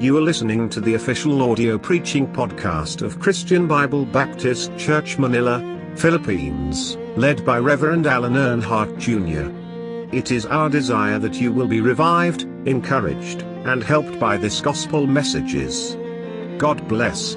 You 0.00 0.16
are 0.16 0.20
listening 0.20 0.68
to 0.68 0.80
the 0.80 0.94
official 0.94 1.42
audio 1.42 1.76
preaching 1.76 2.28
podcast 2.32 3.02
of 3.02 3.18
Christian 3.18 3.66
Bible 3.66 4.04
Baptist 4.04 4.70
Church 4.78 5.18
Manila, 5.18 5.58
Philippines, 5.96 6.96
led 7.16 7.44
by 7.44 7.58
Reverend 7.58 8.06
Alan 8.06 8.34
Earnhardt 8.34 8.96
Jr. 9.00 9.50
It 10.16 10.30
is 10.30 10.46
our 10.46 10.70
desire 10.70 11.18
that 11.18 11.40
you 11.40 11.50
will 11.50 11.66
be 11.66 11.80
revived, 11.80 12.42
encouraged, 12.64 13.42
and 13.66 13.82
helped 13.82 14.20
by 14.20 14.36
this 14.36 14.60
gospel 14.60 15.04
messages. 15.04 15.96
God 16.58 16.86
bless. 16.86 17.34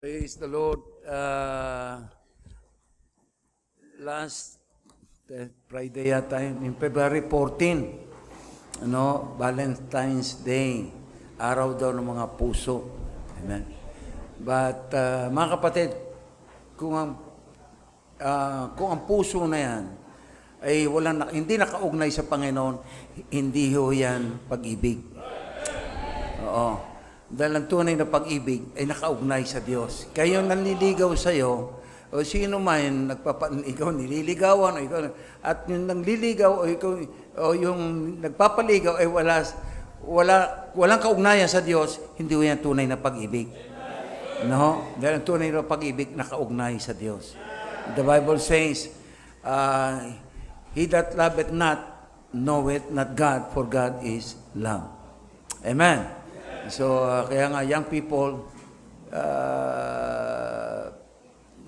Praise 0.00 0.36
the 0.36 0.46
Lord. 0.46 0.78
Uh, 1.04 2.02
last 3.98 4.59
Friday 5.70 6.10
yata 6.10 6.42
yun, 6.42 6.58
in 6.66 6.74
February 6.74 7.22
14, 7.22 8.82
ano, 8.82 9.38
Valentine's 9.38 10.42
Day, 10.42 10.90
araw 11.38 11.78
daw 11.78 11.94
ng 11.94 12.02
mga 12.02 12.34
puso. 12.34 12.90
Amen. 13.38 13.62
But, 14.42 14.90
uh, 14.90 15.30
mga 15.30 15.48
kapatid, 15.54 15.94
kung 16.74 16.98
ang, 16.98 17.14
uh, 18.18 18.74
kung 18.74 18.90
ang 18.90 19.06
puso 19.06 19.46
na 19.46 19.58
yan, 19.62 19.84
ay 20.66 20.90
wala 20.90 21.14
na, 21.14 21.24
hindi 21.30 21.54
nakaugnay 21.54 22.10
sa 22.10 22.26
Panginoon, 22.26 22.82
hindi 23.30 23.70
ho 23.78 23.94
yan 23.94 24.50
pag-ibig. 24.50 24.98
Oo. 26.42 26.74
Dahil 27.30 27.52
ang 27.54 27.70
tunay 27.70 27.94
na 27.94 28.10
pag-ibig 28.10 28.74
ay 28.74 28.82
nakaugnay 28.82 29.46
sa 29.46 29.62
Diyos. 29.62 30.10
Yung 30.10 30.50
nanliligaw 30.50 31.14
sa 31.14 31.30
iyo, 31.30 31.79
o 32.10 32.26
sino 32.26 32.58
man 32.58 33.14
nagpapa, 33.14 33.54
ikaw 33.70 33.94
nililigawan, 33.94 34.78
o 34.78 34.80
ikaw, 34.82 35.00
at 35.46 35.62
yung 35.70 35.86
nanliligaw, 35.86 36.52
o, 36.58 36.66
ikaw, 36.66 36.92
o 37.38 37.54
yung 37.54 37.80
nagpapaligaw, 38.18 38.98
ay 38.98 39.06
wala, 39.06 39.46
wala, 40.02 40.36
walang 40.74 40.98
kaugnayan 40.98 41.46
sa 41.46 41.62
Diyos, 41.62 42.02
hindi 42.18 42.34
yan 42.34 42.58
tunay 42.58 42.90
na 42.90 42.98
pag-ibig. 42.98 43.46
No? 44.50 44.90
Dahil 44.98 45.22
ang 45.22 45.26
tunay 45.26 45.54
na 45.54 45.62
pag-ibig 45.62 46.16
nakaugnay 46.16 46.82
sa 46.82 46.96
Diyos. 46.96 47.38
The 47.94 48.02
Bible 48.02 48.42
says, 48.42 48.90
uh, 49.46 50.10
He 50.74 50.86
that 50.90 51.14
loveth 51.18 51.50
not, 51.50 52.10
knoweth 52.30 52.90
not 52.94 53.18
God, 53.18 53.50
for 53.50 53.66
God 53.66 54.02
is 54.06 54.38
love. 54.54 54.86
Amen. 55.66 56.06
So, 56.70 57.02
uh, 57.02 57.26
kaya 57.26 57.50
nga, 57.50 57.60
young 57.66 57.86
people, 57.90 58.46
uh, 59.10 60.79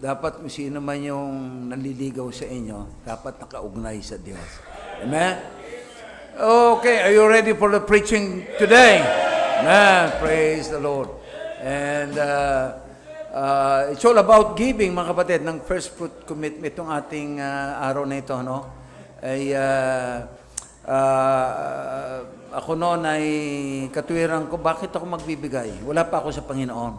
dapat 0.02 0.42
kung 0.42 0.50
sino 0.50 0.82
man 0.82 0.98
yung 0.98 1.30
nanliligaw 1.70 2.26
sa 2.34 2.42
inyo, 2.42 3.06
dapat 3.06 3.38
nakaugnay 3.38 4.02
sa 4.02 4.18
Diyos. 4.18 4.58
Amen? 4.98 5.38
Okay, 6.34 7.06
are 7.06 7.14
you 7.14 7.22
ready 7.22 7.54
for 7.54 7.70
the 7.70 7.78
preaching 7.78 8.42
today? 8.58 8.98
Amen. 9.62 10.10
Praise 10.18 10.74
the 10.74 10.82
Lord. 10.82 11.06
And 11.62 12.18
uh, 12.18 12.82
uh, 13.30 13.94
it's 13.94 14.02
all 14.02 14.18
about 14.18 14.58
giving, 14.58 14.90
mga 14.90 15.14
kapatid, 15.14 15.40
ng 15.46 15.62
first 15.62 15.94
fruit 15.94 16.26
commitment 16.26 16.74
itong 16.74 16.90
ating 16.90 17.38
uh, 17.38 17.78
araw 17.86 18.02
na 18.02 18.18
ito, 18.18 18.34
no? 18.42 18.66
Ay, 19.22 19.54
uh, 19.54 20.26
uh, 20.82 22.26
ako 22.58 22.74
noon 22.74 23.06
ay 23.06 23.24
katuwiran 23.94 24.50
ko, 24.50 24.58
bakit 24.58 24.90
ako 24.90 25.06
magbibigay? 25.14 25.78
Wala 25.86 26.02
pa 26.10 26.26
ako 26.26 26.34
sa 26.34 26.42
Panginoon. 26.42 26.94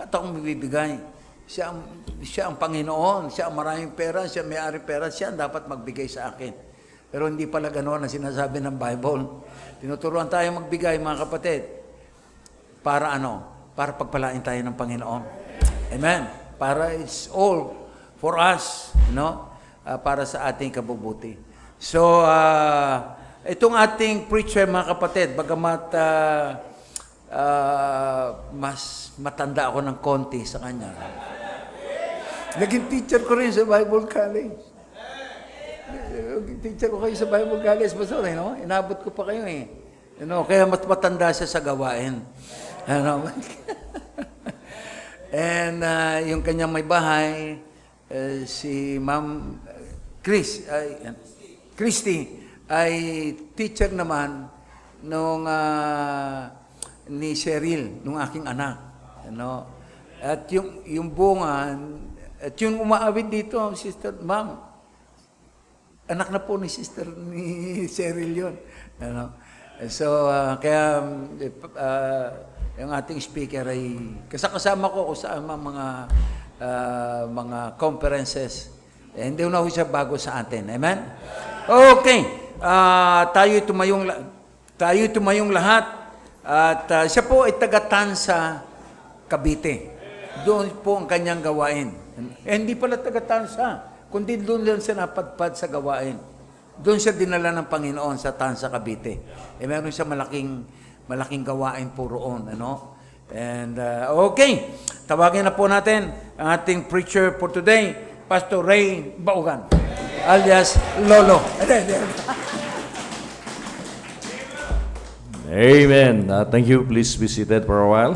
At 0.00 0.08
ako 0.08 0.40
magbibigay. 0.40 1.12
Siya 1.44 1.70
ang, 1.70 1.78
siya 2.24 2.48
ang 2.48 2.56
Panginoon, 2.56 3.28
siya 3.28 3.52
ang 3.52 3.54
maraming 3.56 3.92
pera, 3.92 4.24
siya 4.24 4.40
may-ari 4.40 4.80
pera, 4.80 5.12
siya 5.12 5.32
ang 5.32 5.38
dapat 5.38 5.68
magbigay 5.68 6.08
sa 6.08 6.32
akin. 6.32 6.52
Pero 7.12 7.30
hindi 7.30 7.46
pala 7.46 7.70
ganoon 7.70 8.04
ang 8.04 8.10
sinasabi 8.10 8.58
ng 8.64 8.74
Bible. 8.74 9.22
Tinuturuan 9.78 10.26
tayo 10.26 10.50
magbigay, 10.58 10.98
mga 10.98 11.28
kapatid. 11.28 11.62
Para 12.82 13.14
ano? 13.14 13.44
Para 13.76 13.94
pagpalain 13.94 14.42
tayo 14.42 14.58
ng 14.64 14.74
Panginoon. 14.74 15.22
Amen. 15.94 16.26
Para 16.58 16.90
it's 16.96 17.30
all 17.30 17.76
for 18.18 18.40
us, 18.40 18.90
you 19.06 19.14
know? 19.14 19.52
Uh, 19.84 20.00
para 20.00 20.24
sa 20.24 20.48
ating 20.48 20.72
kabubuti. 20.72 21.36
So, 21.76 22.24
uh, 22.24 23.14
itong 23.44 23.76
ating 23.76 24.32
preacher, 24.32 24.64
mga 24.64 24.96
kapatid, 24.96 25.28
bagamat 25.36 25.92
uh, 25.92 26.46
uh, 27.28 28.26
mas 28.56 29.12
matanda 29.20 29.68
ako 29.68 29.84
ng 29.84 29.96
konti 30.00 30.40
sa 30.48 30.64
kanya. 30.64 30.96
Naging 32.54 32.86
teacher 32.86 33.18
ko 33.26 33.34
rin 33.34 33.50
sa 33.50 33.66
Bible 33.66 34.06
College. 34.06 34.62
Teacher 36.62 36.86
ko 36.86 37.02
kayo 37.02 37.14
sa 37.18 37.26
Bible 37.26 37.58
College, 37.58 37.92
Pastor, 37.98 38.22
eh, 38.30 38.34
no? 38.38 38.54
Inabot 38.54 38.94
ko 39.02 39.10
pa 39.10 39.26
kayo 39.26 39.42
eh. 39.42 39.66
You 40.22 40.26
know, 40.30 40.46
kaya 40.46 40.62
mas 40.62 40.86
matanda 40.86 41.34
siya 41.34 41.50
sa 41.50 41.58
gawain. 41.58 42.22
Ano? 42.86 43.26
And 45.34 45.82
uh, 45.82 46.22
yung 46.22 46.46
kanyang 46.46 46.70
may 46.70 46.86
bahay, 46.86 47.58
uh, 48.06 48.46
si 48.46 49.02
Ma'am 49.02 49.58
Chris, 50.22 50.62
ay, 50.70 51.10
Christy, 51.74 52.38
ay 52.70 52.94
teacher 53.58 53.90
naman 53.90 54.46
nung 55.02 55.42
uh, 55.42 56.54
ni 57.10 57.34
Cheryl, 57.34 57.98
nung 58.06 58.22
aking 58.22 58.46
anak. 58.46 58.78
Ano? 59.26 59.66
At 60.22 60.46
yung, 60.54 60.86
yung 60.86 61.10
bunga, 61.10 61.74
at 62.44 62.54
yung 62.60 62.76
umaawit 62.76 63.32
dito, 63.32 63.56
sister, 63.72 64.12
ma'am, 64.20 64.60
anak 66.04 66.28
na 66.28 66.40
po 66.44 66.60
ni 66.60 66.68
sister 66.68 67.08
ni 67.08 67.44
Cheryl 67.94 68.36
yun. 68.36 68.54
Ano? 69.00 69.32
So, 69.88 70.28
uh, 70.28 70.60
kaya 70.60 71.00
uh, 71.72 72.26
yung 72.76 72.92
ating 72.92 73.16
speaker 73.18 73.64
ay 73.72 73.96
kasakasama 74.28 74.92
ko 74.92 75.16
sa 75.16 75.40
mga 75.40 75.86
uh, 76.60 77.22
mga 77.32 77.80
conferences. 77.80 78.76
Eh, 79.16 79.24
hindi 79.24 79.46
na 79.48 79.64
ho 79.64 79.66
siya 79.66 79.88
bago 79.88 80.20
sa 80.20 80.44
atin. 80.44 80.68
Amen? 80.68 81.00
Okay. 81.64 82.20
Uh, 82.60 83.24
tayo 83.32 83.56
tumayong 83.64 84.04
tayo 84.76 85.02
tumayong 85.10 85.48
lahat 85.48 85.86
at 86.44 86.84
uh, 86.92 87.04
siya 87.08 87.24
po 87.24 87.48
ay 87.48 87.56
taga-Tansa, 87.56 88.60
Cavite. 89.32 89.96
Doon 90.44 90.70
po 90.84 91.00
ang 91.00 91.08
kanyang 91.08 91.40
gawain. 91.40 92.03
Eh, 92.16 92.54
hindi 92.54 92.78
pala 92.78 92.98
taga-Tansa, 92.98 93.66
kundi 94.10 94.38
doon 94.38 94.62
lang 94.62 94.78
siya 94.78 95.02
napadpad 95.02 95.58
sa 95.58 95.66
gawain. 95.66 96.14
Doon 96.74 96.98
siya 96.98 97.14
dinala 97.14 97.54
ng 97.54 97.66
Panginoon 97.66 98.18
sa 98.18 98.34
Tansa, 98.34 98.70
Cavite. 98.70 99.14
Eh, 99.58 99.66
meron 99.66 99.90
siya 99.90 100.06
malaking, 100.06 100.66
malaking 101.10 101.42
gawain 101.42 101.90
po 101.90 102.06
roon. 102.06 102.50
Ano? 102.50 102.94
And, 103.34 103.78
uh, 103.78 104.14
okay. 104.30 104.70
Tawagin 105.10 105.44
na 105.44 105.52
po 105.52 105.66
natin 105.66 106.14
ang 106.38 106.54
ating 106.54 106.86
preacher 106.88 107.34
for 107.36 107.50
today, 107.52 107.92
Pastor 108.24 108.64
Ray 108.64 109.14
Baugan, 109.20 109.68
alias 110.24 110.80
Lolo. 111.04 111.44
Amen. 115.54 116.24
Uh, 116.26 116.42
thank 116.48 116.66
you. 116.66 116.82
Please 116.88 117.14
be 117.20 117.28
seated 117.28 117.68
for 117.68 117.84
a 117.84 117.88
while. 117.88 118.14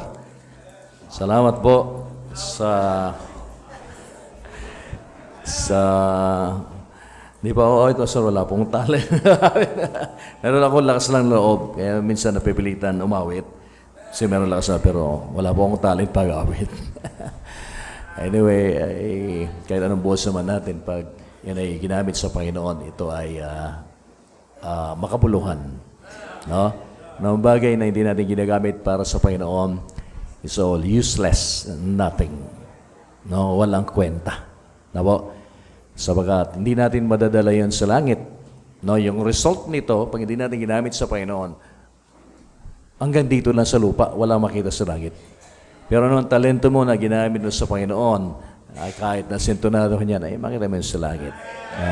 Salamat 1.12 1.60
po 1.60 2.08
sa 2.32 3.12
sa 5.48 5.82
Di 7.38 7.54
pa 7.54 7.62
ako, 7.62 7.74
ito 7.94 8.02
sir, 8.02 8.18
wala 8.18 8.42
pong 8.42 8.66
talent. 8.66 9.06
meron 10.42 10.64
ako 10.66 10.76
lakas 10.82 11.06
lang 11.14 11.30
loob, 11.30 11.78
kaya 11.78 12.02
minsan 12.02 12.34
napipilitan 12.34 12.98
umawit. 12.98 13.46
Kasi 14.10 14.26
meron 14.26 14.50
lakas 14.50 14.74
na, 14.74 14.82
pero 14.82 15.30
wala 15.30 15.54
po 15.54 15.70
akong 15.70 15.78
talent 15.78 16.10
pag-awit. 16.10 16.66
anyway, 18.26 18.74
ay, 18.74 19.06
kahit 19.70 19.86
anong 19.86 20.02
buhos 20.02 20.26
naman 20.26 20.50
natin, 20.50 20.82
pag 20.82 21.06
yan 21.46 21.62
ay 21.62 21.78
ginamit 21.78 22.18
sa 22.18 22.26
Panginoon, 22.34 22.90
ito 22.90 23.06
ay 23.06 23.38
uh, 23.38 23.86
uh, 24.58 24.92
makabuluhan. 24.98 25.78
No? 26.50 26.74
Na 27.22 27.38
bagay 27.38 27.78
na 27.78 27.86
hindi 27.86 28.02
natin 28.02 28.26
ginagamit 28.26 28.82
para 28.82 29.06
sa 29.06 29.22
Panginoon 29.22 29.78
is 30.42 30.58
all 30.58 30.82
useless, 30.82 31.70
nothing. 31.78 32.34
No, 33.30 33.62
walang 33.62 33.86
kwenta. 33.86 34.42
Na 34.90 35.06
po? 35.06 35.37
Sabagat 35.98 36.54
hindi 36.54 36.78
natin 36.78 37.10
madadala 37.10 37.50
yan 37.50 37.74
sa 37.74 37.90
langit. 37.90 38.22
No, 38.86 38.94
yung 38.94 39.26
result 39.26 39.66
nito, 39.66 40.06
pag 40.06 40.22
hindi 40.22 40.38
natin 40.38 40.62
ginamit 40.62 40.94
sa 40.94 41.10
Panginoon, 41.10 41.50
hanggang 43.02 43.26
dito 43.26 43.50
lang 43.50 43.66
sa 43.66 43.82
lupa, 43.82 44.14
wala 44.14 44.38
makita 44.38 44.70
sa 44.70 44.86
langit. 44.86 45.10
Pero 45.90 46.06
nung 46.06 46.30
talento 46.30 46.70
mo 46.70 46.86
na 46.86 46.94
ginamit 46.94 47.42
mo 47.42 47.50
sa 47.50 47.66
Panginoon, 47.66 48.22
ay 48.78 48.94
kahit 48.94 49.26
na 49.26 49.42
sintonado 49.42 49.98
niyan, 49.98 50.22
ay 50.22 50.38
makita 50.38 50.70
mo 50.70 50.78
sa 50.78 50.98
langit. 51.02 51.34
No? 51.74 51.90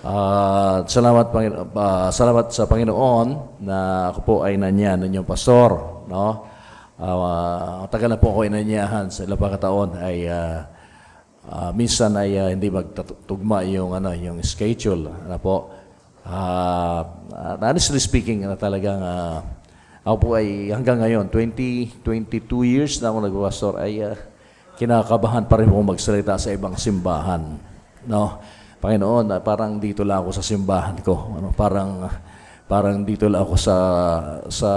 Uh, 0.00 0.76
salamat, 0.88 1.26
uh, 1.74 2.08
salamat 2.08 2.54
sa 2.54 2.64
Panginoon 2.70 3.26
na 3.66 4.08
ako 4.14 4.18
po 4.22 4.34
ay 4.46 4.54
nanyan 4.54 5.02
ng 5.02 5.10
inyong 5.10 5.26
pastor. 5.26 5.70
No? 6.06 6.46
Uh, 6.94 7.84
tagal 7.90 8.06
na 8.06 8.20
po 8.20 8.30
ako 8.30 8.46
inanyahan 8.46 9.10
sa 9.10 9.26
ilang 9.26 9.40
pagkataon 9.40 9.98
ay 9.98 10.30
uh, 10.30 10.62
uh, 11.50 11.74
minsan 11.74 12.14
ay 12.14 12.38
uh, 12.38 12.48
hindi 12.48 12.70
magtutugma 12.70 13.66
yung 13.66 13.92
ano 13.98 14.14
yung 14.14 14.38
schedule 14.46 15.10
ano 15.10 15.36
po 15.42 15.74
uh, 16.24 17.02
honestly 17.60 18.00
speaking, 18.00 18.44
na 18.44 18.56
talagang 18.56 19.00
ah, 19.00 19.42
ako 20.04 20.16
po 20.16 20.28
ay 20.36 20.72
hanggang 20.72 21.00
ngayon, 21.00 21.28
20, 21.28 22.02
22 22.04 22.64
years 22.64 22.98
na 23.00 23.12
ako 23.12 23.18
nagpastor, 23.24 23.74
ay 23.80 24.04
ah, 24.04 24.16
kinakabahan 24.76 25.44
pa 25.46 25.60
rin 25.60 25.68
po 25.68 25.80
magsalita 25.84 26.40
sa 26.40 26.50
ibang 26.52 26.74
simbahan. 26.76 27.58
No? 28.08 28.40
Panginoon, 28.80 29.28
ah, 29.32 29.40
parang 29.44 29.76
dito 29.76 30.02
lang 30.04 30.24
ako 30.24 30.30
sa 30.40 30.44
simbahan 30.44 30.96
ko. 31.04 31.36
Ano, 31.36 31.52
parang 31.52 32.08
parang 32.70 33.02
dito 33.02 33.26
lang 33.26 33.42
ako 33.42 33.54
sa 33.58 33.76
sa 34.46 34.70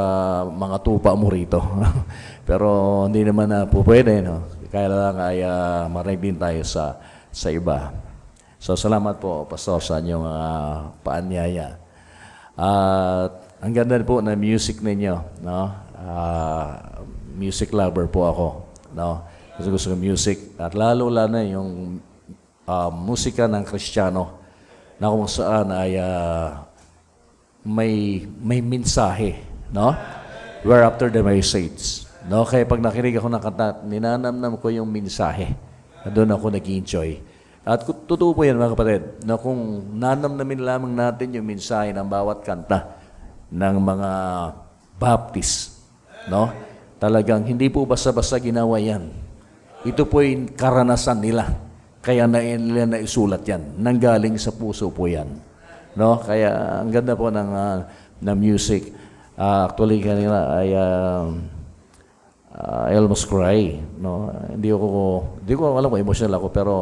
mga 0.49 0.81
tupa 0.81 1.13
mo 1.13 1.29
rito. 1.29 1.61
Pero 2.49 2.67
hindi 3.07 3.23
naman 3.23 3.47
na 3.47 3.69
po 3.69 3.85
pwede, 3.85 4.19
no? 4.19 4.62
Kaya 4.73 4.89
lang 4.89 5.21
ay 5.21 5.45
uh, 5.45 5.85
marinig 5.85 6.33
din 6.33 6.37
tayo 6.41 6.65
sa 6.65 6.97
sa 7.29 7.53
iba. 7.53 7.93
So 8.57 8.73
salamat 8.73 9.21
po, 9.21 9.45
Pastor, 9.45 9.77
sa 9.85 10.01
inyong 10.01 10.25
uh, 10.25 10.89
paanyaya. 11.05 11.77
At 12.57 13.61
ang 13.61 13.73
ganda 13.73 14.01
po 14.01 14.17
ng 14.17 14.33
music 14.33 14.81
ninyo, 14.81 15.45
no? 15.45 15.69
Uh, 15.93 16.69
music 17.37 17.69
lover 17.69 18.09
po 18.09 18.25
ako, 18.25 18.47
no? 18.97 19.21
Gusto 19.61 19.69
gusto 19.69 19.87
ko 19.93 19.97
music 19.97 20.57
at 20.57 20.73
lalo 20.73 21.05
lalo 21.05 21.37
na 21.37 21.45
yung 21.45 22.01
uh, 22.65 22.89
musika 22.89 23.45
ng 23.45 23.61
Kristiyano 23.69 24.41
na 24.97 25.13
kung 25.13 25.29
saan 25.29 25.69
ay 25.69 26.01
uh, 26.01 26.65
may 27.61 28.25
may 28.41 28.57
mensahe, 28.57 29.37
no? 29.69 29.93
Where 30.65 30.81
after 30.81 31.13
the 31.13 31.21
message. 31.21 32.09
No, 32.23 32.47
kaya 32.47 32.63
pag 32.63 32.79
nakinig 32.79 33.19
ako 33.19 33.27
ng 33.27 33.43
kanta, 33.43 33.67
ninanamnam 33.83 34.55
ko 34.55 34.71
yung 34.71 34.87
mensahe. 34.87 35.51
Doon 36.07 36.31
ako 36.35 36.55
nag-enjoy. 36.55 37.19
At 37.63 37.83
totoo 37.87 38.35
po 38.35 38.43
yan 38.43 38.59
mga 38.59 38.75
kapatid, 38.75 39.03
na 39.23 39.39
kung 39.39 39.87
nanamnamin 39.95 40.61
lamang 40.63 40.93
natin 40.95 41.35
yung 41.35 41.47
mensahe 41.47 41.95
ng 41.95 42.07
bawat 42.07 42.43
kanta 42.43 42.99
ng 43.51 43.75
mga 43.79 44.11
Baptist, 44.99 45.83
no? 46.27 46.51
Talagang 46.99 47.43
hindi 47.43 47.67
po 47.67 47.83
basta-basta 47.83 48.39
ginawa 48.39 48.79
yan. 48.79 49.11
Ito 49.83 50.07
po 50.07 50.23
yung 50.23 50.55
karanasan 50.55 51.19
nila. 51.19 51.51
Kaya 51.99 52.23
na 52.23 52.39
nila 52.39 52.87
na 52.87 52.99
isulat 53.03 53.43
yan. 53.43 53.79
Nanggaling 53.79 54.39
sa 54.39 54.55
puso 54.55 54.87
po 54.87 55.11
yan. 55.11 55.27
No? 55.99 56.19
Kaya 56.23 56.79
ang 56.79 56.87
ganda 56.91 57.15
po 57.19 57.27
ng, 57.27 57.49
uh, 57.51 57.79
ng 58.23 58.37
music. 58.39 58.95
Uh, 59.35 59.67
actually, 59.67 59.99
kanina 59.99 60.55
ay 60.55 60.71
uh, 60.71 61.27
uh, 62.53 62.89
I 62.89 62.93
almost 62.97 63.25
cry. 63.25 63.81
No? 63.97 64.29
Hindi 64.53 64.69
ko, 64.69 64.87
hindi 65.41 65.53
ko 65.57 65.63
alam 65.77 65.89
kung 65.89 66.03
emotional 66.03 66.37
ako, 66.37 66.47
pero 66.53 66.73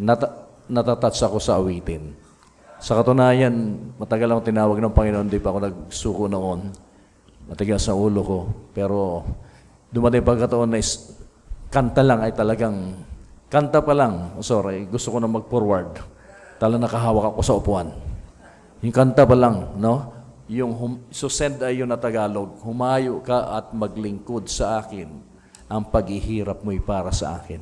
nat- 0.00 0.66
natatouch 0.66 1.20
ako 1.22 1.36
sa 1.38 1.60
awitin. 1.60 2.16
Sa 2.76 2.92
katunayan, 3.00 3.76
matagal 3.96 4.28
akong 4.28 4.48
tinawag 4.52 4.78
ng 4.80 4.92
Panginoon, 4.92 5.32
di 5.32 5.40
pa 5.40 5.52
ako 5.52 5.58
nagsuko 5.64 6.24
noon. 6.28 6.60
Matigas 7.48 7.88
sa 7.88 7.96
ulo 7.96 8.20
ko. 8.20 8.38
Pero 8.76 9.24
dumating 9.88 10.26
pagkataon 10.26 10.76
na 10.76 10.80
is, 10.80 11.16
kanta 11.72 12.04
lang 12.04 12.20
ay 12.20 12.36
talagang, 12.36 13.00
kanta 13.48 13.80
pa 13.80 13.96
lang, 13.96 14.36
oh, 14.36 14.44
sorry, 14.44 14.84
gusto 14.90 15.08
ko 15.08 15.18
na 15.22 15.30
mag-forward. 15.30 15.96
Tala 16.60 16.76
nakahawak 16.76 17.32
ako 17.32 17.40
sa 17.40 17.56
upuan. 17.56 17.88
Yung 18.84 18.92
kanta 18.92 19.24
pa 19.24 19.36
lang, 19.36 19.76
no? 19.80 20.15
Yung 20.46 20.72
hum, 20.78 20.92
so 21.10 21.26
send 21.26 21.58
ay 21.58 21.82
yun 21.82 21.90
na 21.90 21.98
Tagalog, 21.98 22.62
humayo 22.62 23.18
ka 23.18 23.58
at 23.58 23.74
maglingkod 23.74 24.46
sa 24.46 24.78
akin. 24.78 25.10
Ang 25.66 25.82
paghihirap 25.90 26.62
mo'y 26.62 26.78
para 26.78 27.10
sa 27.10 27.34
akin. 27.34 27.58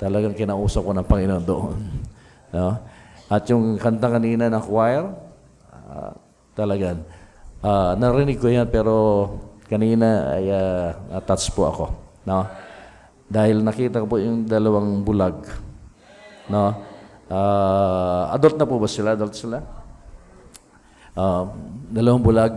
Talagang 0.00 0.32
kinausap 0.32 0.88
ko 0.88 0.92
ng 0.96 1.08
Panginoon 1.08 1.44
doon. 1.44 1.78
No? 2.48 2.80
At 3.28 3.44
yung 3.52 3.76
kanta 3.76 4.08
kanina 4.08 4.48
ng 4.48 4.64
choir, 4.64 5.04
uh, 5.68 6.16
talagang, 6.56 7.04
uh, 7.60 7.92
narinig 7.92 8.40
ko 8.40 8.48
yan 8.48 8.64
pero 8.72 8.94
kanina 9.68 10.32
ay 10.32 10.48
uh, 10.48 10.96
attached 11.12 11.52
po 11.52 11.68
ako. 11.68 11.84
No? 12.24 12.48
Dahil 13.28 13.60
nakita 13.60 14.00
ko 14.00 14.08
po 14.08 14.16
yung 14.16 14.48
dalawang 14.48 15.04
bulag. 15.04 15.44
No? 16.48 16.72
Uh, 17.28 18.32
adult 18.32 18.56
na 18.56 18.64
po 18.64 18.80
ba 18.80 18.88
sila? 18.88 19.12
Adult 19.12 19.36
sila? 19.36 19.60
Uh, 21.18 21.50
dalawang 21.90 22.22
bulag. 22.22 22.54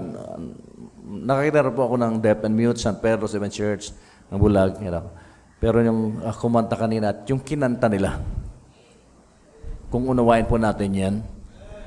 Nakakita 1.02 1.66
rin 1.66 1.74
po 1.74 1.82
ako 1.90 1.96
ng 1.98 2.14
Deaf 2.22 2.46
and 2.46 2.54
Mute, 2.54 2.78
San 2.78 3.02
Pedro 3.02 3.26
Seven 3.26 3.50
Church, 3.50 3.90
ng 4.30 4.38
bulag. 4.38 4.78
You 4.78 4.94
know. 4.94 5.10
Pero 5.58 5.82
yung 5.82 6.22
uh, 6.22 6.30
kumanta 6.38 6.78
kanina 6.78 7.10
at 7.10 7.26
yung 7.26 7.42
kinanta 7.42 7.90
nila, 7.90 8.22
kung 9.90 10.06
unawain 10.06 10.46
po 10.46 10.62
natin 10.62 10.94
yan, 10.94 11.16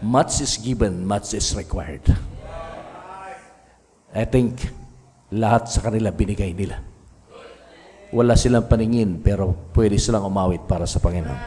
much 0.03 0.43
is 0.43 0.59
given, 0.59 1.07
much 1.07 1.31
is 1.31 1.55
required. 1.55 2.03
I 4.11 4.27
think 4.27 4.59
lahat 5.31 5.71
sa 5.71 5.79
kanila 5.79 6.11
binigay 6.11 6.51
nila. 6.55 6.83
Wala 8.15 8.35
silang 8.35 8.67
paningin, 8.67 9.23
pero 9.23 9.71
pwede 9.75 9.99
silang 9.99 10.27
umawit 10.27 10.67
para 10.67 10.87
sa 10.91 10.99
Panginoon. 10.99 11.39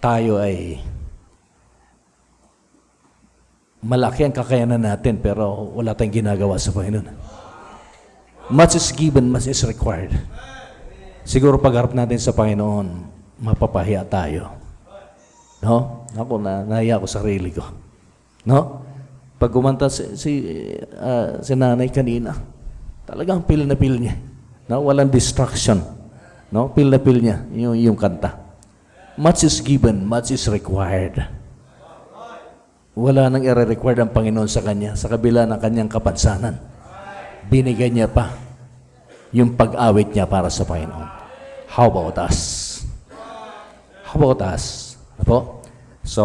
Tayo 0.00 0.40
ay 0.40 0.80
malaki 3.86 4.26
ang 4.26 4.34
kakayanan 4.34 4.82
natin, 4.82 5.22
pero 5.22 5.70
wala 5.70 5.94
tayong 5.94 6.26
ginagawa 6.26 6.58
sa 6.58 6.74
Panginoon. 6.74 7.06
Much 8.50 8.74
is 8.74 8.90
given, 8.90 9.30
much 9.30 9.46
is 9.46 9.62
required. 9.62 10.10
Siguro 11.22 11.58
pagharap 11.62 11.94
natin 11.94 12.18
sa 12.18 12.34
Panginoon, 12.34 12.86
mapapahiya 13.38 14.02
tayo. 14.06 14.50
No? 15.62 16.06
Ako 16.14 16.42
na 16.42 16.66
nahiya 16.66 16.98
ko 16.98 17.06
sarili 17.06 17.54
ko. 17.54 17.62
No? 18.46 18.82
Pag 19.36 19.50
kumanta 19.54 19.86
si, 19.86 20.14
si, 20.18 20.32
uh, 20.96 21.38
si 21.42 21.52
nanay 21.54 21.90
kanina, 21.90 22.34
talagang 23.06 23.42
pil 23.46 23.66
na 23.66 23.78
pil 23.78 23.98
niya. 23.98 24.14
No? 24.66 24.82
Walang 24.82 25.10
distraction. 25.10 25.82
No? 26.50 26.70
Pil 26.70 26.90
na 26.90 26.98
pil 26.98 27.22
niya 27.22 27.42
yung, 27.54 27.74
yung 27.78 27.98
kanta. 27.98 28.34
Much 29.18 29.46
is 29.46 29.58
given, 29.62 30.06
much 30.06 30.30
is 30.30 30.46
required. 30.46 31.35
Wala 32.96 33.28
nang 33.28 33.44
i-require 33.44 34.00
ang 34.00 34.08
Panginoon 34.08 34.48
sa 34.48 34.64
kanya 34.64 34.96
sa 34.96 35.12
kabila 35.12 35.44
ng 35.44 35.60
kanyang 35.60 35.92
kapansanan. 35.92 36.56
Binigay 37.44 37.92
niya 37.92 38.08
pa 38.08 38.32
yung 39.36 39.52
pag-awit 39.52 40.16
niya 40.16 40.24
para 40.24 40.48
sa 40.48 40.64
Panginoon. 40.64 41.04
How 41.76 41.92
about 41.92 42.16
us? 42.24 42.40
How 44.00 44.16
about 44.16 44.40
us? 44.48 44.96
Ano 45.20 45.24
po? 45.28 45.38
So, 46.08 46.24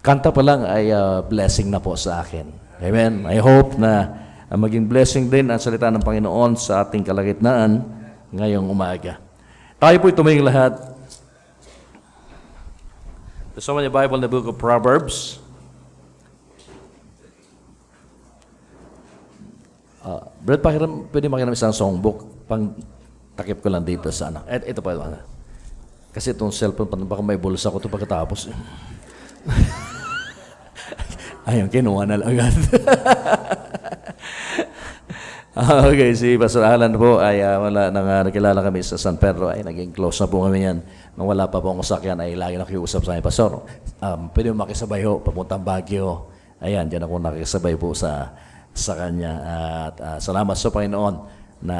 kanta 0.00 0.32
pa 0.32 0.40
lang 0.40 0.64
ay 0.64 0.88
uh, 0.88 1.20
blessing 1.20 1.68
na 1.68 1.84
po 1.84 2.00
sa 2.00 2.24
akin. 2.24 2.48
Amen? 2.80 3.28
I 3.28 3.36
hope 3.36 3.76
na 3.76 4.08
uh, 4.48 4.56
maging 4.56 4.88
blessing 4.88 5.28
din 5.28 5.52
ang 5.52 5.60
salita 5.60 5.92
ng 5.92 6.00
Panginoon 6.00 6.56
sa 6.56 6.80
ating 6.80 7.04
kalagitnaan 7.04 7.84
ngayong 8.32 8.64
umaga. 8.72 9.20
Tayo 9.76 10.00
po'y 10.00 10.16
tumingin 10.16 10.48
lahat. 10.48 10.80
Sa 13.60 13.76
mga 13.76 13.92
Bible 13.92 14.16
na 14.16 14.32
Book 14.32 14.48
of 14.48 14.56
Proverbs. 14.56 15.41
Uh, 20.02 20.18
Brad, 20.42 20.58
pakiram, 20.58 21.06
pwede 21.14 21.30
makiram 21.30 21.54
isang 21.54 21.70
songbook. 21.70 22.26
Pang 22.50 22.74
takip 23.38 23.62
ko 23.62 23.70
lang 23.70 23.86
dito 23.86 24.10
sa 24.10 24.34
ano. 24.34 24.42
Et, 24.50 24.74
ito 24.74 24.82
pa. 24.82 24.98
Ano. 24.98 25.22
Kasi 26.10 26.34
itong 26.34 26.50
cellphone, 26.50 27.06
baka 27.06 27.22
may 27.22 27.38
bulsa 27.38 27.70
ko 27.70 27.78
ito 27.78 27.86
pagkatapos. 27.86 28.50
Ayun, 31.48 31.70
kinuha 31.70 32.06
na 32.06 32.18
lang 32.18 32.28
agad. 32.34 32.54
okay, 35.90 36.14
si 36.14 36.38
Pastor 36.38 36.66
Alan 36.66 36.94
po 36.94 37.18
ay 37.18 37.42
uh, 37.42 37.58
wala 37.62 37.90
nang 37.90 38.06
uh, 38.06 38.22
nakilala 38.26 38.62
kami 38.62 38.80
sa 38.80 38.94
San 38.94 39.18
Pedro 39.18 39.50
ay 39.50 39.66
naging 39.66 39.90
close 39.90 40.22
na 40.22 40.30
po 40.30 40.46
kami 40.46 40.66
yan. 40.66 40.78
Nung 41.18 41.28
wala 41.30 41.50
pa 41.50 41.58
po 41.58 41.74
ang 41.74 41.82
sakyan 41.82 42.18
ay 42.22 42.38
lagi 42.38 42.58
nakiusap 42.58 43.02
sa 43.02 43.14
akin, 43.14 43.22
Pastor, 43.22 43.62
um, 44.02 44.20
pwede 44.34 44.54
mo 44.54 44.66
makisabay 44.66 45.02
ho, 45.02 45.22
papuntang 45.22 45.62
Baguio. 45.62 46.30
Ayan, 46.62 46.86
dyan 46.86 47.06
ako 47.06 47.14
nakisabay 47.18 47.74
po 47.74 47.90
sa 47.90 48.30
sa 48.72 48.96
kanya. 48.96 49.32
At 49.88 49.94
uh, 50.00 50.18
salamat 50.18 50.56
sa 50.56 50.72
Panginoon 50.72 51.14
na 51.62 51.78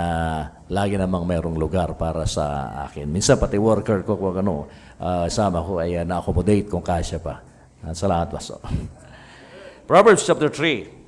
lagi 0.71 0.95
namang 0.95 1.27
merong 1.27 1.59
lugar 1.59 1.99
para 1.99 2.23
sa 2.29 2.71
akin. 2.87 3.11
Minsan 3.11 3.41
pati 3.41 3.59
worker 3.59 4.07
ko 4.07 4.15
kung 4.15 4.39
ano, 4.39 4.71
uh, 5.03 5.27
sama 5.27 5.59
ko 5.59 5.83
ay 5.83 5.99
uh, 5.99 6.05
na-accommodate 6.07 6.71
kung 6.71 6.85
kasya 6.85 7.19
pa. 7.19 7.43
At 7.83 7.99
salamat 7.99 8.31
pa. 8.31 8.39
So. 8.39 8.63
Proverbs 9.91 10.23
chapter 10.23 10.47
3. 10.49 11.03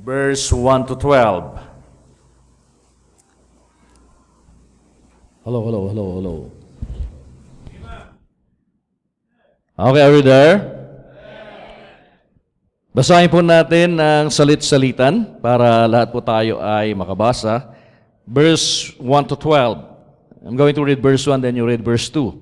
Verse 0.00 0.52
1 0.52 0.86
to 0.88 0.96
12. 0.96 1.60
Hello, 5.44 5.64
hello, 5.64 5.88
hello, 5.88 6.06
hello. 6.20 6.34
Okay, 9.80 10.02
are 10.04 10.12
you 10.12 10.20
there? 10.20 10.79
Basahin 12.90 13.30
po 13.30 13.38
natin 13.38 14.02
ang 14.02 14.34
salit-salitan 14.34 15.38
para 15.38 15.86
lahat 15.86 16.10
po 16.10 16.18
tayo 16.18 16.58
ay 16.58 16.90
makabasa. 16.90 17.70
Verse 18.26 18.90
1 18.98 19.30
to 19.30 19.38
12. 19.38 19.78
I'm 20.42 20.58
going 20.58 20.74
to 20.74 20.82
read 20.82 20.98
verse 20.98 21.22
1, 21.22 21.38
then 21.38 21.54
you 21.54 21.62
read 21.62 21.86
verse 21.86 22.10
2. 22.10 22.34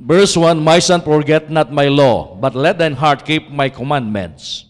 Verse 0.00 0.32
1, 0.32 0.56
My 0.56 0.80
son, 0.80 1.04
forget 1.04 1.52
not 1.52 1.68
my 1.68 1.92
law, 1.92 2.40
but 2.40 2.56
let 2.56 2.80
thine 2.80 2.96
heart 2.96 3.28
keep 3.28 3.52
my 3.52 3.68
commandments. 3.68 4.64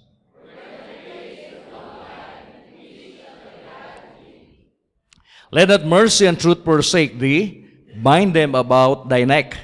Let 5.55 5.71
not 5.71 5.87
mercy 5.87 6.27
and 6.27 6.35
truth 6.35 6.67
forsake 6.67 7.23
thee. 7.23 7.62
Bind 8.03 8.35
them 8.35 8.59
about 8.59 9.07
thy 9.07 9.23
neck. 9.23 9.55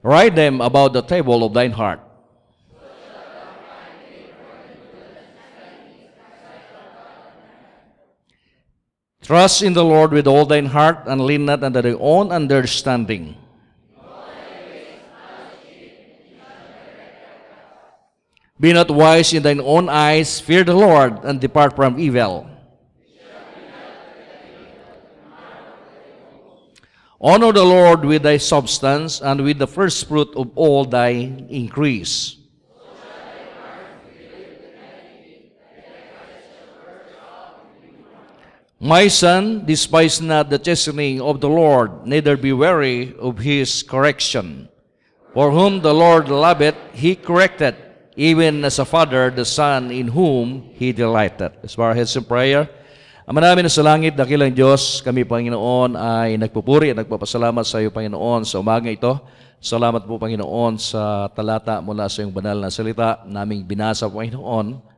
Write 0.00 0.34
them 0.40 0.64
about 0.64 0.96
the 0.96 1.04
table 1.04 1.44
of 1.44 1.52
thine 1.52 1.76
heart. 1.76 2.07
Trust 9.28 9.60
in 9.60 9.74
the 9.74 9.84
Lord 9.84 10.12
with 10.16 10.26
all 10.26 10.48
thine 10.48 10.72
heart 10.72 11.04
and 11.04 11.20
lean 11.20 11.44
not 11.44 11.60
unto 11.62 11.82
thy 11.82 11.92
own 11.92 12.32
understanding. 12.32 13.36
Be 18.58 18.72
not 18.72 18.88
wise 18.88 19.34
in 19.34 19.42
thine 19.42 19.60
own 19.60 19.90
eyes, 19.90 20.40
fear 20.40 20.64
the 20.64 20.72
Lord, 20.72 21.28
and 21.28 21.38
depart 21.38 21.76
from 21.76 22.00
evil. 22.00 22.48
Honor 27.20 27.52
the 27.52 27.68
Lord 27.68 28.06
with 28.06 28.22
thy 28.22 28.38
substance 28.38 29.20
and 29.20 29.44
with 29.44 29.58
the 29.58 29.68
first 29.68 30.08
fruit 30.08 30.32
of 30.36 30.56
all 30.56 30.86
thy 30.86 31.36
increase. 31.52 32.37
My 38.78 39.10
son, 39.10 39.66
despise 39.66 40.22
not 40.22 40.54
the 40.54 40.58
chastening 40.62 41.18
of 41.18 41.42
the 41.42 41.50
Lord, 41.50 42.06
neither 42.06 42.38
be 42.38 42.54
weary 42.54 43.10
of 43.18 43.42
his 43.42 43.82
correction. 43.82 44.70
For 45.34 45.50
whom 45.50 45.82
the 45.82 45.90
Lord 45.90 46.30
loveth, 46.30 46.78
he 46.94 47.18
corrected, 47.18 47.74
even 48.14 48.62
as 48.62 48.78
a 48.78 48.86
father 48.86 49.34
the 49.34 49.42
son 49.42 49.90
in 49.90 50.14
whom 50.14 50.70
he 50.78 50.94
delighted. 50.94 51.58
Bow 51.74 51.90
our 51.90 51.94
heads 51.98 52.14
in 52.14 52.22
prayer. 52.22 52.70
Ama 53.26 53.42
namin 53.42 53.66
sa 53.66 53.82
langit, 53.82 54.14
dakilang 54.14 54.54
Diyos, 54.54 55.02
kami 55.02 55.26
Panginoon 55.26 55.98
ay 55.98 56.38
nagpupuri 56.38 56.94
at 56.94 57.02
nagpapasalamat 57.02 57.66
sa 57.66 57.82
iyo 57.82 57.90
Panginoon 57.90 58.46
sa 58.46 58.62
umaga 58.62 58.86
ito. 58.86 59.18
Salamat 59.58 60.06
po 60.06 60.22
Panginoon 60.22 60.78
sa 60.78 61.26
talata 61.34 61.82
mula 61.82 62.06
sa 62.06 62.22
iyong 62.22 62.30
banal 62.30 62.62
na 62.62 62.70
salita 62.70 63.26
naming 63.26 63.66
binasa 63.66 64.06
Panginoon. 64.06 64.97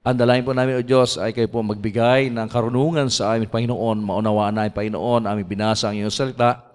Ang 0.00 0.16
dalayan 0.16 0.48
po 0.48 0.56
namin, 0.56 0.80
O 0.80 0.82
Diyos, 0.82 1.20
ay 1.20 1.36
kayo 1.36 1.44
po 1.52 1.60
magbigay 1.60 2.32
ng 2.32 2.48
karunungan 2.48 3.12
sa 3.12 3.36
amin, 3.36 3.52
Panginoon. 3.52 4.00
Maunawaan 4.00 4.56
namin, 4.56 4.72
Panginoon, 4.72 5.28
aming 5.28 5.44
binasa 5.44 5.92
ang 5.92 6.00
iyong 6.00 6.08
salita. 6.08 6.72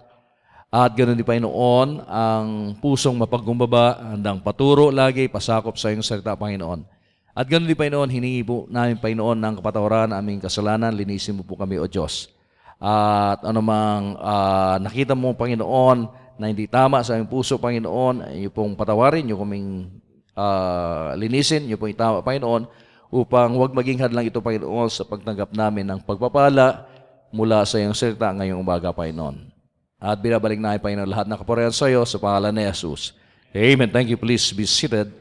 At 0.70 0.94
ganoon 0.94 1.18
din, 1.18 1.26
Panginoon, 1.26 2.06
ang 2.06 2.78
pusong 2.78 3.18
mapagkumbaba, 3.18 4.14
handang 4.14 4.46
paturo 4.46 4.94
lagi, 4.94 5.26
pasakop 5.26 5.74
sa 5.74 5.90
iyong 5.90 6.06
salita, 6.06 6.38
Panginoon. 6.38 6.86
At 7.34 7.50
ganoon 7.50 7.66
din, 7.66 7.74
Panginoon, 7.74 8.10
hiningi 8.14 8.46
po 8.46 8.70
namin, 8.70 9.02
Panginoon, 9.02 9.42
ng 9.42 9.54
kapatawaran, 9.58 10.14
aming 10.14 10.46
kasalanan, 10.46 10.94
linisin 10.94 11.34
mo 11.34 11.42
po 11.42 11.58
kami, 11.58 11.82
O 11.82 11.90
Diyos. 11.90 12.30
At 12.78 13.42
anumang 13.42 14.22
uh, 14.22 14.78
nakita 14.78 15.18
mo, 15.18 15.34
Panginoon, 15.34 15.98
na 16.38 16.46
hindi 16.46 16.70
tama 16.70 17.02
sa 17.02 17.18
aming 17.18 17.34
puso, 17.34 17.58
Panginoon, 17.58 18.38
iyo 18.38 18.54
pong 18.54 18.78
patawarin, 18.78 19.26
iyo 19.26 19.42
kaming 19.42 19.90
uh, 20.38 21.18
linisin, 21.18 21.66
iyo 21.66 21.82
pong 21.82 21.90
itama, 21.90 22.22
Panginoon, 22.22 22.85
upang 23.16 23.56
huwag 23.56 23.72
maging 23.72 24.04
hadlang 24.04 24.28
ito, 24.28 24.44
Panginoon, 24.44 24.92
sa 24.92 25.08
pagtanggap 25.08 25.56
namin 25.56 25.88
ng 25.88 26.04
pagpapala 26.04 26.84
mula 27.32 27.64
sa 27.64 27.80
iyong 27.80 27.96
salita 27.96 28.28
ngayong 28.36 28.60
umaga, 28.60 28.92
Panginoon. 28.92 29.56
At 29.96 30.20
binabalik 30.20 30.60
na 30.60 30.76
Panginoon, 30.76 31.08
lahat 31.08 31.26
ng 31.32 31.40
kapurihan 31.40 31.72
sa 31.72 31.88
iyo 31.88 32.04
sa 32.04 32.20
pangalan 32.20 32.52
ni 32.52 32.68
Jesus. 32.68 33.16
Amen. 33.56 33.88
Thank 33.88 34.12
you. 34.12 34.20
Please 34.20 34.52
be 34.52 34.68
seated. 34.68 35.16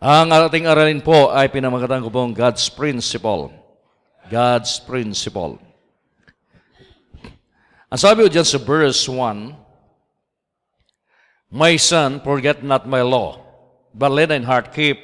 Ang 0.00 0.32
ating 0.32 0.64
aralin 0.64 1.04
po 1.04 1.28
ay 1.28 1.52
pinamagatan 1.52 2.00
ko 2.00 2.08
pong 2.08 2.32
God's 2.32 2.64
Principle. 2.72 3.52
God's 4.32 4.80
Principle. 4.80 5.60
Ang 7.92 8.00
sabi 8.00 8.24
ko 8.24 8.28
dyan 8.32 8.46
sa 8.46 8.56
verse 8.56 9.04
1, 9.04 9.67
My 11.48 11.80
son, 11.80 12.20
forget 12.20 12.60
not 12.60 12.84
my 12.84 13.00
law, 13.00 13.40
but 13.96 14.12
let 14.12 14.28
thine 14.28 14.44
heart 14.44 14.72
keep 14.76 15.00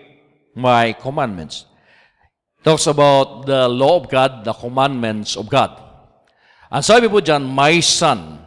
my 0.52 0.92
commandments. 0.92 1.64
Talks 2.60 2.84
about 2.84 3.48
the 3.48 3.68
law 3.68 4.00
of 4.00 4.12
God, 4.12 4.44
the 4.44 4.52
commandments 4.52 5.36
of 5.36 5.48
God. 5.48 5.72
Ang 6.68 6.84
sabi 6.84 7.08
po 7.08 7.24
dyan, 7.24 7.44
my 7.44 7.80
son. 7.80 8.40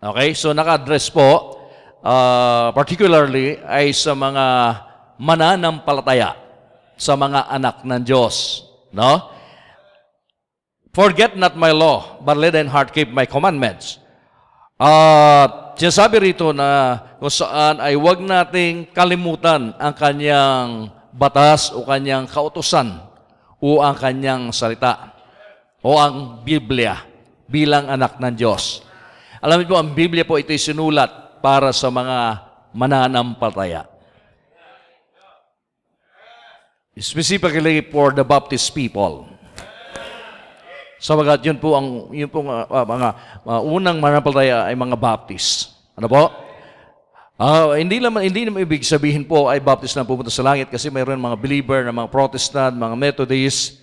Okay, 0.00 0.36
so 0.36 0.52
naka-address 0.52 1.08
po, 1.08 1.60
uh, 2.04 2.68
particularly 2.76 3.56
ay 3.64 3.96
sa 3.96 4.12
mga 4.12 4.44
mananampalataya, 5.16 6.36
sa 7.00 7.16
mga 7.16 7.48
anak 7.48 7.84
ng 7.84 8.02
Diyos. 8.04 8.64
No? 8.92 9.32
Forget 10.92 11.36
not 11.36 11.56
my 11.56 11.72
law, 11.72 12.20
but 12.20 12.36
let 12.36 12.56
thine 12.56 12.68
heart 12.68 12.92
keep 12.92 13.08
my 13.08 13.24
commandments. 13.24 14.00
Uh, 14.80 15.67
sinasabi 15.78 16.34
rito 16.34 16.50
na 16.50 16.98
kung 17.22 17.30
saan 17.30 17.78
ay 17.78 17.94
huwag 17.94 18.18
nating 18.18 18.90
kalimutan 18.90 19.72
ang 19.78 19.94
kanyang 19.94 20.90
batas 21.14 21.70
o 21.70 21.86
kanyang 21.86 22.26
kautusan 22.26 22.98
o 23.62 23.78
ang 23.78 23.94
kanyang 23.94 24.50
salita 24.50 25.14
o 25.78 25.94
ang 25.94 26.42
Biblia 26.42 26.98
bilang 27.46 27.86
anak 27.86 28.18
ng 28.18 28.34
Diyos. 28.34 28.82
Alam 29.38 29.62
niyo 29.62 29.70
po, 29.70 29.78
ang 29.78 29.94
Biblia 29.94 30.26
po 30.26 30.34
ito'y 30.34 30.58
sinulat 30.58 31.38
para 31.38 31.70
sa 31.70 31.88
mga 31.94 32.42
mananampalataya. 32.74 33.86
Specifically 36.98 37.86
for 37.94 38.10
the 38.10 38.26
Baptist 38.26 38.74
people. 38.74 39.37
Sabagat 40.98 41.46
yun 41.46 41.62
po 41.62 41.78
ang 41.78 42.10
yun 42.10 42.26
po 42.26 42.42
uh, 42.42 42.66
mga 42.66 43.08
uh, 43.46 43.62
unang 43.62 44.02
mananampalataya 44.02 44.66
ay 44.66 44.74
mga 44.74 44.98
Baptist. 44.98 45.78
Ano 45.94 46.10
po? 46.10 46.22
Uh, 47.38 47.78
hindi 47.78 48.02
naman 48.02 48.26
hindi 48.26 48.50
naman 48.50 48.66
ibig 48.66 48.82
sabihin 48.82 49.22
po 49.22 49.46
ay 49.46 49.62
Baptist 49.62 49.94
na 49.94 50.02
pupunta 50.02 50.26
sa 50.26 50.42
langit 50.42 50.74
kasi 50.74 50.90
mayroon 50.90 51.22
mga 51.22 51.38
believer 51.38 51.86
na 51.86 51.94
mga 51.94 52.10
Protestant, 52.10 52.74
mga 52.74 52.98
Methodist, 52.98 53.78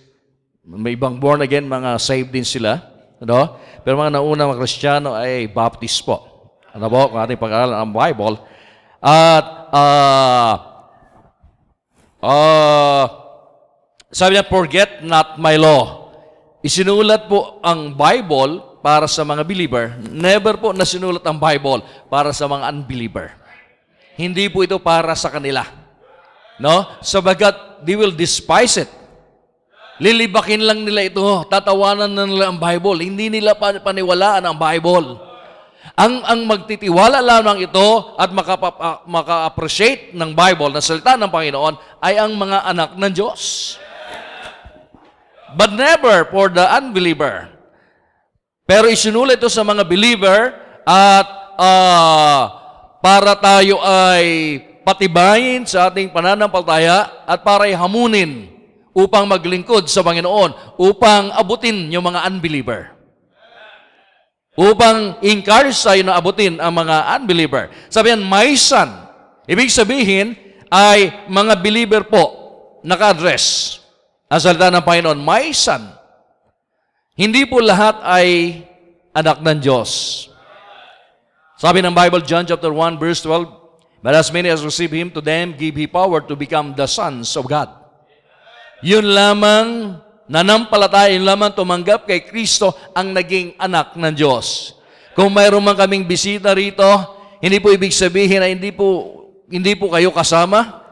may 0.60 0.92
ibang 0.92 1.16
born 1.16 1.40
again, 1.40 1.64
mga 1.64 1.96
saved 1.96 2.36
din 2.36 2.44
sila. 2.44 2.84
Ano? 3.16 3.56
Pero 3.80 3.96
mga 3.96 4.20
nauna 4.20 4.52
mga 4.52 4.60
Kristiyano 4.60 5.16
ay 5.16 5.48
Baptist 5.48 6.04
po. 6.04 6.20
Ano 6.76 6.92
po? 6.92 7.08
Kung 7.08 7.20
ating 7.24 7.40
pag-aralan 7.40 7.80
ang 7.80 7.92
Bible. 7.96 8.36
At 9.00 9.46
uh, 9.72 10.54
uh, 12.20 13.04
sabi 14.12 14.36
niya, 14.36 14.44
forget 14.44 15.00
not 15.00 15.40
my 15.40 15.56
law. 15.56 16.05
Isinulat 16.66 17.30
po 17.30 17.62
ang 17.62 17.94
Bible 17.94 18.82
para 18.82 19.06
sa 19.06 19.22
mga 19.22 19.46
believer. 19.46 19.94
Never 20.10 20.58
po 20.58 20.74
nasinulat 20.74 21.22
ang 21.22 21.38
Bible 21.38 21.86
para 22.10 22.34
sa 22.34 22.50
mga 22.50 22.74
unbeliever. 22.74 23.38
Hindi 24.18 24.50
po 24.50 24.66
ito 24.66 24.82
para 24.82 25.14
sa 25.14 25.30
kanila. 25.30 25.62
No? 26.58 26.90
Sabagat 27.06 27.86
they 27.86 27.94
will 27.94 28.10
despise 28.10 28.82
it. 28.82 28.90
Lilibakin 30.02 30.66
lang 30.66 30.82
nila 30.82 31.06
ito. 31.06 31.46
Tatawanan 31.46 32.10
na 32.10 32.26
nila 32.26 32.50
ang 32.50 32.58
Bible. 32.58 32.98
Hindi 32.98 33.30
nila 33.30 33.54
paniwalaan 33.58 34.42
ang 34.42 34.58
Bible. 34.58 35.22
Ang, 35.94 36.18
ang 36.26 36.40
magtitiwala 36.50 37.22
lamang 37.22 37.62
ito 37.62 38.18
at 38.18 38.34
makapa, 38.34 39.06
maka-appreciate 39.06 40.18
ng 40.18 40.34
Bible 40.34 40.74
na 40.74 40.82
salita 40.82 41.14
ng 41.14 41.30
Panginoon 41.30 42.02
ay 42.02 42.18
ang 42.18 42.34
mga 42.34 42.58
anak 42.74 42.90
ng 42.98 43.12
Diyos 43.14 43.78
but 45.56 45.72
never 45.72 46.28
for 46.28 46.52
the 46.52 46.62
unbeliever. 46.62 47.48
Pero 48.68 48.92
isinulat 48.92 49.40
ito 49.40 49.48
sa 49.48 49.64
mga 49.64 49.88
believer 49.88 50.52
at 50.84 51.26
uh, 51.56 52.42
para 53.00 53.32
tayo 53.40 53.80
ay 53.80 54.58
patibayin 54.86 55.66
sa 55.66 55.90
ating 55.90 56.12
pananampalataya 56.12 57.26
at 57.26 57.42
para 57.42 57.66
hamunin 57.66 58.52
upang 58.96 59.28
maglingkod 59.28 59.86
sa 59.92 60.00
Panginoon, 60.00 60.78
upang 60.80 61.32
abutin 61.34 61.88
yung 61.92 62.06
mga 62.06 62.26
unbeliever. 62.26 62.96
Upang 64.56 65.20
encourage 65.20 65.76
tayo 65.84 66.00
na 66.00 66.16
abutin 66.16 66.56
ang 66.56 66.72
mga 66.72 67.20
unbeliever. 67.20 67.68
Sabihan, 67.92 68.24
my 68.24 68.56
son. 68.56 68.88
Ibig 69.44 69.68
sabihin 69.68 70.32
ay 70.72 71.28
mga 71.28 71.60
believer 71.60 72.02
po 72.08 72.24
naka-address. 72.80 73.78
Ang 74.26 74.40
salita 74.42 74.74
ng 74.74 74.82
Panginoon, 74.82 75.22
my 75.22 75.54
son. 75.54 75.86
Hindi 77.14 77.46
po 77.46 77.62
lahat 77.62 78.02
ay 78.02 78.60
anak 79.14 79.38
ng 79.40 79.58
Diyos. 79.62 79.90
Sabi 81.56 81.80
ng 81.80 81.94
Bible, 81.94 82.20
John 82.26 82.44
chapter 82.44 82.68
1, 82.68 83.00
verse 83.00 83.22
12, 83.24 83.48
But 84.02 84.12
as 84.12 84.28
many 84.28 84.52
as 84.52 84.60
receive 84.66 84.92
Him, 84.92 85.08
to 85.14 85.24
them 85.24 85.56
give 85.56 85.78
He 85.78 85.88
power 85.88 86.20
to 86.20 86.34
become 86.36 86.76
the 86.76 86.84
sons 86.84 87.32
of 87.38 87.48
God. 87.48 87.70
Yun 88.84 89.08
lamang 89.08 89.98
nanampalataya 90.26 91.16
lamang 91.16 91.54
tumanggap 91.54 92.04
kay 92.04 92.26
Kristo 92.26 92.74
ang 92.92 93.14
naging 93.14 93.54
anak 93.56 93.94
ng 93.96 94.12
Diyos. 94.12 94.76
Kung 95.16 95.32
mayroon 95.32 95.64
man 95.64 95.78
kaming 95.78 96.04
bisita 96.04 96.52
rito, 96.52 96.84
hindi 97.40 97.56
po 97.56 97.72
ibig 97.72 97.94
sabihin 97.94 98.42
na 98.42 98.52
hindi 98.52 98.68
po, 98.68 99.16
hindi 99.48 99.72
po 99.72 99.88
kayo 99.88 100.12
kasama. 100.12 100.82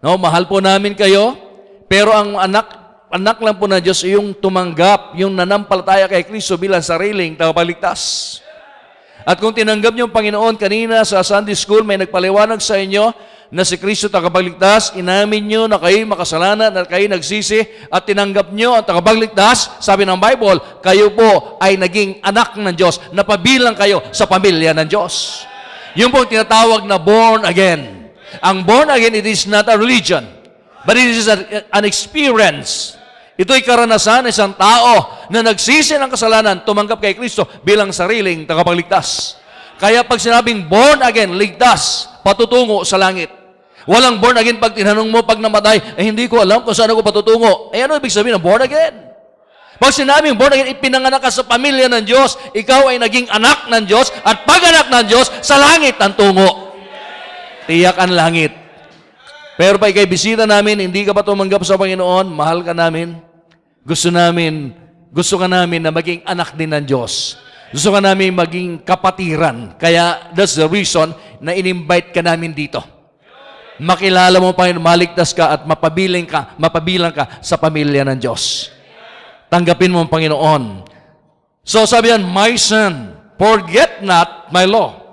No, 0.00 0.16
mahal 0.16 0.48
po 0.48 0.64
namin 0.64 0.96
kayo. 0.96 1.45
Pero 1.86 2.10
ang 2.10 2.34
anak, 2.34 2.66
anak 3.14 3.38
lang 3.38 3.56
po 3.58 3.70
ng 3.70 3.78
Diyos 3.78 4.02
yung 4.02 4.34
tumanggap, 4.34 5.14
yung 5.14 5.34
nanampalataya 5.38 6.10
kay 6.10 6.26
Kristo 6.26 6.58
bilang 6.58 6.82
sariling 6.82 7.38
tagapagligtas. 7.38 8.42
At 9.26 9.42
kung 9.42 9.50
tinanggap 9.50 9.90
niyo 9.94 10.06
ang 10.06 10.14
Panginoon 10.14 10.54
kanina 10.54 11.02
sa 11.02 11.22
Sunday 11.22 11.58
School, 11.58 11.82
may 11.82 11.98
nagpaliwanag 11.98 12.62
sa 12.62 12.78
inyo 12.78 13.10
na 13.50 13.62
si 13.62 13.78
Kristo 13.78 14.10
tagapagligtas, 14.10 14.98
inamin 14.98 15.42
niyo 15.46 15.62
na 15.70 15.78
kayo 15.78 16.02
makasalanan 16.06 16.74
at 16.74 16.86
kayo 16.90 17.06
nagsisi 17.06 17.62
at 17.90 18.02
tinanggap 18.02 18.50
niyo 18.50 18.74
ang 18.74 18.82
tagapagligtas, 18.86 19.78
sabi 19.78 20.02
ng 20.02 20.18
Bible, 20.18 20.58
kayo 20.82 21.14
po 21.14 21.58
ay 21.62 21.78
naging 21.78 22.18
anak 22.22 22.58
ng 22.58 22.74
Diyos, 22.74 22.98
napabilang 23.14 23.78
kayo 23.78 24.02
sa 24.10 24.26
pamilya 24.26 24.74
ng 24.74 24.86
Diyos. 24.90 25.46
Yung 25.94 26.10
po 26.10 26.26
tinatawag 26.26 26.84
na 26.84 26.98
born 26.98 27.46
again. 27.46 28.10
Ang 28.42 28.66
born 28.66 28.90
again, 28.90 29.14
it 29.16 29.24
is 29.24 29.46
not 29.46 29.64
a 29.70 29.78
religion, 29.78 30.26
but 30.86 30.94
it 30.94 31.10
is 31.10 31.26
an 31.26 31.84
experience. 31.84 32.94
Ito'y 33.36 33.60
karanasan 33.60 34.24
ng 34.24 34.32
isang 34.32 34.56
tao 34.56 35.26
na 35.28 35.44
nagsisi 35.44 36.00
ng 36.00 36.08
kasalanan, 36.08 36.64
tumanggap 36.64 37.02
kay 37.04 37.12
Kristo 37.12 37.44
bilang 37.60 37.92
sariling 37.92 38.48
tagapagligtas. 38.48 39.36
Kaya 39.76 40.00
pag 40.08 40.16
sinabing 40.16 40.64
born 40.64 41.04
again, 41.04 41.36
ligtas, 41.36 42.08
patutungo 42.24 42.80
sa 42.88 42.96
langit. 42.96 43.28
Walang 43.84 44.18
born 44.24 44.40
again 44.40 44.56
pag 44.56 44.72
tinanong 44.72 45.12
mo 45.12 45.20
pag 45.22 45.36
namatay, 45.36 46.00
eh 46.00 46.04
hindi 46.08 46.24
ko 46.26 46.40
alam 46.40 46.64
kung 46.64 46.72
saan 46.72 46.90
ako 46.90 47.04
patutungo. 47.04 47.68
Eh 47.76 47.84
ano 47.84 48.00
ibig 48.00 48.08
sabihin 48.08 48.40
ng 48.40 48.42
born 48.42 48.64
again? 48.64 49.06
Pag 49.76 49.92
sinabing 49.92 50.40
born 50.40 50.56
again, 50.56 50.72
ipinanganak 50.72 51.20
ka 51.20 51.28
sa 51.28 51.44
pamilya 51.44 51.92
ng 51.92 52.08
Diyos, 52.08 52.40
ikaw 52.56 52.88
ay 52.88 52.96
naging 52.96 53.28
anak 53.28 53.68
ng 53.68 53.84
Diyos, 53.84 54.08
at 54.24 54.48
pag 54.48 54.64
anak 54.64 54.88
ng 54.88 55.04
Diyos, 55.12 55.28
sa 55.44 55.60
langit 55.60 56.00
ang 56.00 56.16
tungo. 56.16 56.72
Tiyak 57.68 58.00
ang 58.00 58.16
langit. 58.16 58.65
Pero 59.56 59.80
pag 59.80 59.96
bisita 60.04 60.44
namin, 60.44 60.84
hindi 60.84 61.08
ka 61.08 61.16
pa 61.16 61.24
tumanggap 61.24 61.64
sa 61.64 61.80
Panginoon, 61.80 62.28
mahal 62.28 62.60
ka 62.60 62.76
namin, 62.76 63.16
gusto 63.88 64.12
namin, 64.12 64.76
gusto 65.08 65.40
ka 65.40 65.48
namin 65.48 65.80
na 65.80 65.88
maging 65.88 66.20
anak 66.28 66.52
din 66.52 66.76
ng 66.76 66.84
Diyos. 66.84 67.40
Gusto 67.72 67.88
ka 67.96 68.04
namin 68.04 68.36
maging 68.36 68.84
kapatiran. 68.84 69.80
Kaya 69.80 70.28
that's 70.36 70.60
the 70.60 70.68
reason 70.68 71.16
na 71.40 71.56
in-invite 71.56 72.12
ka 72.12 72.20
namin 72.20 72.52
dito. 72.52 72.84
Makilala 73.80 74.36
mo 74.40 74.52
Panginoon, 74.52 74.84
maligtas 74.84 75.32
ka 75.32 75.56
at 75.56 75.64
mapabilang 75.64 76.28
ka, 76.28 76.52
mapabilang 76.60 77.12
ka 77.12 77.40
sa 77.40 77.56
pamilya 77.56 78.04
ng 78.04 78.18
Diyos. 78.20 78.72
Tanggapin 79.48 79.92
mo 79.92 80.04
ang 80.04 80.10
Panginoon. 80.12 80.84
So 81.64 81.88
sabi 81.88 82.12
yan, 82.12 82.28
My 82.28 82.52
son, 82.60 83.16
forget 83.40 84.04
not 84.04 84.52
my 84.52 84.68
law. 84.68 85.05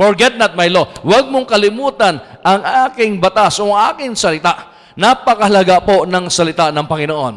Forget 0.00 0.40
not 0.40 0.56
my 0.56 0.72
law. 0.72 0.88
Huwag 1.04 1.28
mong 1.28 1.44
kalimutan 1.44 2.16
ang 2.40 2.64
aking 2.88 3.20
batas 3.20 3.60
o 3.60 3.68
ang 3.68 3.92
aking 3.92 4.16
salita. 4.16 4.72
Napakahalaga 4.96 5.84
po 5.84 6.08
ng 6.08 6.32
salita 6.32 6.72
ng 6.72 6.88
Panginoon. 6.88 7.34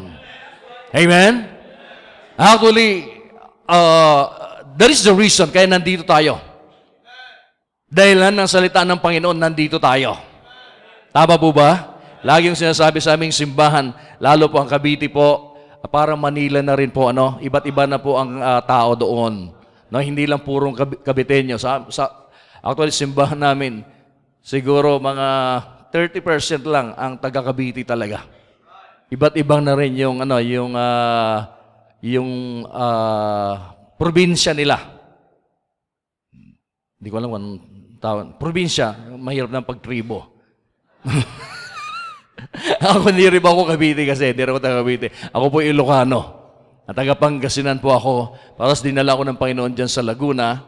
Amen? 0.96 1.44
Actually, 2.40 3.20
uh, 3.68 4.22
that 4.80 4.88
is 4.88 5.04
the 5.04 5.12
reason 5.12 5.52
kaya 5.52 5.68
nandito 5.68 6.08
tayo. 6.08 6.40
Dahilan 7.92 8.32
ng 8.32 8.48
salita 8.48 8.88
ng 8.88 9.04
Panginoon, 9.04 9.36
nandito 9.36 9.76
tayo. 9.76 10.16
Tama 11.12 11.36
po 11.36 11.52
ba? 11.52 12.00
Laging 12.24 12.56
sinasabi 12.56 13.04
sa 13.04 13.20
aming 13.20 13.36
simbahan, 13.36 13.92
lalo 14.24 14.48
po 14.48 14.64
ang 14.64 14.72
Cavite 14.72 15.12
po, 15.12 15.60
parang 15.92 16.16
Manila 16.16 16.64
na 16.64 16.80
rin 16.80 16.96
po, 16.96 17.12
ano, 17.12 17.44
iba't 17.44 17.68
iba 17.68 17.84
na 17.84 18.00
po 18.00 18.16
ang 18.16 18.40
ah, 18.40 18.64
tao 18.64 18.96
doon. 18.96 19.52
No, 19.92 20.00
hindi 20.00 20.24
lang 20.24 20.48
purong 20.48 20.74
Caviteño. 21.04 21.60
Sa, 21.60 21.86
sa, 21.92 22.23
actually, 22.64 22.96
simbahan 22.96 23.38
namin, 23.38 23.84
siguro 24.40 24.96
mga 24.98 25.28
30% 25.92 26.64
lang 26.66 26.96
ang 26.98 27.20
taga 27.20 27.44
Cavite 27.46 27.84
talaga. 27.86 28.26
Iba't 29.14 29.38
ibang 29.38 29.62
na 29.62 29.78
rin 29.78 29.94
yung 29.94 30.26
ano, 30.26 30.42
yung 30.42 30.74
ah, 30.74 31.54
yung 32.02 32.64
ah, 32.72 33.78
probinsya 34.02 34.58
nila. 34.58 34.82
Hindi 36.98 37.08
ko 37.12 37.16
alam 37.22 37.30
kung 37.30 37.48
tawag. 38.02 38.42
Probinsya, 38.42 39.14
mahirap 39.22 39.54
ng 39.54 39.68
pagtribo. 39.68 40.34
ako 42.84 43.12
hindi 43.14 43.28
rin 43.30 43.44
ako 43.44 43.70
Cavite 43.70 44.04
kasi, 44.10 44.34
hindi 44.34 44.42
ako 44.44 44.60
taga 44.64 44.82
Cavite. 44.82 45.14
Ako 45.30 45.46
po 45.54 45.60
Ilocano. 45.62 46.42
At 46.84 46.98
taga 46.98 47.16
Pangasinan 47.16 47.80
po 47.80 47.94
ako. 47.94 48.14
Tapos 48.58 48.82
dinala 48.82 49.16
ko 49.16 49.24
ng 49.24 49.40
Panginoon 49.40 49.78
dyan 49.78 49.92
sa 49.92 50.04
Laguna 50.04 50.60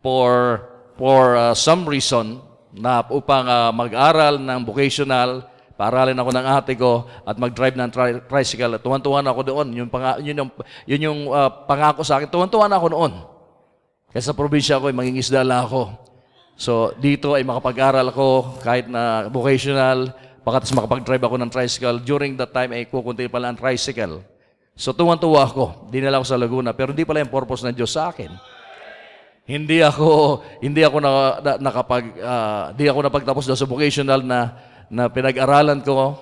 for, 0.00 0.64
for 0.96 1.36
uh, 1.36 1.54
some 1.56 1.84
reason 1.88 2.40
na 2.72 3.04
upang 3.12 3.44
uh, 3.44 3.68
mag-aral 3.68 4.40
ng 4.40 4.60
vocational, 4.64 5.44
paaralin 5.76 6.16
ako 6.16 6.30
ng 6.32 6.46
ate 6.46 6.72
ko 6.78 7.04
at 7.26 7.36
mag-drive 7.36 7.76
ng 7.76 7.90
tri- 7.92 8.22
tricycle. 8.24 8.80
Tuwan-tuwan 8.80 9.26
ako 9.28 9.40
doon. 9.44 9.66
Yun, 9.76 9.88
panga, 9.92 10.16
yun 10.22 10.36
yung, 10.36 10.50
yun 10.88 11.00
yung 11.12 11.20
uh, 11.28 11.50
pangako 11.68 12.00
sa 12.00 12.16
akin. 12.16 12.28
Tuwan-tuwan 12.32 12.72
ako 12.72 12.86
noon. 12.92 13.12
Kasi 14.12 14.28
sa 14.28 14.36
probinsya 14.36 14.76
ako, 14.76 14.92
eh, 14.92 14.96
mangingisda 14.96 15.40
lang 15.40 15.68
ako. 15.68 15.92
So, 16.56 16.92
dito 17.00 17.32
ay 17.32 17.44
makapag-aral 17.48 18.12
ako 18.12 18.60
kahit 18.60 18.86
na 18.86 19.26
vocational, 19.32 20.12
pagkatas 20.44 20.72
makapag-drive 20.76 21.24
ako 21.24 21.36
ng 21.40 21.50
tricycle. 21.50 21.96
During 22.04 22.36
that 22.36 22.52
time, 22.52 22.76
ay 22.76 22.88
kukunti 22.88 23.28
pala 23.32 23.52
ang 23.52 23.56
tricycle. 23.56 24.20
So, 24.76 24.92
tuwan-tuwa 24.92 25.48
ako. 25.48 25.64
Dinala 25.92 26.20
ako 26.20 26.26
sa 26.28 26.40
Laguna. 26.40 26.72
Pero 26.76 26.92
hindi 26.92 27.04
pala 27.04 27.20
yung 27.24 27.32
purpose 27.32 27.64
ng 27.64 27.76
Diyos 27.76 27.92
sa 27.92 28.12
akin. 28.12 28.51
Hindi 29.42 29.82
ako 29.82 30.38
hindi 30.62 30.86
ako 30.86 30.96
na, 31.02 31.10
na, 31.42 31.52
nakapag 31.58 32.04
ah, 32.22 32.70
hindi 32.70 32.86
ako 32.86 32.98
napagtapos 33.02 33.42
sa 33.50 33.66
vocational 33.66 34.22
na 34.22 34.54
na 34.92 35.08
pinag-aralan 35.08 35.80
ko. 35.82 36.14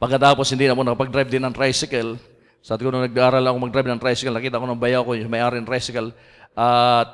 Pagkatapos 0.00 0.48
hindi 0.50 0.66
na 0.66 0.74
ako 0.74 0.82
nakapag-drive 0.82 1.30
din 1.30 1.44
ng 1.44 1.54
tricycle. 1.54 2.18
Sa 2.64 2.80
ko 2.80 2.88
nung 2.88 3.04
nag-aaral 3.04 3.44
ako 3.44 3.56
mag-drive 3.60 3.88
ng 3.92 4.00
tricycle, 4.00 4.32
nakita 4.32 4.56
ko 4.56 4.64
ng 4.64 4.80
bayaw 4.80 5.04
ko, 5.04 5.12
yung 5.12 5.28
may-ari 5.28 5.60
ng 5.60 5.68
tricycle, 5.68 6.16
at 6.56 7.08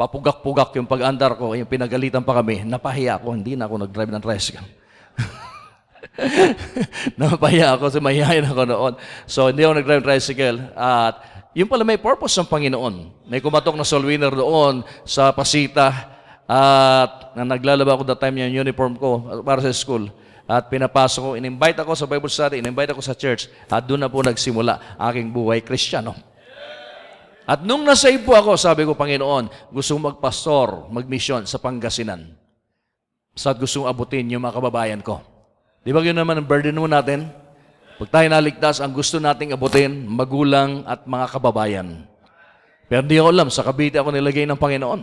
papugak-pugak 0.00 0.72
yung 0.80 0.88
pag-andar 0.88 1.36
ko, 1.36 1.52
yung 1.52 1.68
pinagalitan 1.68 2.24
pa 2.24 2.40
kami, 2.40 2.64
napahiya 2.64 3.20
ako, 3.20 3.36
hindi 3.36 3.52
na 3.52 3.68
ako 3.68 3.84
nag-drive 3.84 4.12
ng 4.16 4.24
tricycle. 4.24 4.66
Napahiya 7.20 7.74
ako, 7.74 7.90
so 7.90 8.00
ako 8.00 8.62
noon. 8.64 8.94
So, 9.26 9.50
hindi 9.50 9.66
ako 9.66 9.72
nag-drive 9.82 10.00
ng 10.00 10.08
tricycle. 10.08 10.58
At 10.72 11.14
yun 11.54 11.70
pala 11.70 11.86
may 11.86 11.96
purpose 11.96 12.34
ng 12.42 12.50
Panginoon. 12.50 12.94
May 13.30 13.38
kumatok 13.38 13.78
na 13.78 13.86
soul 13.86 14.10
winner 14.10 14.34
doon 14.34 14.82
sa 15.06 15.30
Pasita 15.30 16.12
at 16.44 17.32
na 17.38 17.46
naglalaba 17.46 17.94
ako 17.94 18.02
that 18.10 18.20
time 18.20 18.42
yung 18.42 18.66
uniform 18.66 18.98
ko 18.98 19.42
para 19.46 19.62
sa 19.62 19.70
school. 19.70 20.10
At 20.44 20.68
pinapasok 20.68 21.20
ko, 21.24 21.30
in-invite 21.40 21.78
ako 21.80 21.96
sa 21.96 22.04
Bible 22.04 22.28
study, 22.28 22.60
in-invite 22.60 22.92
ako 22.92 23.00
sa 23.00 23.16
church, 23.16 23.48
at 23.64 23.80
doon 23.80 24.04
na 24.04 24.12
po 24.12 24.20
nagsimula 24.20 25.00
aking 25.00 25.32
buhay 25.32 25.64
kristyano. 25.64 26.12
At 27.48 27.64
nung 27.64 27.84
nasa 27.84 28.12
po 28.20 28.36
ako, 28.36 28.56
sabi 28.56 28.84
ko, 28.84 28.92
Panginoon, 28.92 29.72
gusto 29.72 29.96
kong 29.96 30.16
magpastor, 30.16 30.92
magmisyon 30.92 31.48
sa 31.48 31.56
Pangasinan. 31.60 32.36
Sa 33.32 33.56
gusto 33.56 33.84
kong 33.84 33.88
abutin 33.88 34.28
yung 34.28 34.44
mga 34.44 34.56
kababayan 34.60 35.00
ko. 35.00 35.20
Di 35.84 35.92
ba 35.92 36.00
yun 36.00 36.16
naman 36.16 36.40
ang 36.40 36.48
burden 36.48 36.76
mo 36.76 36.88
natin? 36.88 37.28
Pag 37.94 38.10
tayo 38.10 38.26
naligtas, 38.26 38.82
ang 38.82 38.90
gusto 38.90 39.22
nating 39.22 39.54
abutin, 39.54 40.02
magulang 40.10 40.82
at 40.82 41.06
mga 41.06 41.26
kababayan. 41.30 41.88
Pero 42.90 43.06
di 43.06 43.16
ko 43.22 43.30
alam, 43.30 43.48
sa 43.54 43.62
Cavite 43.62 44.02
ako 44.02 44.10
nilagay 44.10 44.44
ng 44.50 44.58
Panginoon. 44.58 45.00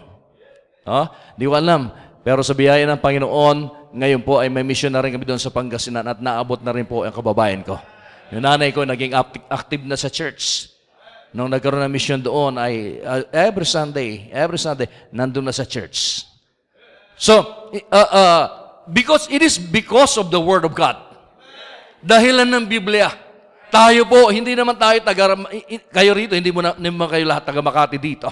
Ha? 0.86 1.02
Di 1.40 1.48
ko 1.48 1.56
alam. 1.56 1.88
Pero 2.22 2.44
sa 2.44 2.54
biyaya 2.54 2.84
ng 2.86 3.00
Panginoon, 3.00 3.58
ngayon 3.96 4.22
po 4.22 4.44
ay 4.44 4.52
may 4.52 4.62
mission 4.62 4.92
na 4.92 5.02
rin 5.02 5.16
kami 5.16 5.24
doon 5.24 5.42
sa 5.42 5.50
Pangasinan 5.50 6.06
at 6.06 6.20
naabot 6.20 6.60
na 6.60 6.72
rin 6.76 6.86
po 6.86 7.08
ang 7.08 7.16
kababayan 7.16 7.64
ko. 7.64 7.80
Yung 8.32 8.44
nanay 8.44 8.72
ko 8.72 8.88
naging 8.88 9.12
act- 9.12 9.48
active 9.52 9.84
na 9.84 10.00
sa 10.00 10.08
church. 10.08 10.72
Nung 11.32 11.48
nagkaroon 11.48 11.84
ng 11.88 11.92
mission 11.92 12.20
doon 12.20 12.60
ay 12.60 13.00
uh, 13.04 13.24
every 13.32 13.68
Sunday, 13.68 14.28
every 14.36 14.60
Sunday, 14.60 14.88
nandun 15.16 15.48
na 15.48 15.56
sa 15.56 15.64
church. 15.64 16.28
So, 17.16 17.40
uh, 17.92 18.10
uh, 18.12 18.44
because 18.88 19.32
it 19.32 19.44
is 19.44 19.56
because 19.56 20.20
of 20.20 20.32
the 20.32 20.40
Word 20.40 20.68
of 20.68 20.76
God. 20.76 21.11
Dahilan 22.02 22.50
ng 22.50 22.66
Biblia. 22.66 23.14
Tayo 23.72 24.04
po, 24.10 24.28
hindi 24.34 24.52
naman 24.52 24.76
tayo 24.76 25.00
taga, 25.00 25.38
kayo 25.96 26.12
rito, 26.12 26.36
hindi 26.36 26.52
mo 26.52 26.60
na, 26.60 26.76
mo 26.76 27.08
kayo 27.08 27.24
lahat 27.24 27.48
taga 27.48 27.64
Makati 27.64 27.96
dito. 27.96 28.28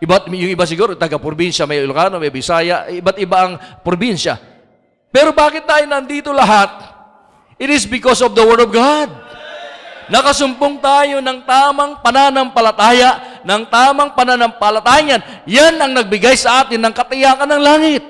Iba't, 0.00 0.28
yung 0.28 0.52
iba 0.52 0.64
siguro, 0.68 0.92
taga-probinsya, 0.96 1.64
may 1.64 1.80
Ilocano, 1.80 2.20
may 2.20 2.28
Bisaya, 2.28 2.88
iba't 2.92 3.16
iba 3.20 3.36
ang 3.40 3.54
probinsya. 3.80 4.36
Pero 5.08 5.32
bakit 5.32 5.64
tayo 5.64 5.84
nandito 5.88 6.28
lahat? 6.32 6.72
It 7.60 7.68
is 7.68 7.84
because 7.84 8.20
of 8.24 8.32
the 8.32 8.44
Word 8.44 8.64
of 8.64 8.72
God. 8.72 9.08
Nakasumpong 10.10 10.82
tayo 10.82 11.22
ng 11.22 11.38
tamang 11.46 12.02
pananampalataya, 12.02 13.40
ng 13.46 13.62
tamang 13.70 14.10
pananampalatayan. 14.16 15.22
Yan 15.46 15.78
ang 15.78 15.94
nagbigay 15.94 16.34
sa 16.34 16.66
atin 16.66 16.82
ng 16.82 16.94
katiyakan 16.96 17.46
ng 17.46 17.62
langit. 17.62 18.02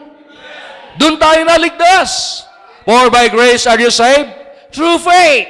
Doon 0.96 1.20
tayo 1.20 1.44
naligtas. 1.44 2.42
For 2.88 3.12
by 3.12 3.28
grace 3.28 3.68
are 3.68 3.76
you 3.76 3.92
saved? 3.92 4.39
Through 4.70 5.02
faith. 5.02 5.48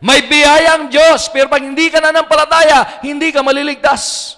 May 0.00 0.24
biyaya 0.24 0.80
ang 0.80 0.88
Diyos, 0.88 1.28
pero 1.28 1.52
pag 1.52 1.60
hindi 1.60 1.92
ka 1.92 2.00
nanampalataya, 2.00 3.04
hindi 3.04 3.28
ka 3.28 3.44
maliligtas. 3.44 4.36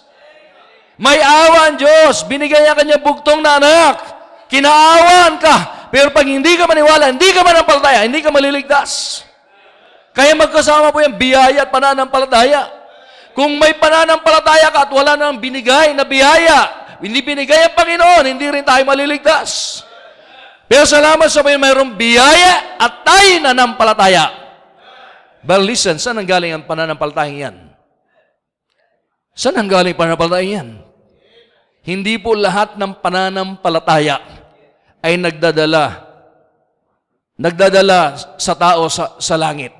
May 0.99 1.23
awa 1.23 1.71
ang 1.71 1.77
Diyos, 1.79 2.27
binigay 2.27 2.67
niya 2.67 2.75
kanya 2.75 2.99
bugtong 2.99 3.39
na 3.39 3.63
anak. 3.63 3.95
Kinaawan 4.51 5.39
ka, 5.39 5.89
pero 5.95 6.11
pag 6.11 6.27
hindi 6.27 6.59
ka 6.59 6.67
maniwala, 6.67 7.15
hindi 7.15 7.31
ka 7.31 7.47
manampalataya, 7.47 8.05
hindi 8.05 8.19
ka 8.19 8.35
maliligtas. 8.35 9.23
Kaya 10.13 10.35
magkasama 10.35 10.91
po 10.93 11.01
yung 11.01 11.17
biyaya 11.17 11.65
at 11.65 11.71
pananampalataya. 11.71 12.69
Kung 13.33 13.57
may 13.57 13.73
pananampalataya 13.79 14.69
ka 14.69 14.89
at 14.89 14.91
wala 14.93 15.17
nang 15.17 15.41
binigay 15.41 15.97
na 15.97 16.05
biyaya, 16.05 16.69
hindi 17.01 17.23
binigay 17.25 17.71
ang 17.71 17.75
Panginoon, 17.79 18.25
hindi 18.29 18.47
rin 18.51 18.67
tayo 18.67 18.83
maliligtas. 18.85 19.81
Pero 20.73 20.89
salamat 20.89 21.29
sa 21.29 21.45
Panginoon, 21.45 21.61
mayroong 21.69 21.93
biyaya 22.01 22.81
at 22.81 23.05
tayo 23.05 23.45
nanampalataya. 23.45 24.33
But 25.45 25.61
listen, 25.69 26.01
saan 26.01 26.17
ang 26.17 26.25
galing 26.25 26.57
ang 26.57 26.65
pananampalatayang 26.65 27.37
yan? 27.45 27.57
Saan 29.37 29.61
ang 29.61 29.69
galing 29.69 29.93
pananampalatayang 29.93 30.53
yan? 30.57 30.69
Hindi 31.85 32.17
po 32.17 32.33
lahat 32.33 32.81
ng 32.81 33.05
pananampalataya 33.05 34.17
ay 35.05 35.21
nagdadala 35.21 36.09
nagdadala 37.37 38.17
sa 38.41 38.57
tao 38.57 38.89
sa, 38.89 39.21
sa 39.21 39.37
langit. 39.37 39.77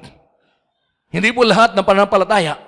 Hindi 1.09 1.33
po 1.33 1.41
lahat 1.41 1.73
ng 1.73 1.89
pananampalataya. 1.89 2.61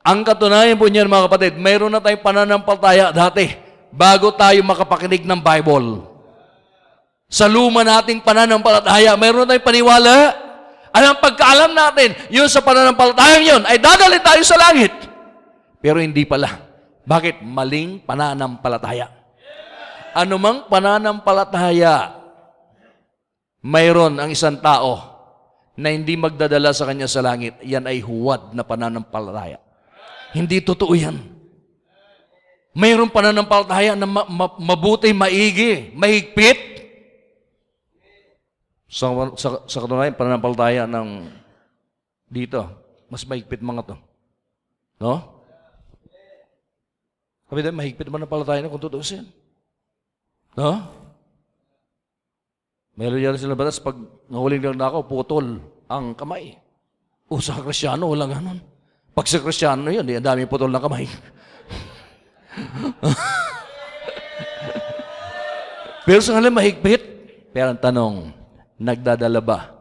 Ang 0.00 0.24
katunayan 0.24 0.80
po 0.80 0.88
niyan 0.88 1.12
mga 1.12 1.28
kapatid, 1.28 1.60
mayroon 1.60 1.92
na 1.92 2.00
tayong 2.00 2.24
pananampalataya 2.24 3.12
dati 3.12 3.52
bago 3.92 4.32
tayo 4.32 4.56
makapakinig 4.64 5.28
ng 5.28 5.44
Bible. 5.44 6.09
Sa 7.30 7.46
luma 7.46 7.86
nating 7.86 8.26
pananampalataya, 8.26 9.14
mayroon 9.14 9.46
tayong 9.46 9.62
paniwala 9.62 10.34
at 10.90 11.02
ang 11.06 11.22
pagkaalam 11.22 11.70
natin, 11.70 12.18
yun 12.26 12.50
sa 12.50 12.58
pananampalatayang 12.58 13.44
yun, 13.46 13.62
ay 13.70 13.78
dadali 13.78 14.18
tayo 14.18 14.42
sa 14.42 14.58
langit. 14.58 14.90
Pero 15.78 16.02
hindi 16.02 16.26
pala. 16.26 16.58
Bakit? 17.06 17.46
Maling 17.46 18.02
pananampalataya. 18.02 19.06
Anumang 20.10 20.66
pananampalataya, 20.66 22.18
mayroon 23.62 24.18
ang 24.18 24.34
isang 24.34 24.58
tao 24.58 24.98
na 25.78 25.94
hindi 25.94 26.18
magdadala 26.18 26.74
sa 26.74 26.90
kanya 26.90 27.06
sa 27.06 27.22
langit, 27.22 27.62
yan 27.62 27.86
ay 27.86 28.02
huwad 28.02 28.50
na 28.50 28.66
pananampalataya. 28.66 29.62
Hindi 30.34 30.58
totoo 30.66 30.98
yan. 30.98 31.14
Mayroon 32.74 33.14
pananampalataya 33.14 33.94
na 33.94 34.06
ma- 34.06 34.26
ma- 34.26 34.58
mabuti, 34.58 35.14
maigi, 35.14 35.94
mahigpit, 35.94 36.69
sa, 38.90 39.14
sa, 39.38 39.48
sa 39.70 39.78
katunayan, 39.86 40.18
pananampalataya 40.18 40.82
ng 40.90 41.30
dito, 42.26 42.66
mas 43.06 43.22
mahigpit 43.22 43.62
mga 43.62 43.94
to. 43.94 43.96
No? 44.98 45.40
Sabi 47.50 47.66
din, 47.66 47.74
mahigpit 47.74 48.06
man 48.10 48.22
ang 48.22 48.30
palataya 48.30 48.62
na 48.62 48.70
kung 48.70 48.82
tutusin. 48.82 49.26
No? 50.54 50.86
Meron 52.98 53.22
yan 53.22 53.38
sila 53.38 53.54
batas, 53.58 53.80
pag 53.82 53.96
nahuling 54.30 54.62
lang 54.62 54.78
na 54.78 54.86
ako, 54.90 55.02
putol 55.06 55.58
ang 55.90 56.14
kamay. 56.14 56.58
O 57.26 57.40
sa 57.42 57.62
kristyano, 57.62 58.06
wala 58.10 58.26
ganun. 58.26 58.60
Pag 59.14 59.26
sa 59.26 59.38
kristyano 59.42 59.90
yun, 59.90 60.06
di, 60.06 60.16
ang 60.18 60.26
dami 60.26 60.46
putol 60.46 60.70
ng 60.70 60.82
kamay. 60.82 61.08
Pero 66.06 66.20
sa 66.22 66.32
kanila 66.38 66.50
mahigpit. 66.58 67.02
Pero 67.50 67.74
ang 67.74 67.82
tanong, 67.82 68.30
nagdadala 68.80 69.40
ba 69.44 69.76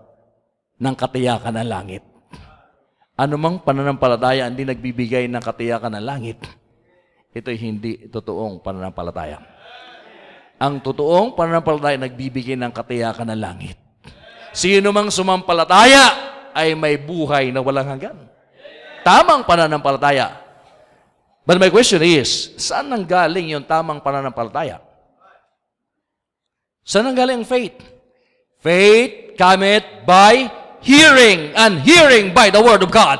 ng 0.75 0.95
katiyakan 0.95 1.55
ng 1.63 1.69
langit? 1.71 2.03
Anumang 3.15 3.63
pananampalataya 3.63 4.47
hindi 4.47 4.67
nagbibigay 4.67 5.27
ng 5.31 5.43
katiyakan 5.43 5.95
ng 5.99 6.05
langit, 6.07 6.39
ito'y 7.31 7.57
hindi 7.59 8.07
totoong 8.11 8.63
pananampalataya. 8.63 9.39
Ang 10.59 10.83
totoong 10.83 11.35
pananampalataya 11.35 11.99
nagbibigay 11.99 12.59
ng 12.59 12.71
katiyakan 12.75 13.31
ng 13.31 13.39
langit. 13.39 13.77
Sino 14.51 14.91
mang 14.91 15.07
sumampalataya 15.07 16.15
ay 16.55 16.75
may 16.75 16.99
buhay 16.99 17.51
na 17.51 17.63
walang 17.63 17.87
hanggan. 17.95 18.17
Tamang 19.03 19.47
pananampalataya. 19.47 20.35
But 21.47 21.57
my 21.57 21.71
question 21.71 22.03
is, 22.03 22.53
saan 22.59 22.91
nang 22.91 23.07
galing 23.07 23.51
yung 23.55 23.65
tamang 23.65 24.03
pananampalataya? 24.03 24.83
Saan 26.83 27.09
nang 27.09 27.17
galing 27.17 27.41
ang 27.41 27.47
faith? 27.47 27.98
Faith 28.59 29.39
cometh 29.39 30.03
by 30.03 30.51
hearing, 30.83 31.55
and 31.55 31.79
hearing 31.79 32.35
by 32.35 32.51
the 32.51 32.59
Word 32.59 32.83
of 32.83 32.91
God. 32.91 33.19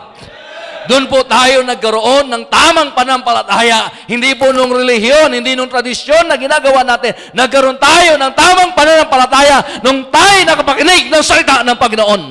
Doon 0.90 1.06
po 1.06 1.22
tayo 1.22 1.62
nagkaroon 1.62 2.34
ng 2.34 2.44
tamang 2.50 2.98
panampalataya. 2.98 3.94
Hindi 4.10 4.34
po 4.34 4.50
nung 4.50 4.74
relihiyon, 4.74 5.38
hindi 5.38 5.54
nung 5.54 5.70
tradisyon 5.70 6.26
na 6.26 6.34
ginagawa 6.34 6.82
natin. 6.82 7.14
Nagkaroon 7.38 7.78
tayo 7.78 8.18
ng 8.18 8.34
tamang 8.34 8.74
pananampalataya 8.74 9.80
nung 9.86 10.10
tayo 10.10 10.40
nakapakinig 10.50 11.14
ng 11.14 11.24
salita 11.24 11.62
ng 11.62 11.78
Panginoon. 11.78 12.24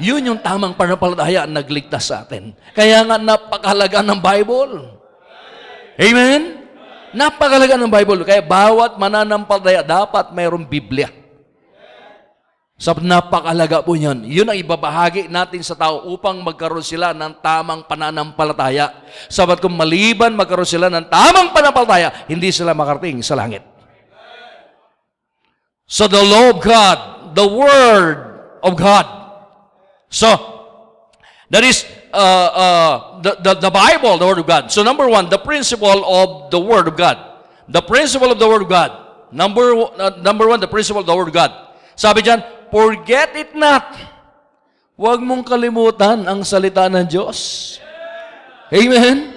Yun 0.00 0.34
yung 0.34 0.40
tamang 0.40 0.72
pananampalataya 0.72 1.44
ang 1.44 1.52
nagligtas 1.52 2.08
sa 2.08 2.24
atin. 2.24 2.56
Kaya 2.72 3.04
nga 3.04 3.20
napakahalaga 3.20 4.00
ng 4.02 4.18
Bible. 4.24 4.72
Amen? 6.00 6.64
Napakahalaga 7.12 7.76
ng 7.76 7.92
Bible. 7.92 8.24
Kaya 8.24 8.40
bawat 8.40 8.96
mananampalataya 8.96 9.84
dapat 9.84 10.32
mayroong 10.32 10.64
Biblia. 10.64 11.27
Sa 12.78 12.94
napakalaga 12.94 13.82
po 13.82 13.98
niyan. 13.98 14.22
Yun 14.22 14.54
ang 14.54 14.54
ibabahagi 14.54 15.26
natin 15.26 15.66
sa 15.66 15.74
tao 15.74 16.06
upang 16.14 16.38
magkaroon 16.38 16.86
sila 16.86 17.10
ng 17.10 17.42
tamang 17.42 17.82
pananampalataya. 17.82 19.02
Sabat 19.26 19.58
kung 19.58 19.74
maliban 19.74 20.30
magkaroon 20.38 20.62
sila 20.62 20.86
ng 20.86 21.10
tamang 21.10 21.50
pananampalataya, 21.50 22.30
hindi 22.30 22.54
sila 22.54 22.78
makarating 22.78 23.18
sa 23.18 23.34
langit. 23.34 23.66
So 25.90 26.06
the 26.06 26.22
law 26.22 26.54
of 26.54 26.62
God, 26.62 26.98
the 27.34 27.48
Word 27.50 28.18
of 28.62 28.78
God. 28.78 29.06
So, 30.06 30.30
that 31.50 31.66
is 31.66 31.82
uh, 32.14 32.50
uh, 32.54 32.94
the, 33.26 33.32
the, 33.42 33.52
the 33.66 33.72
Bible, 33.74 34.22
the 34.22 34.26
Word 34.26 34.38
of 34.38 34.46
God. 34.46 34.70
So 34.70 34.86
number 34.86 35.10
one, 35.10 35.26
the 35.26 35.42
principle 35.42 36.06
of 36.06 36.54
the 36.54 36.60
Word 36.62 36.86
of 36.86 36.94
God. 36.94 37.42
The 37.66 37.82
principle 37.82 38.30
of 38.30 38.38
the 38.38 38.46
Word 38.46 38.62
of 38.62 38.70
God. 38.70 38.90
Number, 39.34 39.74
uh, 39.98 40.14
number 40.22 40.46
one, 40.46 40.62
the 40.62 40.70
principle 40.70 41.02
of 41.02 41.10
the 41.10 41.16
Word 41.16 41.28
of 41.28 41.34
God. 41.34 41.50
Sabi 41.98 42.22
dyan, 42.22 42.57
forget 42.68 43.34
it 43.36 43.52
not. 43.52 43.96
Huwag 44.98 45.22
mong 45.22 45.46
kalimutan 45.46 46.26
ang 46.26 46.42
salita 46.42 46.90
ng 46.90 47.06
Diyos. 47.06 47.38
Amen? 48.68 49.32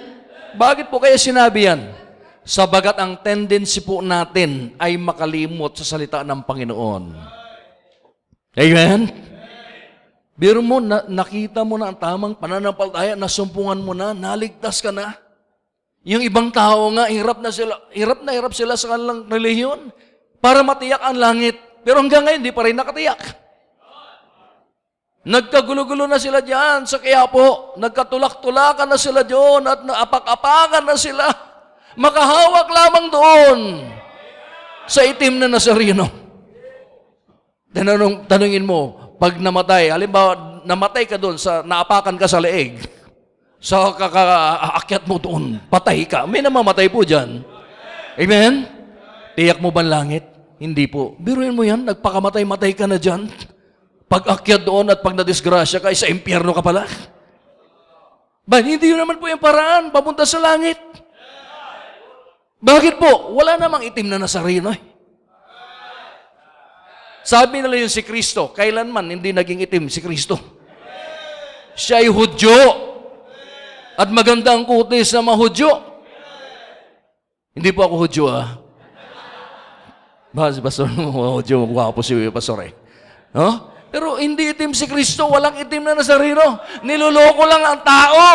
Bakit 0.58 0.90
po 0.92 1.00
kaya 1.00 1.16
sinabi 1.16 1.70
yan? 1.70 1.94
Sabagat 2.42 2.98
ang 2.98 3.14
tendency 3.22 3.78
po 3.78 4.02
natin 4.02 4.74
ay 4.76 4.98
makalimot 4.98 5.78
sa 5.78 5.86
salita 5.86 6.26
ng 6.26 6.42
Panginoon. 6.42 7.14
Amen? 8.58 9.00
Biro 10.34 10.58
mo, 10.58 10.82
na, 10.82 11.06
nakita 11.06 11.62
mo 11.62 11.78
na 11.78 11.94
ang 11.94 11.96
tamang 11.96 12.34
pananampalataya, 12.34 13.14
nasumpungan 13.14 13.78
mo 13.78 13.94
na, 13.94 14.10
naligtas 14.10 14.82
ka 14.82 14.90
na. 14.90 15.14
Yung 16.02 16.26
ibang 16.26 16.50
tao 16.50 16.90
nga, 16.98 17.06
hirap 17.06 17.38
na 17.38 17.54
sila, 17.54 17.78
hirap 17.94 18.26
na 18.26 18.34
hirap 18.34 18.50
sila 18.50 18.74
sa 18.74 18.90
kanilang 18.90 19.30
relihiyon 19.30 19.94
para 20.42 20.66
matiyak 20.66 20.98
ang 20.98 21.14
langit. 21.14 21.54
Pero 21.82 21.98
hanggang 21.98 22.22
ngayon, 22.22 22.42
di 22.42 22.54
pa 22.54 22.62
rin 22.66 22.78
nakatiyak. 22.78 23.42
Nagkagulo-gulo 25.22 26.10
na 26.10 26.18
sila 26.18 26.42
diyan 26.42 26.82
sa 26.82 26.98
Quiapo. 26.98 27.78
Nagkatulak-tulakan 27.78 28.90
na 28.90 28.98
sila 28.98 29.22
doon 29.22 29.62
at 29.70 29.86
naapak-apakan 29.86 30.82
na 30.82 30.96
sila. 30.98 31.26
Makahawak 31.94 32.66
lamang 32.66 33.06
doon 33.06 33.58
sa 34.90 35.06
itim 35.06 35.38
na 35.38 35.46
Nazareno. 35.46 36.10
Tanong, 37.72 38.26
tanungin 38.28 38.66
mo, 38.66 39.14
pag 39.16 39.38
namatay, 39.40 39.88
halimbawa, 39.88 40.60
namatay 40.66 41.08
ka 41.08 41.16
doon, 41.16 41.40
sa, 41.40 41.64
naapakan 41.64 42.20
ka 42.20 42.28
sa 42.28 42.36
leeg, 42.36 42.84
sa 43.62 43.94
kakaakyat 43.94 45.08
mo 45.08 45.16
doon, 45.16 45.56
patay 45.72 46.04
ka. 46.04 46.28
May 46.28 46.44
namamatay 46.44 46.90
po 46.92 47.00
dyan. 47.06 47.40
Amen? 48.18 48.68
Tiyak 49.32 49.62
mo 49.62 49.72
ba 49.72 49.80
langit? 49.80 50.31
Hindi 50.62 50.86
po. 50.86 51.18
Biruin 51.18 51.58
mo 51.58 51.66
yan, 51.66 51.82
nagpakamatay-matay 51.90 52.70
ka 52.78 52.86
na 52.86 52.94
dyan. 52.94 53.26
Pag 54.06 54.30
akyat 54.30 54.62
doon 54.62 54.94
at 54.94 55.02
pag 55.02 55.18
nadisgrasya 55.18 55.82
ka, 55.82 55.90
sa 55.90 56.06
impyerno 56.06 56.54
ka 56.54 56.62
pala. 56.62 56.86
Ba, 58.46 58.62
hindi 58.62 58.86
yun 58.86 59.02
naman 59.02 59.18
po 59.18 59.26
yung 59.26 59.42
paraan, 59.42 59.90
papunta 59.90 60.22
sa 60.22 60.38
langit. 60.38 60.78
Bakit 62.62 62.94
po? 62.94 63.34
Wala 63.34 63.58
namang 63.58 63.82
itim 63.90 64.06
na 64.06 64.22
nasarino 64.22 64.70
eh. 64.70 64.78
Sabi 67.26 67.58
nila 67.58 67.82
yung 67.82 67.90
si 67.90 68.06
Kristo, 68.06 68.54
kailanman 68.54 69.18
hindi 69.18 69.34
naging 69.34 69.66
itim 69.66 69.90
si 69.90 69.98
Kristo. 69.98 70.38
Siya 71.74 72.06
ay 72.06 72.10
Hudyo. 72.10 72.54
At 73.98 74.06
maganda 74.14 74.54
ang 74.54 74.62
kutis 74.62 75.10
ng 75.10 75.26
mga 75.26 75.38
Hudyo. 75.42 75.70
Hindi 77.50 77.70
po 77.74 77.82
ako 77.82 77.94
Hudyo 78.06 78.24
ah. 78.30 78.61
Ba, 80.32 80.48
si 80.48 80.64
Pastor, 80.64 80.88
mga 80.96 81.30
Hudyo, 81.36 81.68
magwapo 81.68 82.00
si 82.00 82.16
Pastor 82.32 82.64
eh. 82.64 82.72
No? 83.36 83.72
Pero 83.92 84.16
hindi 84.16 84.48
itim 84.48 84.72
si 84.72 84.88
Kristo, 84.88 85.28
walang 85.28 85.60
itim 85.60 85.84
na 85.84 85.92
Nazareno. 85.92 86.64
Niloloko 86.80 87.44
lang 87.44 87.60
ang 87.60 87.80
tao. 87.84 88.26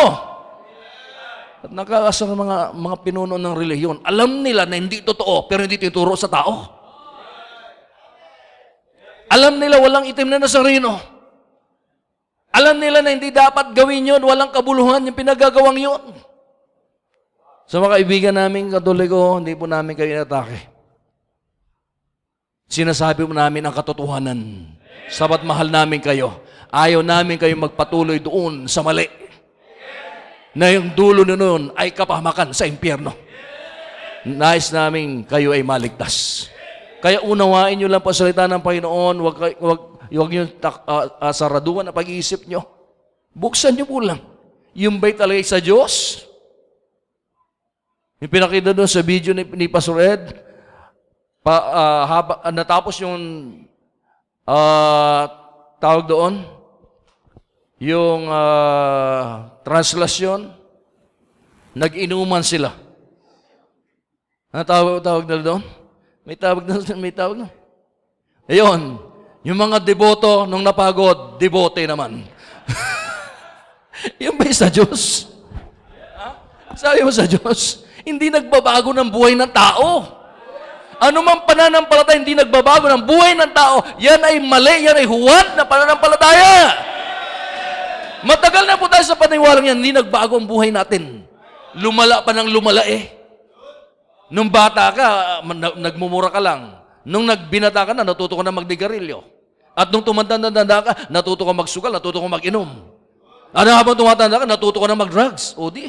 At 1.58 1.70
nakakasa 1.74 2.30
ng 2.30 2.38
mga, 2.38 2.56
mga 2.78 2.96
pinuno 3.02 3.34
ng 3.34 3.54
relihiyon, 3.58 3.98
alam 4.06 4.46
nila 4.46 4.62
na 4.62 4.78
hindi 4.78 5.02
totoo, 5.02 5.50
pero 5.50 5.66
hindi 5.66 5.74
tinuturo 5.74 6.14
sa 6.14 6.30
tao. 6.30 6.78
Alam 9.34 9.58
nila 9.58 9.82
walang 9.82 10.06
itim 10.06 10.30
na 10.30 10.38
Nazareno. 10.38 10.94
Alam 12.54 12.78
nila 12.78 13.02
na 13.02 13.10
hindi 13.10 13.34
dapat 13.34 13.74
gawin 13.74 14.14
yun, 14.14 14.22
walang 14.22 14.54
kabuluhan 14.54 15.02
yung 15.10 15.18
pinagagawang 15.18 15.78
yun. 15.82 16.02
Sa 17.66 17.82
mga 17.82 17.98
kaibigan 17.98 18.36
namin, 18.38 18.70
katoliko, 18.70 19.42
hindi 19.42 19.58
po 19.58 19.66
namin 19.66 19.98
kayo 19.98 20.22
inatake. 20.22 20.77
Sinasabi 22.68 23.24
mo 23.24 23.32
namin 23.32 23.64
ang 23.64 23.72
katotohanan. 23.72 24.68
Sabat 25.08 25.40
mahal 25.40 25.72
namin 25.72 26.04
kayo. 26.04 26.44
Ayaw 26.68 27.00
namin 27.00 27.40
kayo 27.40 27.56
magpatuloy 27.56 28.20
doon 28.20 28.68
sa 28.68 28.84
mali. 28.84 29.08
Na 30.52 30.68
yung 30.68 30.92
dulo 30.92 31.24
na 31.24 31.32
noon 31.32 31.72
ay 31.72 31.96
kapahamakan 31.96 32.52
sa 32.52 32.68
impyerno. 32.68 33.16
Nais 34.28 34.68
namin 34.68 35.24
kayo 35.24 35.56
ay 35.56 35.64
maligtas. 35.64 36.46
Kaya 37.00 37.24
unawain 37.24 37.80
nyo 37.80 37.88
lang 37.88 38.04
pa 38.04 38.12
salita 38.12 38.44
ng 38.44 38.60
Panginoon, 38.60 39.16
wag, 39.16 39.36
kay- 39.40 39.58
wag, 39.64 39.80
wag 40.12 40.28
nyo 40.28 40.44
tak, 40.60 40.84
ah, 40.84 41.32
saraduan 41.32 41.88
ang 41.88 41.96
pag-iisip 41.96 42.44
nyo. 42.44 42.68
Buksan 43.32 43.80
nyo 43.80 43.86
po 43.88 44.04
lang. 44.04 44.20
Yung 44.76 45.00
ba'y 45.00 45.16
talaga 45.16 45.40
sa 45.40 45.62
Diyos? 45.62 46.20
Yung 48.20 48.28
pinakita 48.28 48.76
doon 48.76 48.90
sa 48.90 49.00
video 49.00 49.32
ni, 49.32 49.46
ni 49.56 49.70
Pastor 49.70 50.02
Ed, 50.02 50.47
pa, 51.42 51.54
ah, 51.58 52.02
haba, 52.06 52.34
ah, 52.42 52.52
natapos 52.52 52.98
yung 53.02 53.18
ah, 54.48 55.30
tawag 55.78 56.06
doon, 56.10 56.34
yung 57.78 58.26
ah, 58.26 59.54
translasyon, 59.62 60.50
nag-inuman 61.76 62.42
sila. 62.42 62.74
Ano 64.50 64.64
tawag, 64.64 65.04
tawag 65.04 65.24
na 65.28 65.36
doon? 65.38 65.62
May 66.26 66.36
tawag 66.36 66.64
na, 66.66 66.74
may 67.04 67.14
tawag 67.14 67.36
na. 67.44 67.48
Ayun, 68.48 68.96
yung 69.44 69.58
mga 69.60 69.78
deboto 69.84 70.48
nung 70.48 70.64
napagod, 70.64 71.36
debote 71.38 71.84
naman. 71.84 72.24
yung 74.24 74.34
ba 74.34 74.48
sa 74.50 74.72
Diyos? 74.72 75.28
Sabi 76.78 77.02
mo 77.02 77.10
sa 77.10 77.26
Diyos, 77.26 77.82
hindi 78.06 78.30
nagbabago 78.30 78.94
ng 78.94 79.10
buhay 79.10 79.34
ng 79.34 79.50
tao. 79.50 80.17
Man 80.98 81.46
pananampalataya, 81.46 82.18
hindi 82.18 82.34
nagbabago 82.34 82.90
ng 82.90 83.06
buhay 83.06 83.38
ng 83.38 83.52
tao, 83.54 83.86
yan 84.02 84.18
ay 84.18 84.42
mali, 84.42 84.82
yan 84.82 84.98
ay 84.98 85.06
huwad 85.06 85.54
na 85.54 85.62
pananampalataya. 85.62 86.74
Matagal 88.26 88.66
na 88.66 88.74
po 88.74 88.90
tayo 88.90 89.06
sa 89.06 89.14
paniwalang 89.14 89.70
yan, 89.70 89.78
hindi 89.78 89.94
nagbago 89.94 90.34
ang 90.34 90.50
buhay 90.50 90.74
natin. 90.74 91.22
Lumala 91.78 92.26
pa 92.26 92.34
ng 92.34 92.50
lumala 92.50 92.82
eh. 92.82 93.14
Nung 94.28 94.50
bata 94.50 94.90
ka, 94.90 95.06
na- 95.46 95.78
nagmumura 95.78 96.34
ka 96.34 96.42
lang. 96.42 96.82
Nung 97.06 97.30
nagbinata 97.30 97.86
ka 97.86 97.94
na, 97.94 98.02
natuto 98.02 98.34
ka 98.34 98.42
na 98.42 98.50
magdigarilyo. 98.50 99.22
At 99.78 99.94
nung 99.94 100.02
tumanda-tanda 100.02 100.78
ka, 100.82 100.92
natuto 101.06 101.46
ka 101.46 101.54
magsugal, 101.54 101.94
natuto 101.94 102.18
ka 102.18 102.26
mag-inom. 102.26 102.66
Ano 103.54 103.68
habang 103.72 103.94
tumatanda 103.94 104.42
ka, 104.42 104.46
natuto 104.50 104.82
ka 104.82 104.90
na 104.90 104.98
mag-drugs. 104.98 105.54
O 105.54 105.70
di, 105.70 105.88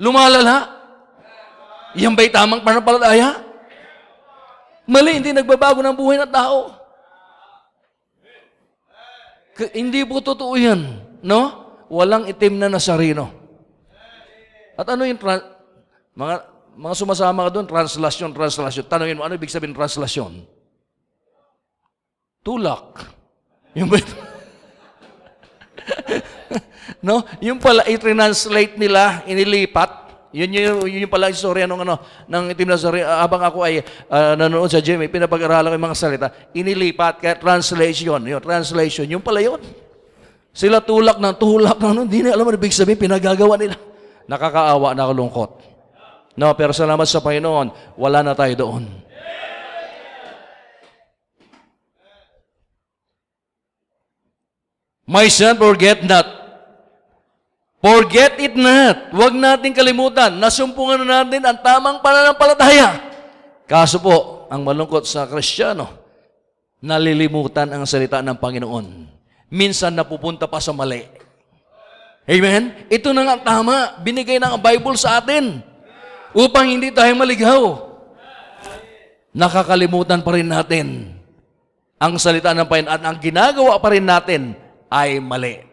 lumalala. 0.00 0.80
Yan 1.94 2.16
ba'y 2.16 2.32
tamang 2.32 2.64
pananampalataya? 2.64 3.47
Mali, 4.88 5.20
hindi 5.20 5.36
nagbabago 5.36 5.84
ng 5.84 5.92
buhay 5.92 6.16
ng 6.24 6.32
tao. 6.32 6.72
K- 9.52 9.76
hindi 9.76 10.00
po 10.08 10.24
totoo 10.24 10.56
yan. 10.56 10.80
No? 11.20 11.68
Walang 11.92 12.24
itim 12.24 12.56
na 12.56 12.72
nasarino. 12.72 13.28
At 14.80 14.88
ano 14.88 15.04
yung 15.04 15.20
tra- 15.20 15.44
mga 16.16 16.56
mga 16.78 16.94
sumasama 16.94 17.50
ka 17.50 17.58
doon, 17.58 17.66
translasyon, 17.66 18.30
translasyon. 18.30 18.86
Tanungin 18.86 19.18
mo, 19.18 19.26
ano 19.26 19.34
ibig 19.34 19.50
sabihin 19.50 19.74
translasyon? 19.74 20.46
Tulak. 22.46 23.02
Yung 23.74 23.90
ba 23.90 23.98
no? 27.06 27.26
Yung 27.42 27.58
pala, 27.58 27.82
i-translate 27.84 28.78
nila, 28.78 29.26
inilipat. 29.26 30.07
Yun 30.28 30.50
yung, 30.52 30.80
yun 30.84 31.04
yung 31.08 31.12
pala 31.12 31.32
istorya 31.32 31.64
ng 31.64 31.88
ano, 31.88 31.96
ng 32.28 32.44
itim 32.52 32.68
na 32.68 32.76
story. 32.76 33.00
Ah, 33.00 33.24
habang 33.24 33.40
ako 33.40 33.64
ay 33.64 33.80
ah, 34.12 34.36
nanonood 34.36 34.68
sa 34.68 34.84
gym, 34.84 35.00
eh, 35.00 35.08
pinapag-aralan 35.08 35.72
ko 35.72 35.76
yung 35.76 35.86
mga 35.88 35.98
salita. 35.98 36.28
Inilipat, 36.52 37.24
kaya 37.24 37.34
translation. 37.40 38.20
Yun, 38.20 38.40
translation. 38.44 39.08
Yung 39.08 39.24
pala 39.24 39.40
yun. 39.40 39.60
Sila 40.52 40.84
tulak 40.84 41.16
ng 41.16 41.36
tulak 41.40 41.80
ng 41.80 41.90
ano, 41.96 42.00
hindi 42.04 42.20
na 42.20 42.36
alam 42.36 42.44
ano 42.44 42.60
ibig 42.60 42.76
sabihin, 42.76 43.00
pinagagawa 43.00 43.56
nila. 43.56 43.76
Nakakaawa, 44.28 44.92
nakalungkot. 44.92 45.50
No, 46.36 46.52
pero 46.54 46.76
salamat 46.76 47.08
sa 47.08 47.24
Panginoon, 47.24 47.96
wala 47.96 48.20
na 48.20 48.36
tayo 48.36 48.54
doon. 48.54 48.84
My 55.08 55.24
son, 55.32 55.56
forget 55.56 56.04
not. 56.04 56.37
Forget 57.78 58.42
it 58.42 58.58
not. 58.58 59.14
Huwag 59.14 59.38
natin 59.38 59.70
kalimutan. 59.70 60.34
Nasumpungan 60.34 61.06
na 61.06 61.22
natin 61.22 61.46
ang 61.46 61.58
tamang 61.62 62.02
pananampalataya. 62.02 62.98
Kaso 63.70 64.02
po, 64.02 64.48
ang 64.50 64.66
malungkot 64.66 65.06
sa 65.06 65.28
Kristiyano, 65.30 65.86
nalilimutan 66.82 67.70
ang 67.70 67.86
salita 67.86 68.18
ng 68.18 68.34
Panginoon. 68.34 68.86
Minsan 69.48 69.94
napupunta 69.94 70.50
pa 70.50 70.58
sa 70.58 70.74
mali. 70.74 71.06
Amen? 72.28 72.74
Ito 72.90 73.14
na 73.14 73.22
nga 73.24 73.36
tama. 73.54 73.94
Binigay 74.02 74.42
ng 74.42 74.58
Bible 74.58 74.98
sa 74.98 75.22
atin 75.22 75.62
upang 76.34 76.66
hindi 76.66 76.90
tayo 76.90 77.14
maligaw. 77.14 77.62
Nakakalimutan 79.32 80.20
pa 80.26 80.34
rin 80.34 80.50
natin 80.50 81.14
ang 82.00 82.18
salita 82.18 82.50
ng 82.52 82.66
Panginoon 82.66 82.90
at 82.90 83.02
ang 83.06 83.16
ginagawa 83.22 83.78
pa 83.78 83.88
rin 83.94 84.02
natin 84.02 84.58
ay 84.90 85.22
mali. 85.22 85.67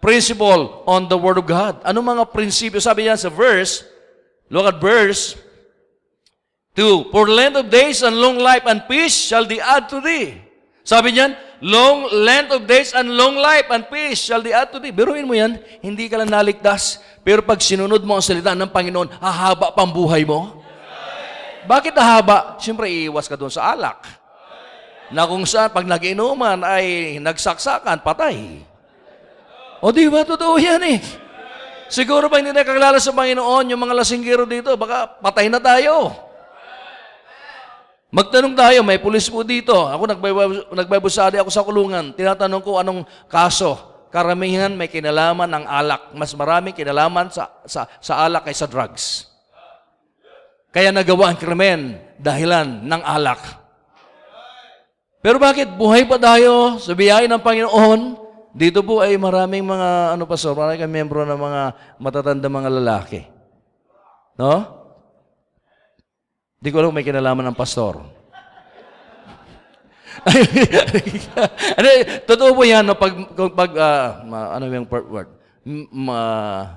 Principle 0.00 0.80
on 0.88 1.12
the 1.12 1.18
Word 1.20 1.36
of 1.36 1.44
God. 1.44 1.84
Ano 1.84 2.00
mga 2.00 2.32
prinsipyo? 2.32 2.80
Sabi 2.80 3.04
niya 3.04 3.20
sa 3.20 3.28
verse, 3.28 3.84
look 4.48 4.64
at 4.64 4.80
verse 4.80 5.36
2. 6.72 7.12
For 7.12 7.28
length 7.28 7.60
of 7.60 7.66
days 7.68 8.00
and 8.00 8.16
long 8.16 8.40
life 8.40 8.64
and 8.64 8.80
peace 8.88 9.12
shall 9.12 9.44
they 9.44 9.60
add 9.60 9.92
to 9.92 10.00
thee. 10.00 10.40
Sabi 10.80 11.12
niyan, 11.12 11.36
long 11.60 12.08
length 12.16 12.50
of 12.56 12.64
days 12.64 12.96
and 12.96 13.12
long 13.12 13.36
life 13.36 13.68
and 13.68 13.84
peace 13.92 14.24
shall 14.24 14.40
they 14.40 14.56
add 14.56 14.72
to 14.72 14.80
thee. 14.80 14.88
Biruin 14.88 15.28
mo 15.28 15.36
yan, 15.36 15.60
hindi 15.84 16.08
ka 16.08 16.16
lang 16.16 16.32
naligtas. 16.32 17.04
Pero 17.20 17.44
pag 17.44 17.60
sinunod 17.60 18.00
mo 18.00 18.16
ang 18.16 18.24
salita 18.24 18.56
ng 18.56 18.72
Panginoon, 18.72 19.20
hahaba 19.20 19.76
pang 19.76 19.92
buhay 19.92 20.24
mo. 20.24 20.64
Bakit 21.68 21.92
hahaba? 21.92 22.56
Siyempre, 22.56 22.88
iiwas 22.88 23.28
ka 23.28 23.36
doon 23.36 23.52
sa 23.52 23.76
alak. 23.76 24.00
Na 25.12 25.28
kung 25.28 25.44
saan, 25.44 25.68
pag 25.68 25.84
nag-inuman 25.84 26.64
ay 26.64 27.18
nagsaksakan, 27.20 28.00
patay. 28.00 28.64
O 29.80 29.88
di 29.92 30.08
ba, 30.12 30.24
totoo 30.24 30.60
yan 30.60 30.82
eh. 30.84 31.00
Siguro 31.90 32.30
ba 32.30 32.38
hindi 32.38 32.54
nakakilala 32.54 33.02
sa 33.02 33.10
Panginoon 33.10 33.74
yung 33.74 33.82
mga 33.82 33.98
lasinggero 33.98 34.46
dito, 34.46 34.70
baka 34.78 35.10
patay 35.18 35.50
na 35.50 35.58
tayo. 35.58 36.14
Magtanong 38.10 38.54
tayo, 38.58 38.82
may 38.82 38.98
pulis 38.98 39.30
po 39.30 39.46
dito. 39.46 39.74
Ako 39.74 40.02
nagbabusali 40.74 41.38
ako 41.38 41.50
sa 41.50 41.62
kulungan. 41.62 42.10
Tinatanong 42.14 42.62
ko 42.62 42.82
anong 42.82 43.06
kaso. 43.30 43.78
Karamihan 44.10 44.74
may 44.74 44.90
kinalaman 44.90 45.46
ng 45.46 45.64
alak. 45.66 46.10
Mas 46.18 46.34
maraming 46.34 46.74
kinalaman 46.74 47.30
sa, 47.30 47.46
sa, 47.66 47.86
sa 48.02 48.26
alak 48.26 48.50
kaysa 48.50 48.66
drugs. 48.66 49.30
Kaya 50.74 50.90
nagawa 50.90 51.30
ang 51.30 51.38
krimen 51.38 52.02
dahilan 52.18 52.66
ng 52.82 53.02
alak. 53.02 53.42
Pero 55.22 55.38
bakit 55.38 55.70
buhay 55.70 56.02
pa 56.06 56.18
tayo 56.18 56.82
sa 56.82 56.94
biyaya 56.98 57.30
ng 57.30 57.42
Panginoon? 57.42 58.00
Dito 58.50 58.82
po 58.82 58.98
ay 58.98 59.14
maraming 59.14 59.62
mga, 59.62 60.18
ano 60.18 60.26
pa 60.26 60.34
so, 60.34 60.50
maraming 60.58 60.90
membro 60.90 61.22
ng 61.22 61.38
mga 61.38 61.60
matatanda 62.02 62.50
mga 62.50 62.70
lalaki. 62.82 63.20
No? 64.34 64.80
Di 66.58 66.68
ko 66.74 66.82
alam 66.82 66.92
may 66.92 67.06
kinalaman 67.06 67.46
ng 67.50 67.56
pastor. 67.58 68.02
ano, 71.78 71.86
totoo 72.28 72.50
po 72.52 72.62
yan, 72.66 72.84
no, 72.84 72.98
pag, 72.98 73.14
pag 73.56 73.70
ma- 74.26 74.52
ano 74.58 74.68
yung 74.68 74.84
per- 74.84 75.08
word? 75.08 75.30
Ma- 75.94 76.76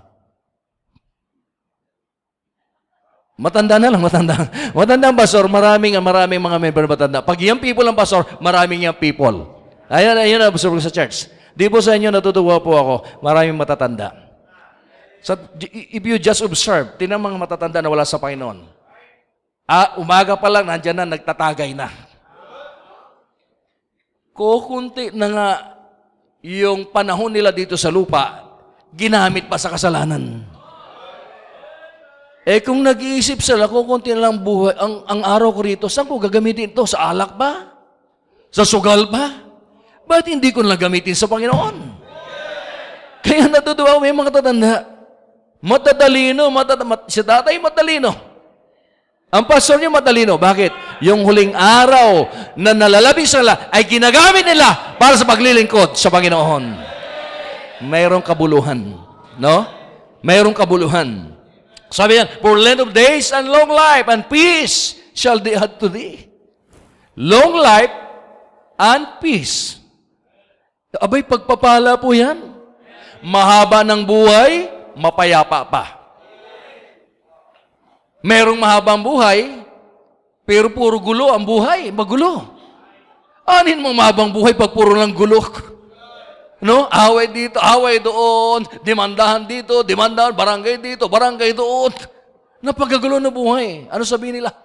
matanda 3.35 3.75
na 3.81 3.91
lang, 3.91 3.99
matanda. 3.99 4.35
Matanda 4.77 5.09
ang 5.09 5.17
pastor, 5.17 5.49
maraming, 5.49 5.97
maraming 5.99 6.39
mga 6.39 6.57
member 6.61 6.85
matanda. 6.87 7.19
Pag 7.19 7.43
yung 7.43 7.59
people 7.59 7.83
ang 7.83 7.97
pastor, 7.97 8.23
maraming 8.39 8.87
yung 8.87 8.95
people. 8.95 9.51
Ayan, 9.91 10.15
ayan 10.15 10.39
na, 10.39 10.47
observe 10.47 10.79
sa 10.79 10.93
church. 10.93 11.27
Di 11.53 11.69
po 11.69 11.77
sa 11.81 11.93
inyo 11.93 12.09
natutuwa 12.09 12.57
po 12.57 12.73
ako, 12.73 12.95
maraming 13.21 13.57
matatanda. 13.57 14.13
So, 15.23 15.37
if 15.61 16.03
you 16.03 16.19
just 16.19 16.43
observe, 16.43 16.97
tinan 16.99 17.21
mga 17.21 17.39
matatanda 17.39 17.79
na 17.79 17.87
wala 17.87 18.03
sa 18.03 18.19
Panginoon. 18.19 18.65
Ah, 19.63 19.95
umaga 19.95 20.35
pa 20.35 20.51
lang, 20.51 20.67
nandyan 20.67 20.97
na, 20.99 21.15
nagtatagay 21.15 21.71
na. 21.71 21.87
kukunti 24.33 25.13
na 25.13 25.27
nga 25.29 25.47
yung 26.43 26.89
panahon 26.89 27.31
nila 27.31 27.53
dito 27.53 27.77
sa 27.79 27.93
lupa, 27.93 28.51
ginamit 28.91 29.47
pa 29.47 29.55
sa 29.55 29.71
kasalanan. 29.71 30.43
Eh 32.43 32.59
kung 32.59 32.83
nag-iisip 32.83 33.39
sila, 33.39 33.71
kukunti 33.71 34.11
na 34.11 34.27
lang 34.27 34.43
buhay, 34.43 34.75
ang, 34.75 35.07
ang 35.07 35.21
araw 35.23 35.55
ko 35.55 35.61
rito, 35.63 35.85
saan 35.87 36.11
ko 36.11 36.19
gagamitin 36.19 36.75
ito? 36.75 36.83
Sa 36.83 37.07
alak 37.07 37.39
ba? 37.39 37.71
Sa 38.51 38.67
sugal 38.67 39.07
ba? 39.07 39.42
Ba't 40.13 40.29
hindi 40.29 40.53
ko 40.53 40.61
lang 40.61 40.77
gamitin 40.77 41.17
sa 41.17 41.25
Panginoon? 41.25 41.73
Kaya 43.25 43.49
natutuwa 43.49 43.97
ko 43.97 44.05
yung 44.05 44.21
mga 44.21 44.33
tatanda. 44.37 44.85
Matadalino, 45.57 46.53
matata, 46.53 46.85
mat, 46.85 47.09
si 47.09 47.25
tatay 47.25 47.57
matalino. 47.57 48.13
Ang 49.33 49.49
pastor 49.49 49.81
niyo 49.81 49.89
matalino. 49.89 50.37
Bakit? 50.37 51.01
Yung 51.01 51.25
huling 51.25 51.57
araw 51.57 52.29
na 52.53 52.77
nalalabing 52.77 53.25
sila 53.25 53.73
ay 53.73 53.89
ginagamit 53.89 54.45
nila 54.45 54.93
para 55.01 55.17
sa 55.17 55.25
paglilingkod 55.25 55.97
sa 55.97 56.13
Panginoon. 56.13 56.77
Mayroong 57.81 58.21
kabuluhan. 58.21 58.93
No? 59.41 59.65
Mayroong 60.21 60.53
kabuluhan. 60.53 61.33
Sabi 61.89 62.21
yan, 62.21 62.29
For 62.37 62.53
length 62.53 62.85
of 62.85 62.91
days 62.93 63.33
and 63.33 63.49
long 63.49 63.73
life 63.73 64.05
and 64.13 64.29
peace 64.29 65.01
shall 65.17 65.41
they 65.41 65.57
add 65.57 65.81
to 65.81 65.89
thee. 65.89 66.29
Long 67.17 67.57
life 67.57 67.89
and 68.77 69.17
peace. 69.17 69.82
Abay, 71.01 71.25
pagpapala 71.25 71.97
po 71.97 72.13
yan. 72.13 72.53
Mahaba 73.23 73.81
ng 73.81 74.03
buhay, 74.03 74.69
mapayapa 74.93 75.65
pa. 75.65 75.83
Merong 78.23 78.59
mahabang 78.59 79.01
buhay, 79.03 79.63
pero 80.43 80.71
puro 80.71 80.99
gulo 80.99 81.31
ang 81.31 81.43
buhay, 81.43 81.91
magulo. 81.91 82.55
Anin 83.43 83.79
mo 83.83 83.91
mahabang 83.91 84.31
buhay 84.31 84.55
pag 84.55 84.71
puro 84.71 84.95
lang 84.95 85.11
gulo? 85.11 85.39
No? 86.63 86.87
Away 86.87 87.27
dito, 87.31 87.59
away 87.59 87.99
doon, 87.99 88.63
demandahan 88.87 89.43
dito, 89.43 89.83
demandahan, 89.83 90.31
barangay 90.31 90.79
dito, 90.79 91.11
barangay 91.11 91.51
doon. 91.51 91.91
Napagagulo 92.63 93.19
na 93.19 93.27
buhay. 93.27 93.91
Ano 93.91 94.07
sabihin 94.07 94.39
nila? 94.39 94.55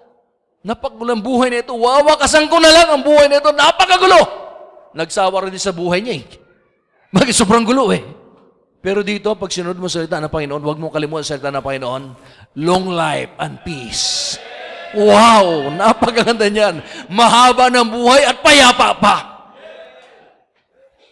Napakagulo 0.62 1.18
ang 1.18 1.22
buhay 1.22 1.50
nito. 1.50 1.74
Wawakasan 1.74 2.46
ko 2.46 2.62
na 2.62 2.70
lang 2.70 2.88
ang 2.94 3.02
buhay 3.02 3.26
nito. 3.26 3.50
Napakagulo! 3.50 4.47
Nagsawa 4.96 5.48
rin 5.48 5.56
sa 5.60 5.74
buhay 5.74 6.00
niya 6.00 6.14
eh. 6.20 6.24
Bakit 7.12 7.34
sobrang 7.34 7.64
gulo 7.64 7.88
eh. 7.92 8.04
Pero 8.78 9.02
dito, 9.02 9.34
pag 9.34 9.50
sinunod 9.50 9.76
mo 9.76 9.90
sa 9.90 10.00
salita 10.00 10.22
ng 10.22 10.30
Panginoon, 10.30 10.62
huwag 10.62 10.78
mo 10.78 10.88
kalimutan 10.92 11.26
sa 11.26 11.34
salita 11.34 11.50
ng 11.50 11.64
Panginoon, 11.64 12.02
long 12.62 12.86
life 12.94 13.34
and 13.42 13.58
peace. 13.66 14.38
Wow! 14.94 15.68
Napakaganda 15.74 16.46
niyan. 16.46 16.80
Mahaba 17.10 17.68
ng 17.68 17.88
buhay 17.90 18.22
at 18.24 18.38
payapa 18.40 18.88
pa. 18.96 19.16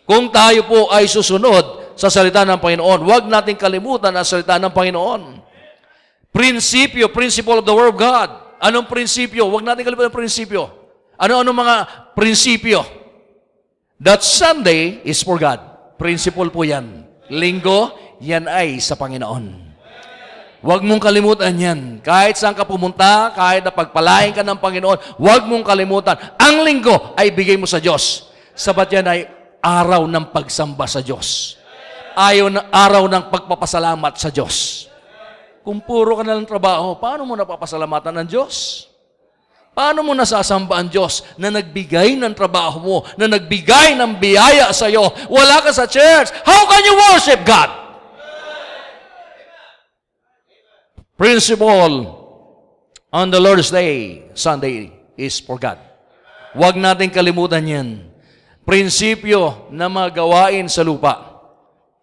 Kung 0.06 0.30
tayo 0.30 0.62
po 0.64 0.88
ay 0.94 1.10
susunod 1.10 1.98
sa 1.98 2.06
salita 2.06 2.46
ng 2.46 2.62
Panginoon, 2.62 3.02
huwag 3.02 3.24
natin 3.26 3.58
kalimutan 3.58 4.14
ang 4.14 4.22
salita 4.22 4.56
ng 4.62 4.70
Panginoon. 4.70 5.42
Prinsipyo, 6.30 7.10
principle 7.10 7.58
of 7.58 7.66
the 7.66 7.74
Word 7.74 7.90
of 7.90 7.98
God. 7.98 8.30
Anong 8.62 8.86
prinsipyo? 8.86 9.50
Huwag 9.50 9.66
natin 9.66 9.82
kalimutan 9.82 10.12
ang 10.12 10.20
prinsipyo. 10.22 10.70
Ano-ano 11.18 11.50
mga 11.50 11.76
prinsipyo? 12.14 13.05
That 13.96 14.20
Sunday 14.20 15.00
is 15.08 15.24
for 15.24 15.40
God. 15.40 15.56
Principle 15.96 16.52
po 16.52 16.68
yan. 16.68 17.08
Linggo, 17.32 17.96
yan 18.20 18.44
ay 18.44 18.76
sa 18.76 18.92
Panginoon. 18.92 19.66
Huwag 20.60 20.84
mong 20.84 21.00
kalimutan 21.00 21.56
yan. 21.56 21.80
Kahit 22.04 22.36
saan 22.36 22.52
ka 22.52 22.68
pumunta, 22.68 23.32
kahit 23.32 23.64
na 23.64 23.72
pagpalain 23.72 24.36
ka 24.36 24.44
ng 24.44 24.60
Panginoon, 24.60 25.16
huwag 25.16 25.48
mong 25.48 25.64
kalimutan. 25.64 26.12
Ang 26.36 26.68
linggo 26.68 27.16
ay 27.16 27.32
bigay 27.32 27.56
mo 27.56 27.64
sa 27.64 27.80
Diyos. 27.80 28.28
Sabat 28.52 28.92
yan 28.92 29.08
ay 29.08 29.32
araw 29.64 30.04
ng 30.04 30.28
pagsamba 30.28 30.84
sa 30.84 31.00
Diyos. 31.00 31.56
Ayaw 32.16 32.52
na 32.52 32.68
araw 32.68 33.08
ng 33.08 33.32
pagpapasalamat 33.32 34.12
sa 34.20 34.28
Diyos. 34.28 34.88
Kung 35.64 35.80
puro 35.80 36.20
ka 36.20 36.22
na 36.24 36.36
lang 36.36 36.44
trabaho, 36.44 37.00
paano 37.00 37.24
mo 37.24 37.32
napapasalamatan 37.32 38.12
ng 38.22 38.28
Diyos? 38.28 38.86
Paano 39.76 40.00
mo 40.00 40.16
nasasamba 40.16 40.80
ang 40.80 40.88
Diyos 40.88 41.20
na 41.36 41.52
nagbigay 41.52 42.16
ng 42.16 42.32
trabaho 42.32 42.80
mo, 42.80 42.96
na 43.20 43.28
nagbigay 43.28 43.92
ng 43.92 44.16
biyaya 44.16 44.72
sa 44.72 44.88
iyo? 44.88 45.04
Wala 45.28 45.60
ka 45.60 45.68
sa 45.68 45.84
church. 45.84 46.32
How 46.48 46.64
can 46.64 46.80
you 46.80 46.96
worship 46.96 47.44
God? 47.44 47.70
Principle 51.20 52.08
on 53.12 53.28
the 53.28 53.36
Lord's 53.36 53.68
Day, 53.68 54.24
Sunday, 54.32 54.96
is 55.12 55.36
for 55.44 55.60
God. 55.60 55.76
Huwag 56.56 56.80
natin 56.80 57.12
kalimutan 57.12 57.68
yan. 57.68 57.88
Prinsipyo 58.64 59.68
na 59.68 59.92
magawain 59.92 60.72
sa 60.72 60.80
lupa. 60.80 61.20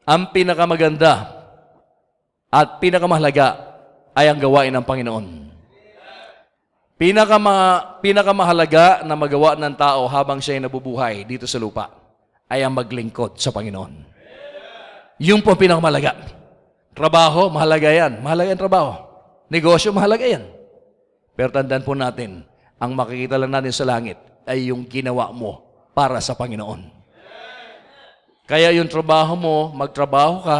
Ang 0.06 0.30
pinakamaganda 0.30 1.26
at 2.54 2.78
pinakamahalaga 2.78 3.58
ay 4.14 4.30
ang 4.30 4.38
gawain 4.38 4.70
ng 4.70 4.86
Panginoon. 4.86 5.53
Pinakama, 7.04 7.84
pinakamahalaga 8.00 9.04
na 9.04 9.20
magawa 9.20 9.60
ng 9.60 9.76
tao 9.76 10.08
habang 10.08 10.40
siya 10.40 10.56
ay 10.56 10.64
nabubuhay 10.64 11.28
dito 11.28 11.44
sa 11.44 11.60
lupa 11.60 11.92
ay 12.48 12.64
ang 12.64 12.72
maglingkod 12.72 13.36
sa 13.36 13.52
Panginoon. 13.52 14.08
Yung 15.20 15.44
po 15.44 15.52
ang 15.52 15.60
pinakamahalaga. 15.60 16.16
Trabaho, 16.96 17.52
mahalaga 17.52 17.92
yan. 17.92 18.24
Mahalaga 18.24 18.56
yung 18.56 18.64
trabaho. 18.64 18.92
Negosyo, 19.52 19.92
mahalaga 19.92 20.24
yan. 20.24 20.48
Pero 21.36 21.52
tandaan 21.52 21.84
po 21.84 21.92
natin, 21.92 22.48
ang 22.80 22.96
makikita 22.96 23.36
lang 23.36 23.52
natin 23.52 23.76
sa 23.76 23.84
langit 23.84 24.16
ay 24.48 24.72
yung 24.72 24.88
ginawa 24.88 25.28
mo 25.36 25.60
para 25.92 26.24
sa 26.24 26.40
Panginoon. 26.40 26.88
Kaya 28.48 28.72
yung 28.80 28.88
trabaho 28.88 29.36
mo, 29.36 29.76
magtrabaho 29.76 30.40
ka 30.40 30.60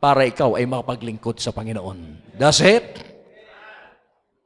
para 0.00 0.24
ikaw 0.24 0.56
ay 0.56 0.64
makapaglingkod 0.64 1.36
sa 1.36 1.52
Panginoon. 1.52 2.32
That's 2.40 2.64
it. 2.64 3.09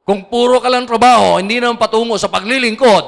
Kung 0.05 0.29
puro 0.29 0.61
ka 0.61 0.69
lang 0.69 0.85
trabaho, 0.85 1.41
hindi 1.41 1.57
naman 1.57 1.81
patungo 1.81 2.13
sa 2.21 2.29
paglilingkod, 2.29 3.05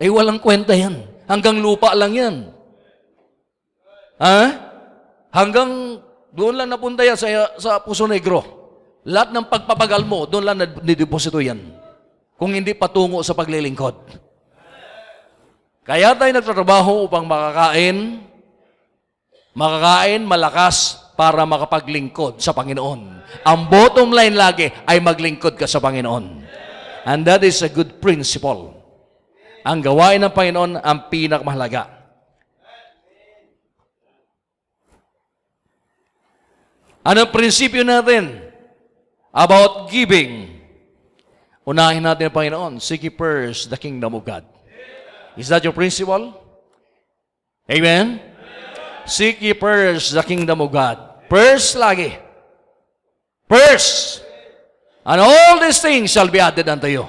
eh 0.00 0.08
walang 0.08 0.40
kwenta 0.40 0.72
yan. 0.72 1.04
Hanggang 1.28 1.60
lupa 1.60 1.92
lang 1.92 2.16
yan. 2.16 2.48
Ha? 4.16 4.40
Hanggang 5.28 6.00
doon 6.32 6.56
lang 6.56 6.72
napunta 6.72 7.04
yan 7.04 7.20
sa, 7.20 7.28
sa 7.60 7.76
Puso 7.84 8.08
Negro. 8.08 8.40
Lahat 9.04 9.36
ng 9.36 9.52
pagpapagal 9.52 10.00
mo, 10.08 10.24
doon 10.24 10.44
lang 10.48 10.56
nideposito 10.80 11.44
yan. 11.44 11.60
Kung 12.40 12.56
hindi 12.56 12.72
patungo 12.72 13.20
sa 13.20 13.36
paglilingkod. 13.36 14.24
Kaya 15.84 16.16
tayo 16.16 16.32
nagtatrabaho 16.32 17.04
upang 17.04 17.28
makakain, 17.28 18.24
makakain, 19.52 20.24
malakas, 20.24 21.03
para 21.14 21.46
makapaglingkod 21.46 22.42
sa 22.42 22.50
Panginoon. 22.50 23.00
Ang 23.46 23.60
bottom 23.70 24.10
line 24.10 24.34
lagi 24.34 24.70
ay 24.86 24.98
maglingkod 24.98 25.54
ka 25.54 25.66
sa 25.66 25.78
Panginoon. 25.78 26.42
And 27.06 27.22
that 27.26 27.46
is 27.46 27.62
a 27.62 27.70
good 27.70 28.02
principle. 28.02 28.74
Ang 29.64 29.80
gawain 29.80 30.20
ng 30.20 30.34
Panginoon 30.34 30.72
ang 30.82 31.08
pinakamahalaga. 31.08 31.88
Ano 37.04 37.20
prinsipyo 37.28 37.84
natin? 37.84 38.40
About 39.28 39.92
giving. 39.92 40.56
Unahin 41.64 42.04
natin 42.04 42.28
ang 42.28 42.36
Panginoon. 42.36 42.72
Seek 42.80 43.12
first 43.14 43.68
the 43.68 43.76
kingdom 43.76 44.16
of 44.16 44.24
God. 44.24 44.44
Is 45.36 45.52
that 45.52 45.64
your 45.64 45.76
principle? 45.76 46.32
Amen? 47.68 48.33
Seek 49.04 49.40
ye 49.40 49.52
first 49.52 50.16
the 50.16 50.24
kingdom 50.24 50.64
of 50.64 50.72
God. 50.72 50.96
First 51.28 51.76
lagi. 51.76 52.16
First. 53.48 54.24
And 55.04 55.20
all 55.20 55.60
these 55.60 55.80
things 55.84 56.08
shall 56.08 56.28
be 56.28 56.40
added 56.40 56.64
unto 56.64 56.88
you. 56.88 57.04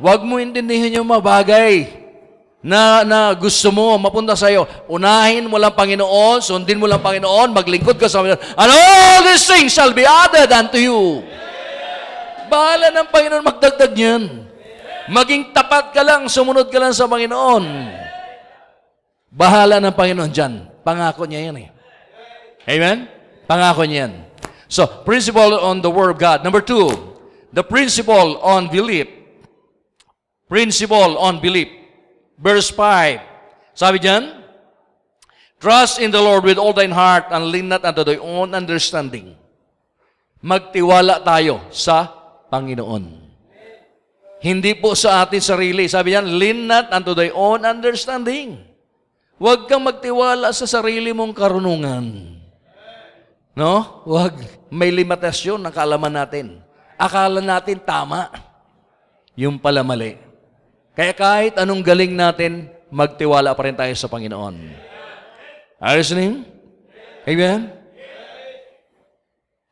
Huwag 0.00 0.24
mo 0.24 0.36
intindihin 0.40 1.00
yung 1.00 1.08
mga 1.08 1.24
bagay 1.24 2.00
na, 2.60 3.04
na 3.04 3.32
gusto 3.32 3.72
mo 3.72 3.96
mapunta 3.96 4.36
sa 4.36 4.52
iyo. 4.52 4.68
Unahin 4.88 5.48
mo 5.48 5.56
lang 5.56 5.72
Panginoon, 5.72 6.44
sundin 6.44 6.76
mo 6.76 6.84
lang 6.84 7.00
Panginoon, 7.00 7.56
maglingkod 7.56 7.96
ka 7.96 8.08
sa 8.08 8.20
Panginoon. 8.20 8.40
And 8.56 8.68
all 8.68 9.20
these 9.24 9.44
things 9.48 9.72
shall 9.72 9.92
be 9.96 10.04
added 10.04 10.52
unto 10.52 10.76
you. 10.76 11.24
Bahala 12.52 12.92
ng 12.92 13.08
Panginoon 13.08 13.44
magdagdag 13.44 13.92
niyan. 13.96 14.24
Maging 15.10 15.56
tapat 15.56 15.90
ka 15.96 16.04
lang, 16.04 16.28
sumunod 16.28 16.68
ka 16.68 16.78
lang 16.78 16.92
sa 16.92 17.08
Panginoon. 17.08 17.64
Bahala 19.32 19.80
ng 19.80 19.96
Panginoon 19.96 20.30
dyan. 20.30 20.69
Pangako 20.90 21.22
niya 21.30 21.46
yan 21.46 21.62
eh. 21.62 21.70
Amen? 22.66 23.06
Pangako 23.46 23.86
niya 23.86 24.10
yan. 24.10 24.26
So, 24.66 25.06
principle 25.06 25.54
on 25.54 25.78
the 25.78 25.90
Word 25.90 26.10
of 26.10 26.18
God. 26.18 26.42
Number 26.42 26.58
two, 26.58 26.90
the 27.54 27.62
principle 27.62 28.42
on 28.42 28.66
belief. 28.66 29.06
Principle 30.50 31.14
on 31.14 31.38
belief. 31.38 31.70
Verse 32.34 32.74
5. 32.74 33.22
Sabi 33.70 34.02
dyan, 34.02 34.42
Trust 35.62 36.02
in 36.02 36.10
the 36.10 36.18
Lord 36.18 36.42
with 36.42 36.58
all 36.58 36.74
thine 36.74 36.90
heart 36.90 37.30
and 37.30 37.54
lean 37.54 37.70
not 37.70 37.86
unto 37.86 38.02
thy 38.02 38.18
own 38.18 38.50
understanding. 38.50 39.38
Magtiwala 40.42 41.22
tayo 41.22 41.70
sa 41.70 42.10
Panginoon. 42.50 43.30
Hindi 44.42 44.74
po 44.74 44.98
sa 44.98 45.22
atin 45.22 45.38
sarili. 45.38 45.86
Sabi 45.86 46.18
yan, 46.18 46.26
lean 46.34 46.66
not 46.66 46.90
unto 46.90 47.14
thy 47.14 47.30
own 47.30 47.62
understanding. 47.62 48.69
Huwag 49.40 49.72
kang 49.72 49.80
magtiwala 49.80 50.52
sa 50.52 50.68
sarili 50.68 51.16
mong 51.16 51.32
karunungan. 51.32 52.36
No? 53.56 54.04
Huwag. 54.04 54.36
May 54.68 54.92
limitasyon 54.92 55.64
ng 55.64 55.72
kaalaman 55.72 56.12
natin. 56.12 56.60
Akala 57.00 57.40
natin 57.40 57.80
tama. 57.80 58.28
Yung 59.32 59.56
pala 59.56 59.80
mali. 59.80 60.20
Kaya 60.92 61.16
kahit 61.16 61.56
anong 61.56 61.80
galing 61.80 62.12
natin, 62.12 62.68
magtiwala 62.92 63.56
pa 63.56 63.64
rin 63.64 63.72
tayo 63.72 63.96
sa 63.96 64.12
Panginoon. 64.12 64.76
Are 65.80 65.96
you 65.96 66.04
listening? 66.04 66.44
Amen? 67.24 67.72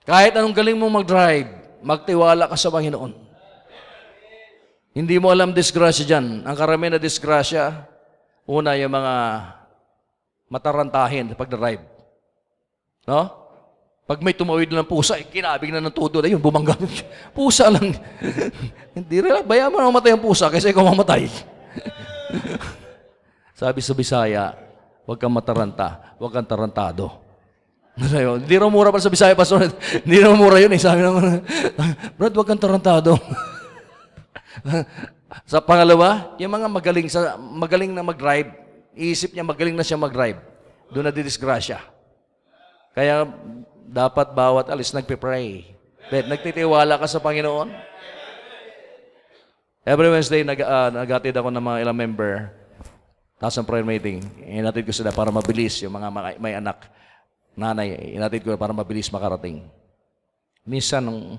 Kahit 0.09 0.33
anong 0.33 0.57
galing 0.57 0.81
mo 0.81 0.89
mag-drive, 0.89 1.53
magtiwala 1.85 2.49
ka 2.49 2.57
sa 2.57 2.73
Panginoon. 2.73 3.13
Hindi 4.97 5.21
mo 5.21 5.29
alam 5.29 5.53
disgrasya 5.53 6.09
dyan. 6.09 6.27
Ang 6.49 6.57
karamihan 6.57 6.97
na 6.97 7.01
disgrasya, 7.05 7.85
una 8.49 8.73
yung 8.81 8.97
mga 8.97 9.15
matarantahin 10.49 11.37
pag 11.37 11.53
drive 11.53 11.99
No? 13.09 13.21
Pag 14.05 14.21
may 14.21 14.37
tumawid 14.37 14.69
ng 14.69 14.89
pusa, 14.89 15.17
eh, 15.17 15.25
kinabig 15.25 15.73
na 15.73 15.81
ng 15.81 15.93
todo 15.93 16.21
na 16.21 16.29
yun, 16.29 16.41
bumangga. 16.41 16.77
pusa 17.37 17.73
lang. 17.73 17.93
Hindi 18.97 19.17
rin, 19.21 19.45
bayaan 19.45 19.73
mo 19.73 19.81
na 19.81 19.89
mamatay 19.89 20.13
ang 20.13 20.21
pusa 20.21 20.53
kasi 20.53 20.73
ikaw 20.73 20.85
mamatay. 20.85 21.29
Sabi 23.61 23.81
sa 23.81 23.93
Bisaya, 23.97 24.45
huwag 25.09 25.21
kang 25.21 25.33
mataranta, 25.33 26.17
huwag 26.21 26.33
kang 26.37 26.49
tarantado. 26.49 27.21
Ano 27.99 28.39
Hindi 28.39 28.55
raw 28.55 28.71
mura 28.71 28.95
pa 28.95 29.03
sa 29.03 29.13
Bisaya, 29.13 29.37
Pastor. 29.37 29.69
Hindi 30.05 30.17
raw 30.23 30.33
mura 30.33 30.57
yun. 30.63 30.73
Eh. 30.73 30.81
Sabi 30.81 31.05
naman, 31.05 31.45
Brad, 32.17 32.33
huwag 32.33 32.49
kang 32.49 32.61
tarantado. 32.61 33.19
sa 35.45 35.61
pangalawa, 35.61 36.33
yung 36.41 36.53
mga 36.53 36.69
magaling 36.71 37.09
sa 37.11 37.37
magaling 37.37 37.93
na 37.93 38.07
mag-drive, 38.07 38.68
iisip 38.99 39.31
niya 39.31 39.47
magaling 39.47 39.79
na 39.79 39.87
siya 39.87 39.95
mag-drive. 39.95 40.43
Doon 40.91 41.07
na 41.07 41.15
didisgrasya. 41.15 41.79
Kaya 42.99 43.31
dapat 43.87 44.35
bawat 44.35 44.67
alis 44.69 44.91
nagpe-pray. 44.91 45.71
Bet, 46.11 46.27
nagtitiwala 46.27 46.99
ka 46.99 47.07
sa 47.07 47.23
Panginoon? 47.23 47.71
Every 49.87 50.11
Wednesday, 50.11 50.43
nag, 50.43 50.61
uh, 50.61 50.91
nagatid 50.93 51.33
ako 51.39 51.49
ng 51.49 51.65
mga 51.65 51.79
ilang 51.87 51.97
member. 51.97 52.53
Tapos 53.39 53.55
ang 53.55 53.65
prayer 53.65 53.87
meeting, 53.87 54.19
inatid 54.45 54.83
ko 54.83 54.93
sila 54.93 55.15
para 55.15 55.31
mabilis 55.31 55.79
yung 55.81 55.95
mga 55.95 56.37
may, 56.43 56.59
anak. 56.59 56.91
Nanay, 57.55 58.19
inatid 58.19 58.43
ko 58.43 58.53
para 58.59 58.75
mabilis 58.75 59.09
makarating. 59.15 59.63
Minsan, 60.67 61.07
nung 61.07 61.39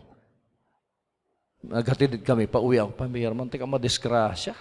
naghatid 1.62 2.24
kami, 2.24 2.48
pauwi 2.48 2.80
ako, 2.80 2.96
pamilya, 2.96 3.36
mantik 3.36 3.60
ka 3.60 3.68
madisgrasya. 3.68 4.56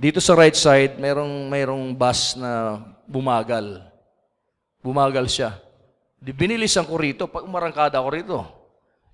Dito 0.00 0.16
sa 0.16 0.32
right 0.32 0.56
side, 0.56 0.96
mayroong, 0.96 1.52
mayroong 1.52 1.92
bus 1.92 2.32
na 2.40 2.80
bumagal. 3.04 3.84
Bumagal 4.80 5.28
siya. 5.28 5.60
Di 6.16 6.32
binilisan 6.32 6.88
ko 6.88 6.96
rito, 6.96 7.28
pag 7.28 7.44
umarangkada 7.44 8.00
ako 8.00 8.08
rito, 8.08 8.38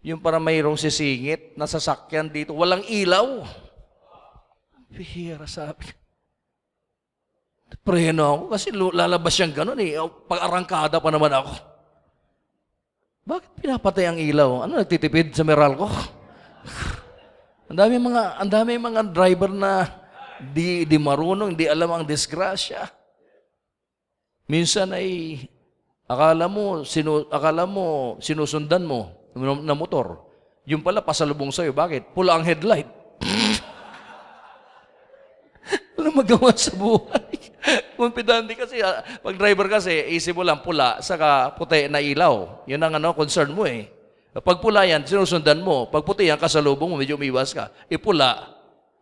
yung 0.07 0.22
para 0.22 0.39
mayroong 0.39 0.78
sisingit 0.78 1.59
na 1.59 1.66
sasakyan 1.66 2.30
dito, 2.30 2.55
walang 2.55 2.87
ilaw. 2.87 3.43
Bihira 4.87 5.51
sabi. 5.51 5.91
Preno 7.82 8.22
ako 8.22 8.45
kasi 8.55 8.70
lalabas 8.70 9.34
siyang 9.34 9.59
ganun 9.59 9.82
eh. 9.82 9.99
Pag-arangkada 10.30 11.03
pa 11.03 11.11
naman 11.11 11.34
ako. 11.34 11.51
Bakit 13.26 13.51
pinapatay 13.59 14.07
ang 14.07 14.18
ilaw? 14.22 14.62
Ano 14.62 14.78
nagtitipid 14.78 15.34
sa 15.34 15.43
meral 15.43 15.74
ko? 15.74 15.91
ang 17.74 17.74
dami 17.74 17.99
mga 17.99 18.22
ang 18.39 18.51
dami 18.55 18.78
mga 18.78 19.03
driver 19.11 19.51
na 19.51 20.06
di 20.41 20.84
di 20.89 20.99
marunong, 20.99 21.57
di 21.57 21.68
alam 21.68 21.93
ang 21.93 22.05
disgrasya. 22.07 22.89
Minsan 24.47 24.95
ay 24.95 25.41
Akala 26.07 26.47
mo, 26.47 26.87
sinu, 26.87 27.26
akala 27.34 27.66
mo 27.66 28.14
sinusundan 28.22 28.87
mo 28.87 29.11
na 29.34 29.74
motor. 29.74 30.22
Yung 30.62 30.78
pala 30.78 31.03
pasalubong 31.03 31.51
sa'yo. 31.51 31.74
Bakit? 31.74 32.14
Pula 32.14 32.39
ang 32.39 32.47
headlight. 32.47 32.87
Wala 35.99 36.14
magawa 36.14 36.55
sa 36.55 36.70
buhay. 36.78 37.51
Kumpidante 37.99 38.55
kasi, 38.55 38.78
ah, 38.87 39.03
pag 39.03 39.34
driver 39.34 39.66
kasi, 39.66 39.91
isip 40.14 40.39
mo 40.39 40.47
lang 40.47 40.62
pula, 40.62 41.03
saka 41.03 41.51
puti 41.59 41.91
na 41.91 41.99
ilaw. 41.99 42.62
Yun 42.70 42.87
ang 42.87 43.03
ano, 43.03 43.11
concern 43.11 43.51
mo 43.51 43.66
eh. 43.66 43.91
Pag 44.30 44.62
pula 44.62 44.87
yan, 44.87 45.03
sinusundan 45.03 45.59
mo. 45.59 45.91
Pag 45.91 46.07
puti 46.07 46.30
yan, 46.30 46.39
kasalubong 46.39 46.95
mo, 46.95 47.03
medyo 47.03 47.18
umiwas 47.18 47.51
ka. 47.51 47.74
E 47.91 47.99
pula. 47.99 48.56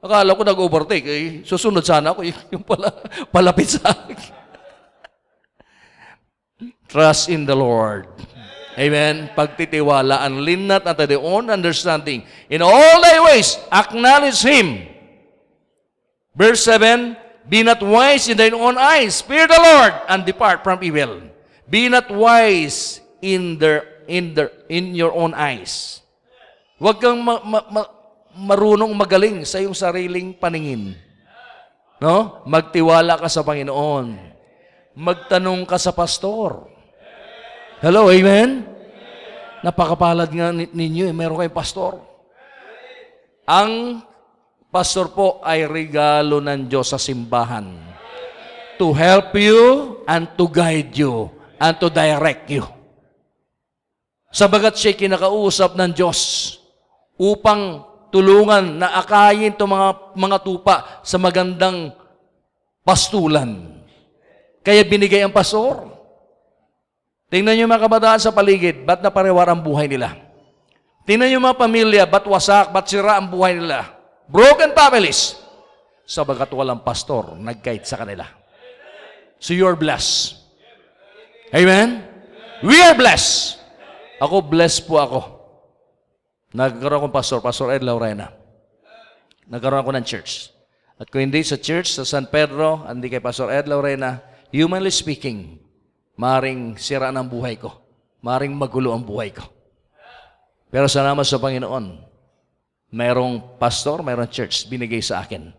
Akala 0.05 0.37
ko 0.37 0.45
nag-overtake. 0.45 1.09
Eh, 1.09 1.25
susunod 1.49 1.81
sana 1.81 2.13
ako. 2.13 2.29
Yung 2.53 2.61
pala, 2.61 2.93
palapit 3.35 3.81
sa 3.81 3.89
akin. 3.89 4.21
Trust 6.85 7.33
in 7.33 7.49
the 7.49 7.57
Lord. 7.57 8.05
Amen. 8.77 9.33
Pagtitiwalaan, 9.33 10.45
lean 10.45 10.69
not 10.69 10.85
unto 10.85 11.09
their 11.09 11.25
own 11.25 11.49
understanding. 11.49 12.21
In 12.53 12.61
all 12.61 13.01
thy 13.01 13.17
ways, 13.33 13.57
acknowledge 13.73 14.45
Him. 14.45 14.85
Verse 16.37 16.67
7, 16.69 17.17
Be 17.49 17.63
not 17.63 17.81
wise 17.81 18.29
in 18.29 18.37
thine 18.37 18.53
own 18.53 18.77
eyes. 18.77 19.21
Fear 19.25 19.47
the 19.49 19.61
Lord 19.61 19.95
and 20.09 20.25
depart 20.25 20.65
from 20.65 20.83
evil. 20.83 21.23
Be 21.69 21.89
not 21.89 22.11
wise 22.11 23.01
in 23.21 23.57
their 23.57 24.05
in 24.09 24.33
their 24.33 24.53
in 24.69 24.97
your 24.97 25.13
own 25.13 25.33
eyes. 25.33 26.01
Huwag 26.81 27.01
kang 27.01 27.21
ma, 27.21 27.41
ma, 27.45 27.61
ma, 27.69 27.83
marunong 28.35 28.91
magaling 28.93 29.47
sa 29.47 29.63
iyong 29.63 29.75
sariling 29.75 30.35
paningin. 30.35 30.99
No? 32.03 32.43
Magtiwala 32.45 33.17
ka 33.17 33.31
sa 33.31 33.47
Panginoon. 33.47 34.19
Magtanong 34.95 35.63
ka 35.67 35.79
sa 35.79 35.95
pastor. 35.95 36.71
Hello, 37.83 38.11
amen? 38.11 38.67
Napakapalad 39.65 40.29
nga 40.29 40.53
ninyo, 40.53 41.09
eh. 41.09 41.15
meron 41.17 41.41
kayong 41.41 41.57
pastor. 41.57 41.93
Ang 43.49 44.03
pastor 44.69 45.15
po 45.15 45.41
ay 45.41 45.65
regalo 45.65 46.43
ng 46.43 46.69
Diyos 46.69 46.93
sa 46.93 47.01
simbahan. 47.01 47.73
To 48.77 48.91
help 48.91 49.33
you 49.39 49.61
and 50.11 50.27
to 50.35 50.51
guide 50.51 50.93
you 50.93 51.31
and 51.63 51.79
to 51.79 51.89
direct 51.89 52.51
you. 52.51 52.67
Sabagat 54.35 54.75
siya 54.75 54.99
kinakausap 54.99 55.79
ng 55.79 55.95
Diyos 55.95 56.19
upang 57.15 57.94
tulungan 58.15 58.79
na 58.79 58.95
akayin 59.03 59.59
itong 59.59 59.75
mga, 59.75 59.89
mga 60.15 60.39
tupa 60.47 61.03
sa 61.03 61.19
magandang 61.19 61.91
pastulan. 62.87 63.83
Kaya 64.63 64.87
binigay 64.87 65.27
ang 65.27 65.35
pastor. 65.35 65.91
Tingnan 67.27 67.59
niyo 67.59 67.67
mga 67.67 67.91
kabataan 67.91 68.23
sa 68.23 68.31
paligid, 68.31 68.87
ba't 68.87 69.03
naparewar 69.03 69.51
ang 69.51 69.59
buhay 69.59 69.91
nila? 69.91 70.15
Tingnan 71.03 71.27
niyo 71.27 71.43
mga 71.43 71.59
pamilya, 71.59 72.07
ba't 72.07 72.23
wasak, 72.31 72.71
ba't 72.71 72.87
sira 72.87 73.19
ang 73.19 73.27
buhay 73.27 73.59
nila? 73.59 73.91
Broken 74.31 74.71
families. 74.71 75.35
Sabagat 76.07 76.55
walang 76.55 76.87
pastor, 76.87 77.35
nag-guide 77.35 77.83
sa 77.83 77.99
kanila. 77.99 78.31
So 79.43 79.59
you're 79.59 79.75
blessed. 79.75 80.39
Amen? 81.51 82.07
We 82.63 82.79
are 82.79 82.95
blessed. 82.95 83.59
Ako, 84.23 84.39
blessed 84.39 84.87
po 84.87 85.03
ako. 85.03 85.34
Nagkaroon 86.55 87.03
akong 87.03 87.15
pastor, 87.15 87.43
Pastor 87.43 87.75
Ed 87.75 87.83
Laurena. 87.83 88.31
Nagkaroon 89.51 89.83
ako 89.83 89.93
ng 89.99 90.07
church. 90.07 90.55
At 90.95 91.11
kung 91.11 91.27
hindi 91.27 91.43
sa 91.43 91.59
church, 91.59 91.99
sa 91.99 92.07
San 92.07 92.31
Pedro, 92.31 92.87
hindi 92.87 93.11
kay 93.11 93.19
Pastor 93.19 93.51
Ed 93.51 93.67
Laurena, 93.67 94.23
humanly 94.55 94.95
speaking, 94.95 95.59
Maring 96.15 96.79
sira 96.79 97.11
ng 97.11 97.27
buhay 97.27 97.59
ko. 97.59 97.75
Maring 98.23 98.55
magulo 98.55 98.95
ang 98.95 99.03
buhay 99.03 99.35
ko. 99.35 99.43
Pero 100.71 100.87
salamat 100.87 101.27
sa 101.27 101.43
Panginoon, 101.43 101.99
mayroong 102.95 103.59
pastor, 103.59 104.03
mayroong 104.03 104.31
church 104.31 104.71
binigay 104.71 105.03
sa 105.03 105.27
akin. 105.27 105.51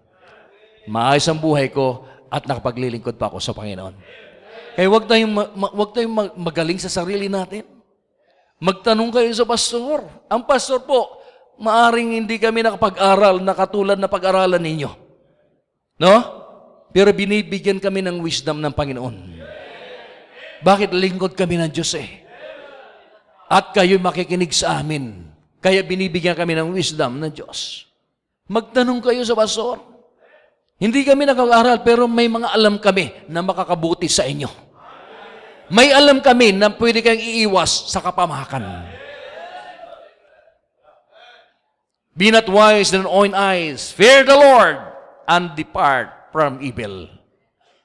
Maayos 0.87 1.27
ang 1.27 1.39
buhay 1.39 1.71
ko 1.71 2.07
at 2.31 2.47
nakapaglilingkod 2.47 3.19
pa 3.19 3.27
ako 3.27 3.43
sa 3.43 3.51
Panginoon. 3.51 3.95
Kaya 4.75 4.87
huwag 4.91 5.07
tayong, 5.07 5.31
ma- 5.31 5.73
huwag 5.75 5.91
tayong 5.91 6.35
magaling 6.35 6.79
sa 6.79 6.91
sarili 6.91 7.27
natin. 7.27 7.63
Magtanong 8.59 9.11
kayo 9.11 9.31
sa 9.35 9.43
pastor. 9.43 10.07
Ang 10.31 10.47
pastor 10.47 10.83
po, 10.87 11.19
maaring 11.59 12.23
hindi 12.23 12.39
kami 12.39 12.63
nakapag-aral 12.63 13.43
na 13.43 13.51
katulad 13.51 13.99
na 13.99 14.07
pag-aralan 14.07 14.63
ninyo. 14.63 14.91
No? 15.99 16.15
Pero 16.95 17.11
binibigyan 17.11 17.83
kami 17.83 17.99
ng 18.03 18.23
wisdom 18.23 18.63
ng 18.63 18.71
Panginoon. 18.71 19.15
Bakit 20.63 20.95
lingkod 20.95 21.35
kami 21.35 21.59
ng 21.59 21.71
Diyos 21.71 21.91
eh? 21.99 22.23
At 23.51 23.75
kayo 23.75 23.99
makikinig 23.99 24.55
sa 24.55 24.79
amin. 24.79 25.27
Kaya 25.59 25.83
binibigyan 25.83 26.39
kami 26.39 26.55
ng 26.55 26.71
wisdom 26.71 27.19
ng 27.19 27.31
Diyos. 27.35 27.85
Magtanong 28.47 29.03
kayo 29.03 29.21
sa 29.27 29.35
pastor. 29.35 29.81
Hindi 30.79 31.03
kami 31.03 31.27
nakag-aral 31.27 31.83
pero 31.83 32.07
may 32.07 32.31
mga 32.31 32.51
alam 32.51 32.79
kami 32.79 33.11
na 33.27 33.43
makakabuti 33.43 34.07
sa 34.07 34.27
inyo. 34.27 34.64
May 35.69 35.89
alam 35.89 36.21
kami 36.21 36.53
na 36.53 36.69
pwede 36.69 37.01
kayong 37.01 37.25
iiwas 37.25 37.89
sa 37.89 37.97
kapamahakan. 37.97 38.85
Be 42.15 42.31
not 42.31 42.47
wise 42.47 42.95
in 42.95 43.03
own 43.03 43.35
eyes. 43.35 43.91
Fear 43.91 44.23
the 44.23 44.37
Lord 44.37 44.79
and 45.27 45.51
depart 45.57 46.31
from 46.31 46.63
evil. 46.63 47.11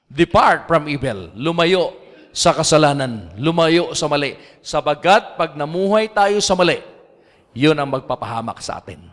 Depart 0.07 0.71
from 0.71 0.87
evil. 0.87 1.33
Lumayo 1.35 1.97
sa 2.31 2.55
kasalanan. 2.55 3.33
Lumayo 3.35 3.91
sa 3.91 4.07
mali. 4.07 4.39
Sabagat 4.63 5.35
pag 5.35 5.59
namuhay 5.59 6.07
tayo 6.07 6.39
sa 6.39 6.55
mali, 6.55 6.79
yun 7.51 7.75
ang 7.75 7.91
magpapahamak 7.91 8.63
sa 8.63 8.79
atin. 8.79 9.03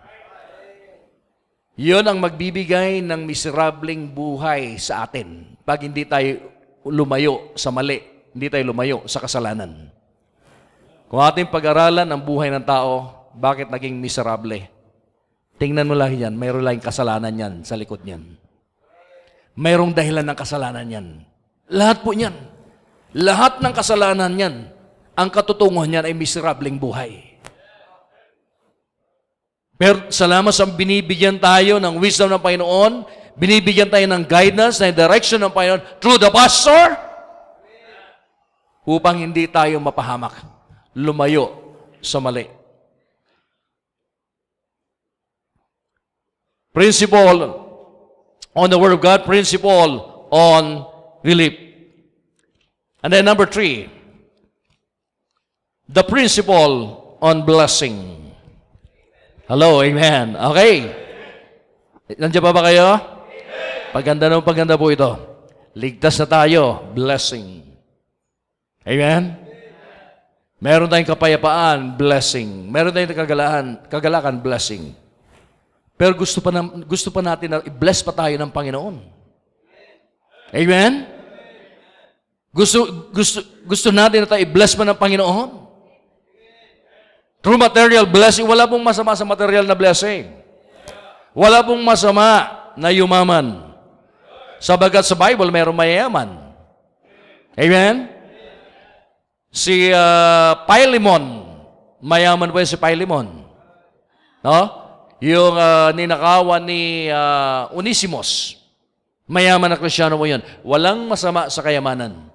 Yun 1.79 2.07
ang 2.07 2.19
magbibigay 2.19 3.03
ng 3.03 3.23
miserableng 3.23 4.11
buhay 4.11 4.79
sa 4.83 5.07
atin 5.07 5.55
pag 5.63 5.79
hindi 5.83 6.03
tayo 6.03 6.43
lumayo 6.83 7.55
sa 7.55 7.71
mali, 7.71 8.18
hindi 8.39 8.47
tayo 8.47 8.71
lumayo 8.71 9.03
sa 9.11 9.19
kasalanan. 9.19 9.91
Kung 11.11 11.19
ating 11.19 11.51
pag-aralan 11.51 12.07
ang 12.07 12.23
buhay 12.23 12.55
ng 12.55 12.63
tao, 12.63 13.27
bakit 13.35 13.67
naging 13.67 13.99
miserable? 13.99 14.63
Tingnan 15.59 15.91
mo 15.91 15.99
lang 15.99 16.15
yan, 16.15 16.39
mayroon 16.39 16.63
lang 16.63 16.79
kasalanan 16.79 17.35
yan 17.35 17.55
sa 17.67 17.75
likod 17.75 18.07
niyan. 18.07 18.39
Mayroong 19.59 19.91
dahilan 19.91 20.23
ng 20.23 20.39
kasalanan 20.39 20.87
yan. 20.87 21.07
Lahat 21.67 22.07
po 22.07 22.15
niyan. 22.15 22.39
Lahat 23.19 23.59
ng 23.59 23.75
kasalanan 23.75 24.31
niyan, 24.31 24.71
ang 25.19 25.29
katutunguhan 25.35 25.91
niyan 25.91 26.07
ay 26.07 26.15
miserableng 26.15 26.79
buhay. 26.79 27.43
Pero 29.75 30.15
salamat 30.15 30.55
sa 30.55 30.63
binibigyan 30.63 31.43
tayo 31.43 31.83
ng 31.83 31.99
wisdom 31.99 32.31
ng 32.31 32.39
Panginoon, 32.39 33.03
binibigyan 33.35 33.91
tayo 33.91 34.07
ng 34.07 34.23
guidance, 34.23 34.79
ng 34.79 34.95
direction 34.95 35.43
ng 35.43 35.51
Panginoon 35.51 35.83
through 35.99 36.23
the 36.23 36.31
pastor, 36.31 37.08
upang 38.89 39.21
hindi 39.21 39.45
tayo 39.45 39.77
mapahamak, 39.85 40.41
lumayo 40.97 41.77
sa 42.01 42.17
mali. 42.25 42.49
Principle 46.73 47.69
on 48.57 48.69
the 48.73 48.81
Word 48.81 48.97
of 48.97 49.05
God, 49.05 49.29
principle 49.29 50.25
on 50.33 50.89
relief. 51.21 51.53
And 53.05 53.13
then 53.13 53.29
number 53.29 53.45
three, 53.45 53.93
the 55.85 56.01
principle 56.01 57.19
on 57.21 57.45
blessing. 57.45 58.33
Hello, 59.45 59.85
amen. 59.85 60.33
Okay. 60.33 60.89
Nandiyan 62.17 62.41
pa 62.41 62.53
ba 62.57 62.63
kayo? 62.65 62.89
Paganda 63.93 64.33
ng 64.33 64.45
paganda 64.45 64.81
po 64.81 64.89
ito. 64.89 65.13
Ligtas 65.77 66.21
na 66.21 66.29
tayo. 66.29 66.89
Blessing. 66.97 67.68
Amen? 68.89 69.37
Meron 70.59 70.89
tayong 70.89 71.13
kapayapaan, 71.13 72.01
blessing. 72.01 72.73
Meron 72.73 72.91
tayong 72.91 73.13
kagalakan, 73.13 73.67
kagalakan, 73.87 74.37
blessing. 74.41 74.97
Pero 75.95 76.17
gusto 76.17 76.41
pa, 76.41 76.49
na, 76.49 76.65
gusto 76.65 77.13
pa 77.13 77.21
natin 77.21 77.49
na 77.53 77.59
i-bless 77.69 78.01
pa 78.01 78.17
tayo 78.17 78.33
ng 78.33 78.49
Panginoon. 78.49 78.97
Amen? 80.57 81.05
Gusto, 82.49 83.13
gusto, 83.13 83.45
gusto 83.69 83.89
natin 83.93 84.25
na 84.25 84.31
tayo 84.31 84.41
i-bless 84.41 84.73
pa 84.73 84.89
ng 84.89 84.97
Panginoon. 84.97 85.69
True 87.39 87.61
material 87.61 88.09
blessing, 88.09 88.49
wala 88.49 88.67
pong 88.67 88.83
masama 88.83 89.15
sa 89.15 89.23
material 89.23 89.63
na 89.63 89.77
blessing. 89.79 90.27
Wala 91.37 91.63
pong 91.63 91.79
masama 91.85 92.51
na 92.75 92.91
yumaman. 92.91 93.69
Sabagat 94.59 95.07
sa 95.07 95.15
Bible, 95.15 95.55
mayroong 95.55 95.77
mayayaman. 95.77 96.35
Amen? 97.55 98.18
Si 99.49 99.89
uh, 99.89 100.53
Philemon, 100.69 101.25
mayaman 102.05 102.53
po 102.53 102.61
si 102.63 102.77
Philemon. 102.77 103.27
No? 104.45 104.59
Yung 105.19 105.57
uh, 105.59 105.91
ninakawan 105.97 106.63
ni 106.63 107.11
uh, 107.11 107.73
Onesimus, 107.75 108.61
mayaman 109.27 109.75
na 109.75 109.81
kristyano 109.81 110.15
mo 110.15 110.29
yun. 110.29 110.45
Walang 110.63 111.11
masama 111.11 111.51
sa 111.51 111.65
kayamanan. 111.65 112.31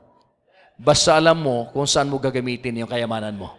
Basta 0.75 1.15
alam 1.15 1.39
mo 1.39 1.69
kung 1.71 1.87
saan 1.87 2.11
mo 2.11 2.19
gagamitin 2.19 2.83
yung 2.83 2.91
kayamanan 2.91 3.37
mo. 3.37 3.55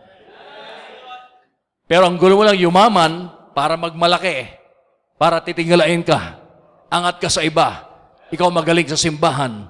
Pero 1.85 2.09
ang 2.09 2.17
gulo 2.17 2.41
mo 2.41 2.45
lang 2.45 2.57
yumaman 2.57 3.29
para 3.53 3.77
magmalaki, 3.77 4.49
para 5.21 5.41
titingalain 5.41 6.01
ka, 6.03 6.41
angat 6.89 7.17
ka 7.21 7.29
sa 7.29 7.45
iba, 7.45 7.87
ikaw 8.33 8.49
magaling 8.49 8.89
sa 8.89 8.99
simbahan, 8.99 9.69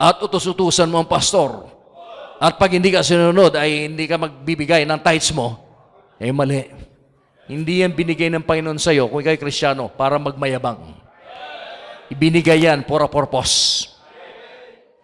at 0.00 0.18
utos-utusan 0.18 0.88
mo 0.88 0.98
ang 0.98 1.08
pastor, 1.08 1.68
at 2.42 2.58
pag 2.58 2.74
hindi 2.74 2.90
ka 2.90 3.06
sinunod 3.06 3.54
ay 3.54 3.86
hindi 3.86 4.10
ka 4.10 4.18
magbibigay 4.18 4.82
ng 4.82 4.98
tithes 4.98 5.30
mo, 5.30 5.62
eh 6.18 6.34
mali. 6.34 6.66
Hindi 7.46 7.86
yan 7.86 7.94
binigay 7.94 8.34
ng 8.34 8.42
Panginoon 8.42 8.82
sa 8.82 8.90
iyo 8.90 9.06
kung 9.06 9.22
ikaw 9.22 9.38
kristyano 9.38 9.86
para 9.94 10.18
magmayabang. 10.18 10.90
Ibinigay 12.10 12.66
yan 12.66 12.82
for 12.82 13.06
a 13.06 13.06
purpose. 13.06 13.86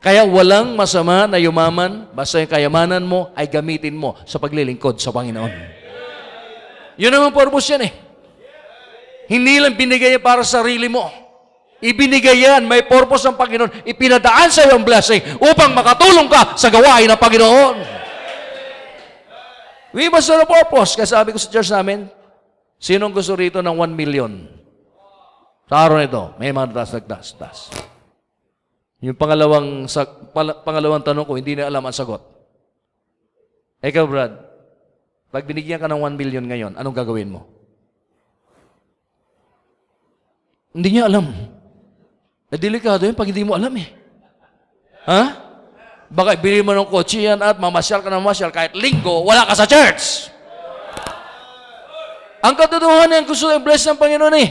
Kaya 0.02 0.26
walang 0.26 0.74
masama 0.74 1.30
na 1.30 1.38
yumaman, 1.38 2.10
basta 2.10 2.42
yung 2.42 2.50
kayamanan 2.50 3.06
mo 3.06 3.30
ay 3.38 3.46
gamitin 3.46 3.94
mo 3.94 4.18
sa 4.26 4.42
paglilingkod 4.42 4.98
sa 4.98 5.14
Panginoon. 5.14 5.50
Yun 6.98 7.14
naman 7.14 7.30
purpose 7.30 7.70
yan 7.70 7.86
eh. 7.86 7.92
Hindi 9.30 9.62
lang 9.62 9.78
binigay 9.78 10.18
para 10.18 10.42
sa 10.42 10.58
sarili 10.58 10.90
mo. 10.90 11.06
Ibinigay 11.78 12.42
yan, 12.42 12.66
may 12.66 12.82
purpose 12.82 13.22
ng 13.30 13.38
Panginoon. 13.38 13.86
Ipinadaan 13.86 14.50
sa 14.50 14.66
iyo 14.66 14.74
ang 14.74 14.82
blessing 14.82 15.22
upang 15.38 15.70
makatulong 15.78 16.26
ka 16.26 16.58
sa 16.58 16.74
gawain 16.74 17.06
ng 17.06 17.20
Panginoon. 17.22 17.76
We 19.94 20.10
must 20.10 20.26
have 20.26 20.42
a 20.42 20.48
purpose. 20.48 20.98
Kaya 20.98 21.06
sabi 21.06 21.30
ko 21.30 21.38
sa 21.38 21.48
church 21.54 21.70
namin, 21.70 22.10
sinong 22.82 23.14
gusto 23.14 23.38
rito 23.38 23.62
ng 23.62 23.76
1 23.78 23.94
million? 23.94 24.30
Sa 25.70 25.74
araw 25.86 26.02
na 26.02 26.08
ito, 26.10 26.24
may 26.42 26.50
mga 26.50 26.74
das, 26.74 26.90
nagdas, 26.90 27.26
das. 27.38 27.58
Yung 28.98 29.14
pangalawang, 29.14 29.86
sa, 29.86 30.02
pangalawang 30.66 31.06
tanong 31.06 31.26
ko, 31.28 31.38
hindi 31.38 31.54
na 31.54 31.70
alam 31.70 31.86
ang 31.86 31.94
sagot. 31.94 32.26
Ikaw, 33.78 34.04
Brad, 34.10 34.34
pag 35.30 35.46
binigyan 35.46 35.78
ka 35.78 35.86
ng 35.86 36.02
1 36.02 36.18
million 36.18 36.42
ngayon, 36.42 36.72
anong 36.74 36.96
gagawin 36.98 37.30
mo? 37.30 37.46
Hindi 40.74 40.98
niya 40.98 41.06
alam. 41.06 41.30
Eh, 42.48 42.56
delikado 42.56 43.04
yun 43.04 43.12
pag 43.12 43.28
hindi 43.28 43.44
mo 43.44 43.52
alam 43.52 43.72
eh. 43.76 43.88
Ha? 45.04 45.22
Baka 46.08 46.40
ibili 46.40 46.64
mo 46.64 46.72
ng 46.72 46.88
kotse 46.88 47.20
yan 47.20 47.36
at 47.44 47.60
mamasyal 47.60 48.00
ka 48.00 48.08
ng 48.08 48.24
mamasyal 48.24 48.48
kahit 48.48 48.72
linggo, 48.72 49.28
wala 49.28 49.44
ka 49.44 49.52
sa 49.52 49.68
church. 49.68 50.32
Ang 52.40 52.56
katotohanan, 52.56 53.28
gusto 53.28 53.52
yung 53.52 53.60
bless 53.60 53.84
ng 53.84 54.00
Panginoon 54.00 54.36
eh. 54.40 54.48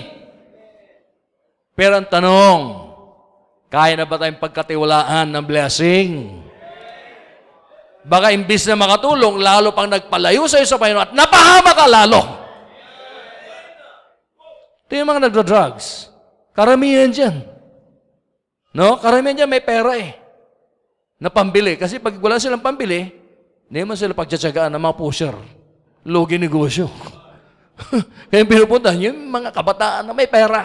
Pero 1.73 1.97
ang 1.97 2.05
tanong, 2.05 2.61
kaya 3.73 3.97
na 3.97 4.05
ba 4.05 4.21
tayong 4.21 4.37
pagkatiwalaan 4.37 5.33
ng 5.33 5.45
blessing? 5.45 6.09
Baka 8.05 8.29
imbis 8.37 8.69
na 8.69 8.77
makatulong, 8.77 9.41
lalo 9.41 9.73
pang 9.73 9.89
nagpalayo 9.89 10.45
sa 10.45 10.61
iyo 10.61 10.69
sa 10.69 10.77
Panginoon 10.77 11.09
at 11.09 11.13
napahama 11.17 11.71
ka 11.73 11.85
lalo. 11.89 12.21
Ito 14.85 14.93
yung 14.93 15.09
mga 15.09 15.23
nagda-drugs. 15.27 16.13
Karamihan 16.53 17.09
dyan. 17.09 17.56
No? 18.77 19.01
Karamihan 19.01 19.41
dyan 19.41 19.49
may 19.49 19.65
pera 19.65 19.97
eh. 19.97 20.13
Na 21.17 21.33
pambili. 21.33 21.73
Kasi 21.81 21.97
pag 21.97 22.13
wala 22.21 22.37
silang 22.37 22.61
pambili, 22.61 23.09
hindi 23.65 23.79
man 23.81 23.97
sila 23.97 24.13
pagtsatsagaan 24.13 24.69
ng 24.77 24.83
mga 24.85 24.97
pusher. 25.01 25.33
Logi 26.05 26.37
negosyo. 26.37 26.85
Kaya 28.29 28.45
pinupuntahan 28.45 29.01
yung 29.09 29.33
mga 29.33 29.49
kabataan 29.49 30.05
na 30.05 30.13
may 30.13 30.29
pera. 30.29 30.61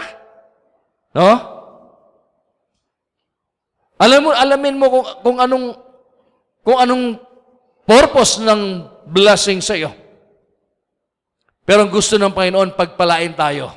No? 1.17 1.41
Alam 3.97 4.29
mo, 4.29 4.31
alamin 4.37 4.77
mo 4.77 4.87
kung, 4.93 5.07
kung 5.25 5.39
anong 5.41 5.67
kung 6.63 6.79
anong 6.79 7.17
purpose 7.89 8.39
ng 8.45 8.87
blessing 9.09 9.65
sa 9.65 9.73
iyo. 9.73 9.89
Pero 11.65 11.87
ang 11.87 11.91
gusto 11.91 12.21
ng 12.21 12.35
Panginoon, 12.35 12.77
pagpalain 12.77 13.33
tayo. 13.33 13.73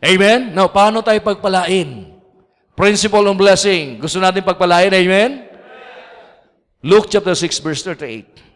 Amen? 0.00 0.54
Now, 0.56 0.70
paano 0.70 1.02
tayo 1.02 1.18
pagpalain? 1.20 2.15
Principle 2.76 3.24
of 3.24 3.40
blessing. 3.40 3.96
Gusto 3.96 4.20
natin 4.20 4.44
pagpalain, 4.44 4.92
amen? 4.92 5.48
Luke 6.84 7.08
chapter 7.08 7.32
6, 7.32 7.64
verse 7.64 7.80
38. 7.80 8.46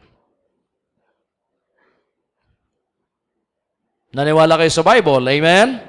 Naniwala 4.13 4.61
kayo 4.61 4.69
sa 4.69 4.85
Bible, 4.85 5.25
amen? 5.25 5.81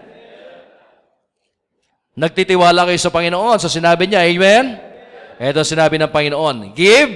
Nagtitiwala 2.16 2.88
kayo 2.88 3.00
sa 3.02 3.12
Panginoon 3.12 3.58
sa 3.60 3.68
sinabi 3.68 4.08
niya, 4.08 4.24
amen? 4.24 4.80
Ito 5.42 5.66
sinabi 5.66 6.00
ng 6.00 6.14
Panginoon, 6.14 6.72
Give, 6.72 7.12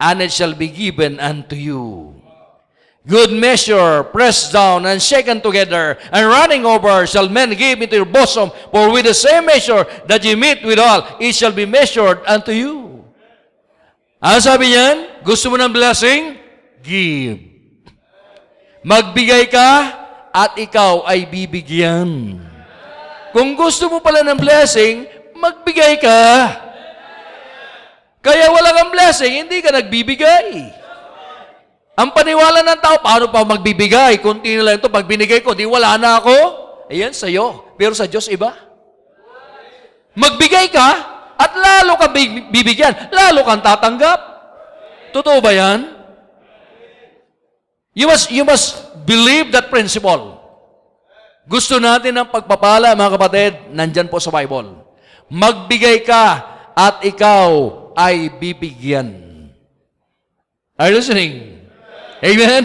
and 0.00 0.18
it 0.24 0.32
shall 0.34 0.56
be 0.58 0.72
given 0.72 1.20
unto 1.22 1.54
you. 1.54 2.16
Good 3.02 3.34
measure, 3.34 4.06
pressed 4.14 4.54
down 4.54 4.86
and 4.86 5.02
shaken 5.02 5.42
together, 5.42 5.98
and 6.14 6.22
running 6.22 6.62
over 6.62 7.02
shall 7.02 7.26
men 7.26 7.50
give 7.58 7.82
into 7.82 7.98
your 7.98 8.06
bosom. 8.06 8.54
For 8.70 8.94
with 8.94 9.10
the 9.10 9.14
same 9.14 9.50
measure 9.50 9.82
that 10.06 10.22
you 10.22 10.38
meet 10.38 10.62
withal, 10.62 11.18
it 11.18 11.34
shall 11.34 11.50
be 11.50 11.66
measured 11.66 12.22
unto 12.22 12.54
you. 12.54 13.02
Ano 14.22 14.38
sabi 14.38 14.70
niyan? 14.70 15.26
Gusto 15.26 15.50
mo 15.50 15.58
ng 15.58 15.74
blessing? 15.74 16.38
Give. 16.78 17.42
Magbigay 18.86 19.50
ka 19.50 19.70
at 20.30 20.54
ikaw 20.54 21.02
ay 21.02 21.26
bibigyan. 21.26 22.38
Kung 23.34 23.58
gusto 23.58 23.90
mo 23.90 23.98
pala 23.98 24.22
ng 24.22 24.38
blessing, 24.38 25.10
magbigay 25.34 25.98
ka. 25.98 26.22
Kaya 28.22 28.46
wala 28.54 28.70
kang 28.78 28.94
blessing, 28.94 29.42
hindi 29.42 29.58
ka 29.58 29.74
nagbibigay. 29.74 30.70
Ang 31.92 32.08
paniwala 32.16 32.64
ng 32.64 32.80
tao, 32.80 32.96
paano 33.04 33.28
pa 33.28 33.44
magbibigay? 33.44 34.16
Kunti 34.24 34.56
na 34.56 34.72
lang 34.72 34.76
ito, 34.80 34.88
pag 34.88 35.04
binigay 35.04 35.44
ko, 35.44 35.52
di 35.52 35.68
wala 35.68 36.00
na 36.00 36.16
ako. 36.16 36.36
Ayan, 36.88 37.12
sa'yo. 37.12 37.76
Pero 37.76 37.92
sa 37.92 38.08
Diyos, 38.08 38.32
iba. 38.32 38.56
Magbigay 40.16 40.72
ka, 40.72 40.88
at 41.36 41.52
lalo 41.52 42.00
kang 42.00 42.14
big- 42.14 42.48
bibigyan, 42.48 43.12
lalo 43.12 43.44
kang 43.44 43.60
tatanggap. 43.60 44.20
Totoo 45.12 45.44
ba 45.44 45.52
yan? 45.52 45.92
You 47.92 48.08
must, 48.08 48.32
you 48.32 48.44
must 48.44 48.80
believe 49.04 49.52
that 49.52 49.68
principle. 49.68 50.40
Gusto 51.44 51.76
natin 51.76 52.16
ng 52.16 52.28
pagpapala, 52.32 52.96
mga 52.96 53.12
kapatid, 53.20 53.52
nandyan 53.68 54.08
po 54.08 54.16
sa 54.16 54.32
Bible. 54.32 54.80
Magbigay 55.28 56.00
ka 56.06 56.24
at 56.72 57.04
ikaw 57.04 57.48
ay 57.92 58.32
bibigyan. 58.40 59.12
Are 60.80 60.88
you 60.88 60.96
listening? 60.96 61.61
Amen? 62.22 62.62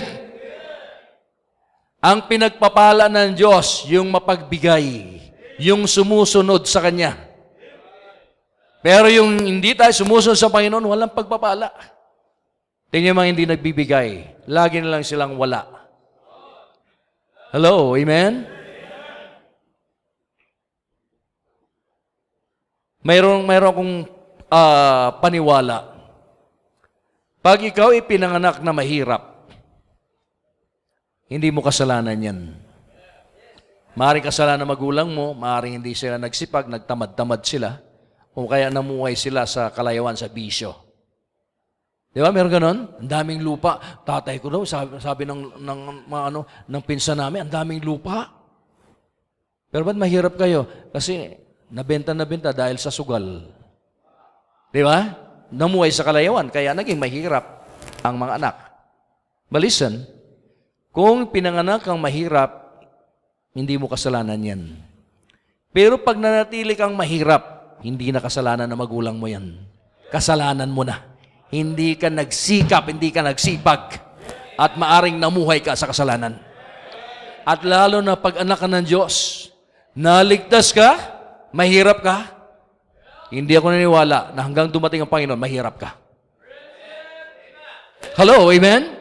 Ang 1.98 2.30
pinagpapala 2.30 3.10
ng 3.10 3.34
Diyos, 3.34 3.90
yung 3.90 4.14
mapagbigay, 4.14 5.18
yung 5.58 5.90
sumusunod 5.90 6.62
sa 6.70 6.86
Kanya. 6.86 7.18
Pero 8.86 9.10
yung 9.10 9.42
hindi 9.42 9.74
tayo 9.74 9.90
sumusunod 9.90 10.38
sa 10.38 10.54
Panginoon, 10.54 10.86
walang 10.86 11.10
pagpapala. 11.10 11.74
Tingnan 12.94 13.18
mga 13.18 13.30
hindi 13.34 13.44
nagbibigay. 13.50 14.10
Lagi 14.46 14.78
na 14.80 14.94
lang 14.94 15.04
silang 15.04 15.34
wala. 15.36 15.66
Hello, 17.50 17.98
amen? 17.98 18.46
Mayroong, 23.02 23.42
mayroong 23.42 23.74
akong 23.74 23.94
ah, 24.54 25.18
paniwala. 25.18 25.98
Pag 27.42 27.66
ikaw 27.66 27.96
ipinanganak 27.96 28.62
na 28.62 28.72
mahirap, 28.76 29.37
hindi 31.28 31.52
mo 31.52 31.60
kasalanan 31.60 32.16
yan. 32.16 32.40
Maaaring 33.98 34.24
kasalanan 34.24 34.64
ng 34.64 34.72
magulang 34.72 35.10
mo, 35.10 35.34
maaaring 35.34 35.82
hindi 35.82 35.98
sila 35.98 36.22
nagsipag, 36.22 36.70
nagtamad-tamad 36.70 37.42
sila, 37.44 37.82
o 38.38 38.46
kaya 38.46 38.70
namuhay 38.70 39.18
sila 39.18 39.44
sa 39.50 39.74
kalayawan 39.74 40.14
sa 40.14 40.30
bisyo. 40.30 40.88
Di 42.14 42.22
ba? 42.22 42.30
Meron 42.30 42.54
ganon? 42.54 42.78
Ang 43.02 43.10
daming 43.10 43.42
lupa. 43.42 43.78
Tatay 44.06 44.38
ko 44.38 44.54
daw, 44.54 44.62
sabi, 44.66 44.98
sabi 45.02 45.26
ng, 45.26 45.62
ng, 45.62 45.80
mga 46.10 46.24
ano, 46.34 46.46
ng 46.66 46.84
pinsan 46.86 47.18
namin, 47.18 47.46
ang 47.46 47.52
daming 47.62 47.82
lupa. 47.82 48.30
Pero 49.70 49.84
ba't 49.84 49.98
mahirap 49.98 50.34
kayo? 50.34 50.66
Kasi 50.94 51.34
nabenta 51.70 52.16
na 52.16 52.24
benta 52.24 52.56
dahil 52.56 52.80
sa 52.80 52.94
sugal. 52.94 53.52
Di 54.74 54.82
ba? 54.86 55.14
Namuhay 55.52 55.92
sa 55.92 56.06
kalayawan, 56.06 56.54
kaya 56.54 56.74
naging 56.74 56.98
mahirap 57.02 57.66
ang 58.06 58.16
mga 58.18 58.34
anak. 58.42 58.56
But 59.50 59.62
listen, 59.64 60.06
kung 60.98 61.30
pinanganak 61.30 61.86
kang 61.86 62.02
mahirap, 62.02 62.82
hindi 63.54 63.78
mo 63.78 63.86
kasalanan 63.86 64.42
yan. 64.42 64.62
Pero 65.70 66.02
pag 66.02 66.18
nanatili 66.18 66.74
kang 66.74 66.98
mahirap, 66.98 67.78
hindi 67.86 68.10
na 68.10 68.18
kasalanan 68.18 68.66
ng 68.66 68.82
magulang 68.82 69.14
mo 69.14 69.30
yan. 69.30 69.62
Kasalanan 70.10 70.74
mo 70.74 70.82
na. 70.82 71.06
Hindi 71.54 71.94
ka 72.02 72.10
nagsikap, 72.10 72.90
hindi 72.90 73.14
ka 73.14 73.22
nagsipag. 73.22 73.94
At 74.58 74.74
maaring 74.74 75.22
namuhay 75.22 75.62
ka 75.62 75.78
sa 75.78 75.86
kasalanan. 75.86 76.42
At 77.46 77.62
lalo 77.62 78.02
na 78.02 78.18
pag 78.18 78.42
anak 78.42 78.58
ka 78.58 78.66
ng 78.66 78.82
Diyos, 78.90 79.46
naligtas 79.94 80.74
ka, 80.74 80.98
mahirap 81.54 82.02
ka, 82.02 82.18
hindi 83.30 83.54
ako 83.54 83.70
naniniwala 83.70 84.34
na 84.34 84.42
hanggang 84.42 84.74
dumating 84.74 85.06
ang 85.06 85.14
Panginoon, 85.14 85.38
mahirap 85.38 85.78
ka. 85.78 85.94
Hello, 88.18 88.50
amen? 88.50 88.97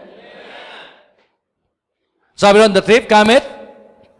Sabi 2.37 2.61
ron, 2.61 2.77
the 2.77 2.85
thief 2.85 3.09
cometh, 3.09 3.49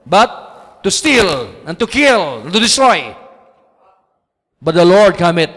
but 0.09 0.81
to 0.81 0.89
steal, 0.89 1.53
and 1.69 1.77
to 1.77 1.85
kill, 1.85 2.49
and 2.49 2.51
to 2.51 2.57
destroy. 2.57 3.13
But 4.57 4.73
the 4.73 4.89
Lord 4.89 5.21
cometh, 5.21 5.53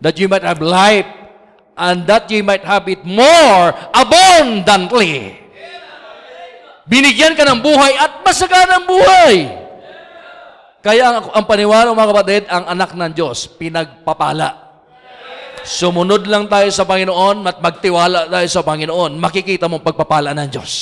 that 0.00 0.16
you 0.16 0.24
might 0.24 0.40
have 0.40 0.64
life, 0.64 1.04
and 1.76 2.08
that 2.08 2.32
you 2.32 2.40
might 2.40 2.64
have 2.64 2.88
it 2.88 3.04
more 3.04 3.76
abundantly. 3.92 5.36
Binigyan 6.88 7.36
ka 7.36 7.44
ng 7.44 7.60
buhay 7.60 7.92
at 8.00 8.24
masaganang 8.24 8.88
buhay. 8.88 9.34
Kaya 10.80 11.12
ang, 11.12 11.28
ang 11.28 11.44
paniwala 11.44 11.92
mga 11.92 12.12
kapatid, 12.14 12.42
ang 12.48 12.64
anak 12.72 12.96
ng 12.96 13.12
Diyos, 13.12 13.52
pinagpapala. 13.52 14.64
Sumunod 15.66 16.24
lang 16.24 16.48
tayo 16.48 16.70
sa 16.72 16.86
Panginoon 16.86 17.42
at 17.44 17.58
magtiwala 17.60 18.32
tayo 18.32 18.48
sa 18.48 18.64
Panginoon, 18.64 19.18
makikita 19.20 19.68
mong 19.68 19.84
pagpapala 19.84 20.32
ng 20.32 20.48
Diyos. 20.48 20.72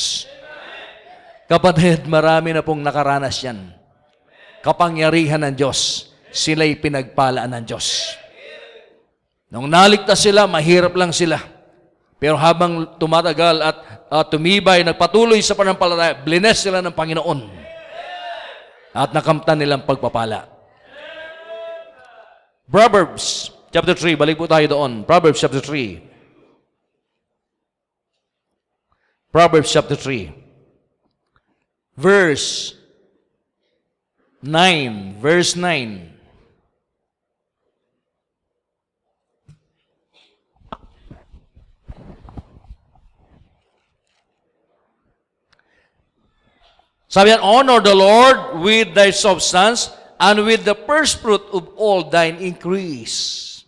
Kapatid, 1.55 2.11
marami 2.11 2.50
na 2.50 2.66
pong 2.66 2.82
nakaranas 2.82 3.38
yan. 3.46 3.70
Kapangyarihan 4.59 5.38
ng 5.38 5.55
Diyos, 5.55 6.11
sila'y 6.34 6.74
pinagpala 6.82 7.46
ng 7.46 7.62
Diyos. 7.62 8.11
Nung 9.55 9.70
naligtas 9.70 10.18
sila, 10.18 10.50
mahirap 10.50 10.98
lang 10.98 11.14
sila. 11.14 11.38
Pero 12.18 12.34
habang 12.34 12.98
tumatagal 12.98 13.62
at 13.62 13.76
uh, 14.11 14.26
tumibay, 14.26 14.82
nagpatuloy 14.82 15.38
sa 15.46 15.55
panampalataya, 15.55 16.18
blines 16.26 16.59
sila 16.59 16.82
ng 16.82 16.90
Panginoon. 16.90 17.46
At 18.90 19.14
nakamtan 19.14 19.62
nilang 19.62 19.86
pagpapala. 19.86 20.50
Proverbs 22.66 23.55
chapter 23.70 23.94
3, 23.94 24.18
balik 24.18 24.42
po 24.42 24.50
tayo 24.50 24.66
doon. 24.66 25.07
Proverbs 25.07 25.38
chapter 25.38 25.62
3. 25.62 26.02
Proverbs 29.30 29.70
chapter 29.70 29.94
3. 29.94 30.43
Verse 31.97 32.74
9. 34.42 35.20
Verse 35.20 35.57
9. 35.57 36.11
Sabi 47.14 47.30
honor 47.30 47.78
the 47.78 47.95
Lord 47.95 48.59
with 48.59 48.90
thy 48.90 49.14
substance 49.14 49.86
and 50.18 50.42
with 50.42 50.66
the 50.66 50.74
first 50.74 51.22
fruit 51.22 51.47
of 51.55 51.70
all 51.78 52.11
thine 52.11 52.42
increase. 52.42 53.62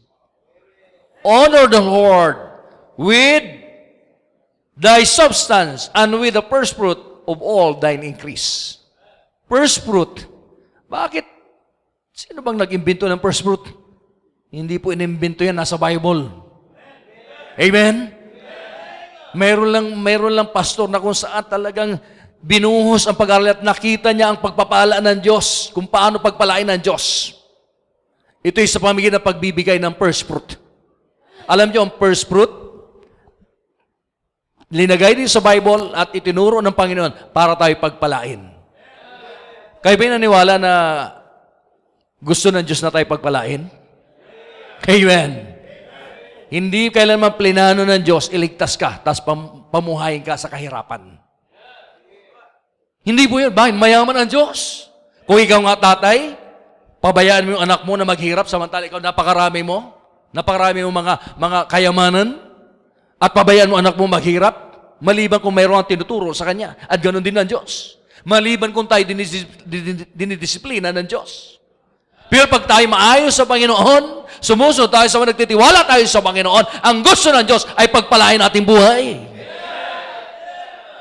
Honor 1.22 1.70
the 1.70 1.80
Lord 1.80 2.42
with 2.98 3.46
thy 4.74 5.06
substance 5.06 5.90
and 5.94 6.18
with 6.18 6.34
the 6.34 6.42
first 6.42 6.74
fruit 6.74 6.98
of 7.26 7.42
all 7.42 7.76
thine 7.76 8.06
increase. 8.06 8.78
First 9.50 9.82
fruit. 9.86 10.26
Bakit? 10.86 11.26
Sino 12.16 12.40
bang 12.40 12.58
nag-imbento 12.58 13.04
ng 13.06 13.20
first 13.20 13.42
fruit? 13.44 13.62
Hindi 14.50 14.78
po 14.80 14.94
inimbento 14.94 15.44
yan, 15.44 15.58
nasa 15.58 15.76
Bible. 15.76 16.30
Amen? 17.58 18.14
Meron 19.36 19.68
lang, 19.68 19.86
meron 20.00 20.32
lang 20.32 20.48
pastor 20.48 20.88
na 20.88 21.02
kung 21.02 21.12
saan 21.12 21.44
talagang 21.44 22.00
binuhos 22.40 23.04
ang 23.04 23.18
pag-aaral 23.18 23.58
at 23.58 23.60
nakita 23.60 24.14
niya 24.14 24.32
ang 24.32 24.38
pagpapala 24.40 25.02
ng 25.02 25.18
Diyos, 25.20 25.68
kung 25.76 25.84
paano 25.84 26.22
pagpalain 26.22 26.64
ng 26.64 26.80
Diyos. 26.80 27.36
Ito 28.40 28.62
ay 28.62 28.70
sa 28.70 28.80
pamigin 28.80 29.12
ng 29.12 29.24
pagbibigay 29.26 29.76
ng 29.82 29.94
first 29.98 30.24
fruit. 30.24 30.56
Alam 31.50 31.68
niyo 31.68 31.84
ang 31.84 31.92
first 31.98 32.30
fruit? 32.30 32.65
Linagay 34.66 35.14
din 35.14 35.30
sa 35.30 35.38
Bible 35.38 35.94
at 35.94 36.10
itinuro 36.10 36.58
ng 36.58 36.74
Panginoon 36.74 37.30
para 37.30 37.54
tayo 37.54 37.74
pagpalain. 37.78 38.42
Kayo 39.78 39.94
ba 39.94 40.04
naniwala 40.18 40.54
na 40.58 40.72
gusto 42.18 42.50
ng 42.50 42.66
Diyos 42.66 42.82
na 42.82 42.90
tayo 42.90 43.06
pagpalain? 43.06 43.70
Amen. 44.82 45.30
Hindi 46.50 46.90
kailanman 46.90 47.38
plinano 47.38 47.82
ng 47.86 48.02
Diyos, 48.02 48.30
iligtas 48.30 48.78
ka, 48.78 49.02
tapos 49.02 49.22
pam- 49.22 49.66
pamuhayin 49.70 50.22
ka 50.22 50.38
sa 50.38 50.50
kahirapan. 50.50 51.18
Hindi 53.06 53.30
po 53.30 53.38
yun. 53.38 53.54
Bakit? 53.54 53.74
Mayaman 53.78 54.26
ang 54.26 54.30
Diyos. 54.30 54.90
Kung 55.26 55.38
ikaw 55.38 55.62
nga 55.62 55.94
tatay, 55.94 56.34
pabayaan 56.98 57.46
mo 57.46 57.50
yung 57.54 57.62
anak 57.66 57.82
mo 57.86 57.94
na 57.94 58.06
maghirap 58.06 58.50
samantala 58.50 58.86
ikaw 58.90 58.98
napakarami 58.98 59.62
mo, 59.62 59.94
napakarami 60.34 60.82
mo 60.86 60.90
mga, 60.90 61.38
mga 61.38 61.58
kayamanan, 61.70 62.45
at 63.16 63.30
pabayaan 63.32 63.72
mo 63.72 63.76
anak 63.80 63.96
mo 63.96 64.04
maghirap, 64.04 64.54
maliban 65.00 65.40
kung 65.40 65.56
mayroon 65.56 65.80
ang 65.80 65.88
tinuturo 65.88 66.32
sa 66.36 66.44
kanya. 66.44 66.76
At 66.84 67.00
ganoon 67.00 67.24
din 67.24 67.36
ang 67.36 67.48
Diyos. 67.48 67.96
Maliban 68.26 68.74
kung 68.74 68.84
tayo 68.84 69.06
dinidisiplina 70.12 70.90
ng 70.92 71.06
Diyos. 71.06 71.56
Pero 72.26 72.50
pag 72.50 72.66
tayo 72.66 72.82
maayos 72.90 73.38
sa 73.38 73.46
Panginoon, 73.46 74.26
sumusunod 74.42 74.90
tayo 74.90 75.06
sa 75.06 75.22
nagtitiwala 75.22 75.86
tayo 75.86 76.02
sa 76.10 76.18
Panginoon, 76.18 76.82
ang 76.82 76.96
gusto 77.06 77.30
ng 77.30 77.46
Diyos 77.46 77.62
ay 77.78 77.86
pagpalain 77.86 78.42
ating 78.42 78.66
buhay. 78.66 79.22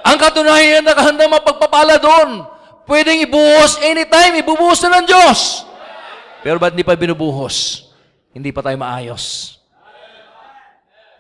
Ang 0.06 0.18
katunayan, 0.22 0.86
nakahanda 0.86 1.26
mapagpapala 1.26 1.98
doon. 1.98 2.46
Pwedeng 2.86 3.18
ibuhos 3.26 3.82
anytime, 3.82 4.38
ibubuhos 4.38 4.78
na 4.86 5.02
ng 5.02 5.10
Diyos. 5.10 5.66
Pero 6.46 6.62
ba't 6.62 6.78
hindi 6.78 6.86
pa 6.86 6.94
binubuhos? 6.94 7.90
Hindi 8.30 8.54
pa 8.54 8.62
tayo 8.62 8.78
maayos. 8.78 9.58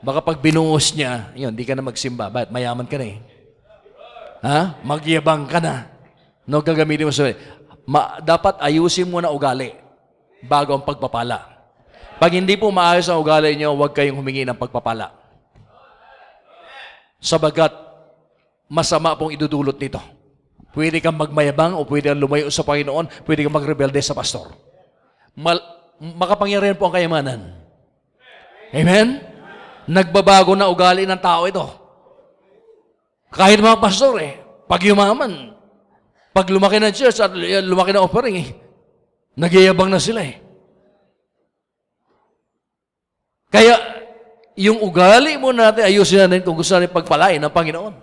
Baka 0.06 0.22
pag 0.22 0.38
binuhos 0.38 0.93
niya, 0.93 1.34
yun, 1.34 1.49
hindi 1.49 1.66
ka 1.66 1.74
na 1.74 1.82
magsimba. 1.82 2.30
Ba't? 2.30 2.53
Mayaman 2.53 2.86
ka 2.86 3.01
na 3.01 3.06
eh. 3.10 3.18
Ha? 4.45 4.78
Magyabang 4.86 5.49
ka 5.49 5.58
na. 5.58 5.89
No, 6.45 6.62
gagamitin 6.62 7.10
mo 7.10 7.14
sa 7.14 7.34
Ma, 7.89 8.22
dapat 8.22 8.62
ayusin 8.62 9.10
mo 9.10 9.18
na 9.18 9.34
ugali 9.34 9.74
bago 10.45 10.78
ang 10.78 10.86
pagpapala. 10.86 11.41
Pag 12.22 12.38
hindi 12.38 12.53
po 12.58 12.70
maayos 12.70 13.10
ang 13.10 13.22
ugali 13.22 13.53
niyo, 13.58 13.74
huwag 13.74 13.93
kayong 13.97 14.18
humingi 14.22 14.45
ng 14.45 14.58
pagpapala. 14.58 15.10
Sabagat 17.18 17.74
masama 18.70 19.18
pong 19.18 19.34
idudulot 19.34 19.78
nito. 19.78 20.01
Pwede 20.74 21.01
kang 21.01 21.18
magmayabang 21.18 21.78
o 21.78 21.86
pwede 21.86 22.14
kang 22.14 22.22
lumayo 22.22 22.49
sa 22.53 22.62
Panginoon, 22.62 23.26
pwede 23.26 23.45
kang 23.45 23.53
magrebelde 23.53 24.01
sa 24.01 24.14
pastor. 24.18 24.53
Mal, 25.34 25.62
makapangyarihan 25.97 26.78
po 26.78 26.89
ang 26.89 26.95
kayamanan. 26.97 27.41
Amen? 28.70 29.35
Nagbabago 29.86 30.58
na 30.58 30.70
ugali 30.70 31.06
ng 31.06 31.22
tao 31.22 31.46
ito. 31.46 31.66
Kahit 33.30 33.62
mga 33.62 33.78
pastor 33.78 34.18
eh, 34.18 34.42
pag 34.66 34.82
yumaman, 34.82 35.54
pag 36.34 36.48
lumaki 36.50 36.82
ng 36.82 36.96
church 36.96 37.20
at 37.22 37.32
lumaki 37.64 37.94
ng 37.94 38.02
offering 38.02 38.38
eh, 38.42 38.50
nagyayabang 39.38 39.92
na 39.92 40.02
sila 40.02 40.26
eh. 40.26 40.42
Kaya, 43.52 43.76
yung 44.56 44.84
ugali 44.84 45.36
mo 45.40 45.52
natin, 45.52 45.88
ayusin 45.88 46.28
natin 46.28 46.44
kung 46.44 46.56
gusto 46.56 46.76
natin 46.76 46.92
pagpalain 46.92 47.40
ng 47.40 47.52
Panginoon. 47.52 47.96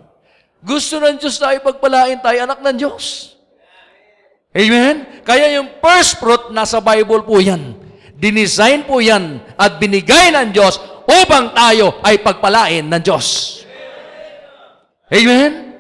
Gusto 0.63 1.03
ng 1.03 1.19
Diyos 1.19 1.37
tayo 1.37 1.59
pagpalain 1.61 2.23
tayo, 2.23 2.39
anak 2.47 2.63
ng 2.63 2.77
Diyos. 2.79 3.35
Amen? 4.53 5.25
Kaya 5.25 5.59
yung 5.59 5.81
first 5.81 6.21
fruit, 6.21 6.53
nasa 6.53 6.79
Bible 6.79 7.25
po 7.25 7.41
yan. 7.41 7.75
Dinesign 8.21 8.87
po 8.87 9.03
yan 9.03 9.43
at 9.59 9.81
binigay 9.83 10.31
ng 10.31 10.55
Diyos 10.55 10.79
upang 11.07 11.55
tayo 11.55 11.99
ay 12.03 12.21
pagpalain 12.23 12.87
ng 12.87 13.03
Diyos. 13.03 13.61
Amen? 15.13 15.77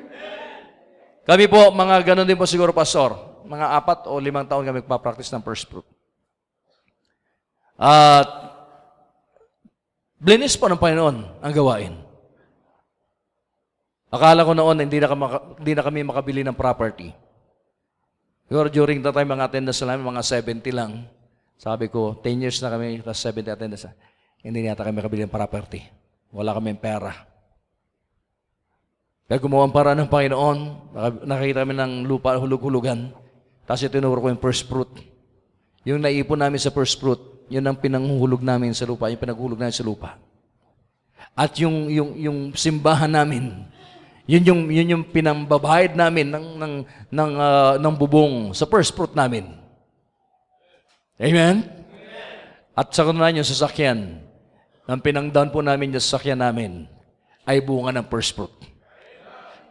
Kami 1.22 1.44
po, 1.46 1.70
mga 1.70 2.02
ganun 2.02 2.28
din 2.28 2.36
po 2.36 2.44
siguro, 2.44 2.74
Pastor. 2.74 3.14
Mga 3.46 3.66
apat 3.78 3.98
o 4.10 4.18
limang 4.18 4.46
taon 4.46 4.66
kami 4.66 4.82
magpa-practice 4.82 5.30
ng 5.32 5.42
first 5.42 5.70
fruit. 5.70 5.86
At 7.78 8.28
blinis 10.18 10.54
po 10.54 10.70
ng 10.70 10.78
Panginoon 10.78 11.42
ang 11.42 11.52
gawain. 11.54 11.94
Akala 14.12 14.44
ko 14.44 14.52
noon 14.52 14.84
hindi 14.84 15.00
na, 15.00 15.08
kami, 15.08 15.24
hindi 15.56 15.72
na 15.72 15.82
kami 15.82 15.98
makabili 16.04 16.44
ng 16.44 16.52
property. 16.52 17.08
Siguro 18.44 18.68
during 18.68 19.00
that 19.00 19.16
time, 19.16 19.32
mga 19.32 19.48
attendance 19.48 19.80
namin, 19.80 20.04
mga 20.04 20.22
70 20.28 20.68
lang. 20.76 21.08
Sabi 21.56 21.88
ko, 21.88 22.20
10 22.20 22.44
years 22.44 22.60
na 22.60 22.68
kami, 22.68 23.00
tapos 23.00 23.24
70 23.24 23.48
attendance. 23.48 23.88
Hindi 24.42 24.66
yata 24.66 24.82
kami 24.82 24.98
makabili 24.98 25.22
ng 25.24 25.32
property. 25.32 25.86
Wala 26.34 26.50
kami 26.58 26.74
pera. 26.74 27.14
Kaya 29.30 29.38
gumawa 29.38 29.64
ang 29.64 29.72
para 29.72 29.94
ng 29.94 30.10
Panginoon, 30.10 30.58
nakakita 31.24 31.62
kami 31.62 31.74
ng 31.78 31.92
lupa, 32.04 32.34
hulug-hulugan. 32.36 33.14
Tapos 33.64 33.86
itinuro 33.86 34.18
ko 34.18 34.28
yung 34.28 34.42
first 34.42 34.66
fruit. 34.66 34.90
Yung 35.86 36.02
naipon 36.02 36.42
namin 36.42 36.58
sa 36.58 36.74
first 36.74 36.98
fruit, 36.98 37.46
yun 37.46 37.62
ang 37.62 37.78
pinanghuhulog 37.78 38.42
namin 38.42 38.74
sa 38.74 38.84
lupa, 38.84 39.08
yung 39.08 39.22
pinaghulog 39.22 39.56
namin 39.56 39.72
sa 39.72 39.86
lupa. 39.86 40.18
At 41.32 41.56
yung, 41.56 41.88
yung, 41.88 42.10
yung 42.18 42.38
simbahan 42.52 43.08
namin, 43.08 43.64
yun 44.26 44.42
yung, 44.42 44.60
yun 44.68 44.92
yung 44.98 45.04
pinambabahid 45.06 45.94
namin 45.96 46.28
ng, 46.28 46.46
ng, 46.58 46.74
ng, 47.10 47.30
uh, 47.38 47.74
ng 47.78 47.94
bubong 47.96 48.52
sa 48.52 48.68
first 48.68 48.92
fruit 48.92 49.14
namin. 49.14 49.48
Amen? 51.16 51.66
At 52.74 52.90
sa 52.90 53.06
kanunan 53.06 53.38
yung 53.38 53.48
sasakyan, 53.48 54.20
ang 54.86 55.00
pinangdown 55.00 55.50
po 55.54 55.62
namin 55.62 55.94
yung 55.94 56.02
sasakyan 56.02 56.42
namin, 56.42 56.86
ay 57.46 57.62
bunga 57.62 57.94
ng 57.94 58.06
first 58.06 58.34
fruit. 58.34 58.54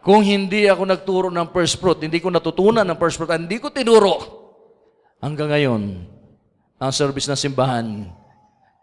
Kung 0.02 0.24
hindi 0.24 0.66
ako 0.66 0.82
nagturo 0.82 1.28
ng 1.30 1.48
first 1.54 1.78
fruit, 1.78 2.02
hindi 2.02 2.18
ko 2.18 2.28
natutunan 2.28 2.82
ng 2.82 2.98
first 2.98 3.16
fruit, 3.20 3.32
hindi 3.32 3.62
ko 3.62 3.70
tinuro, 3.70 4.14
hanggang 5.22 5.54
ngayon, 5.54 5.82
ang 6.82 6.92
service 6.92 7.30
ng 7.30 7.38
simbahan, 7.38 7.86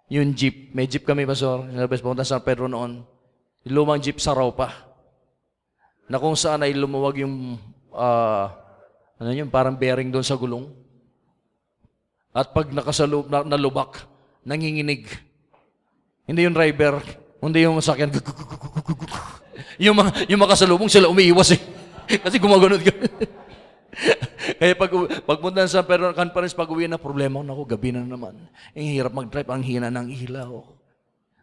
yung 0.08 0.32
jeep, 0.34 0.72
may 0.72 0.88
jeep 0.88 1.04
kami, 1.04 1.28
Pastor, 1.28 1.68
service 1.70 2.02
punta 2.02 2.24
sa 2.24 2.40
Pedro 2.40 2.72
noon, 2.72 3.04
lumang 3.68 4.00
jeep 4.00 4.18
sa 4.18 4.34
raw 4.34 4.48
pa 4.50 4.90
na 6.10 6.18
kung 6.18 6.34
saan 6.34 6.66
ay 6.66 6.74
lumuwag 6.74 7.22
yung, 7.22 7.62
uh, 7.94 8.46
ano 9.22 9.30
yun, 9.30 9.54
parang 9.54 9.78
bearing 9.78 10.10
doon 10.10 10.26
sa 10.26 10.34
gulong. 10.34 10.66
At 12.34 12.50
pag 12.50 12.74
nakasalub, 12.74 13.30
na, 13.30 13.46
nalubak, 13.46 14.10
nanginginig. 14.42 15.06
Hindi 16.30 16.46
yung 16.46 16.54
driver, 16.54 17.02
hindi 17.42 17.66
yung 17.66 17.82
sakyan. 17.82 18.14
yung 19.82 19.98
mga, 19.98 20.30
yung 20.30 20.42
makasalubong 20.46 20.86
sila 20.86 21.10
umiiwas 21.10 21.58
eh. 21.58 21.62
Kasi 22.24 22.38
gumagano'n. 22.38 22.86
Kaya 24.62 24.78
pag 24.78 24.92
pagpunta 25.26 25.66
sa 25.66 25.82
pero 25.82 26.14
conference 26.14 26.54
pag 26.54 26.70
uwi 26.70 26.86
na 26.86 27.02
problema 27.02 27.42
ko 27.42 27.44
nako 27.44 27.62
gabi 27.66 27.90
na 27.98 28.06
naman. 28.06 28.38
Ang 28.78 28.94
hirap 28.94 29.10
mag-drive, 29.10 29.50
ang 29.50 29.66
hina 29.66 29.90
ng 29.90 30.14
ilaw. 30.30 30.62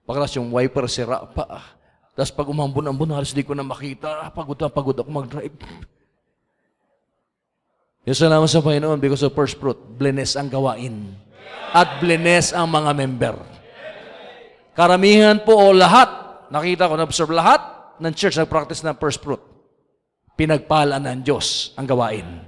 Pagkas 0.07 0.39
yung 0.39 0.55
wiper 0.55 0.87
sira 0.87 1.27
pa. 1.35 1.75
Tapos 2.15 2.31
pag 2.31 2.47
umambon-ambon, 2.47 3.11
halos 3.11 3.35
di 3.35 3.43
ko 3.43 3.59
na 3.59 3.67
makita. 3.67 4.31
Pagod 4.31 4.57
na 4.57 4.71
pagod 4.71 4.95
ako 4.95 5.11
mag-drive. 5.11 5.59
Yung 8.07 8.15
salamat 8.15 8.47
sa 8.47 8.63
Panginoon 8.63 9.03
because 9.03 9.27
of 9.27 9.35
first 9.35 9.59
fruit, 9.59 9.77
blines 9.99 10.39
ang 10.39 10.47
gawain. 10.47 11.11
At 11.75 11.99
blines 11.99 12.55
ang 12.55 12.71
mga 12.71 12.95
member. 12.95 13.56
Karamihan 14.77 15.41
po 15.41 15.57
o 15.57 15.73
lahat, 15.73 16.09
nakita 16.53 16.87
ko, 16.87 16.95
na-observe 17.01 17.33
lahat 17.33 17.65
ng 17.97 18.13
church 18.13 18.37
nag-practice 18.37 18.85
ng 18.85 18.95
first 19.01 19.25
fruit. 19.25 19.41
Pinagpala 20.37 21.01
ng 21.01 21.25
Diyos 21.25 21.73
ang 21.81 21.89
gawain. 21.89 22.45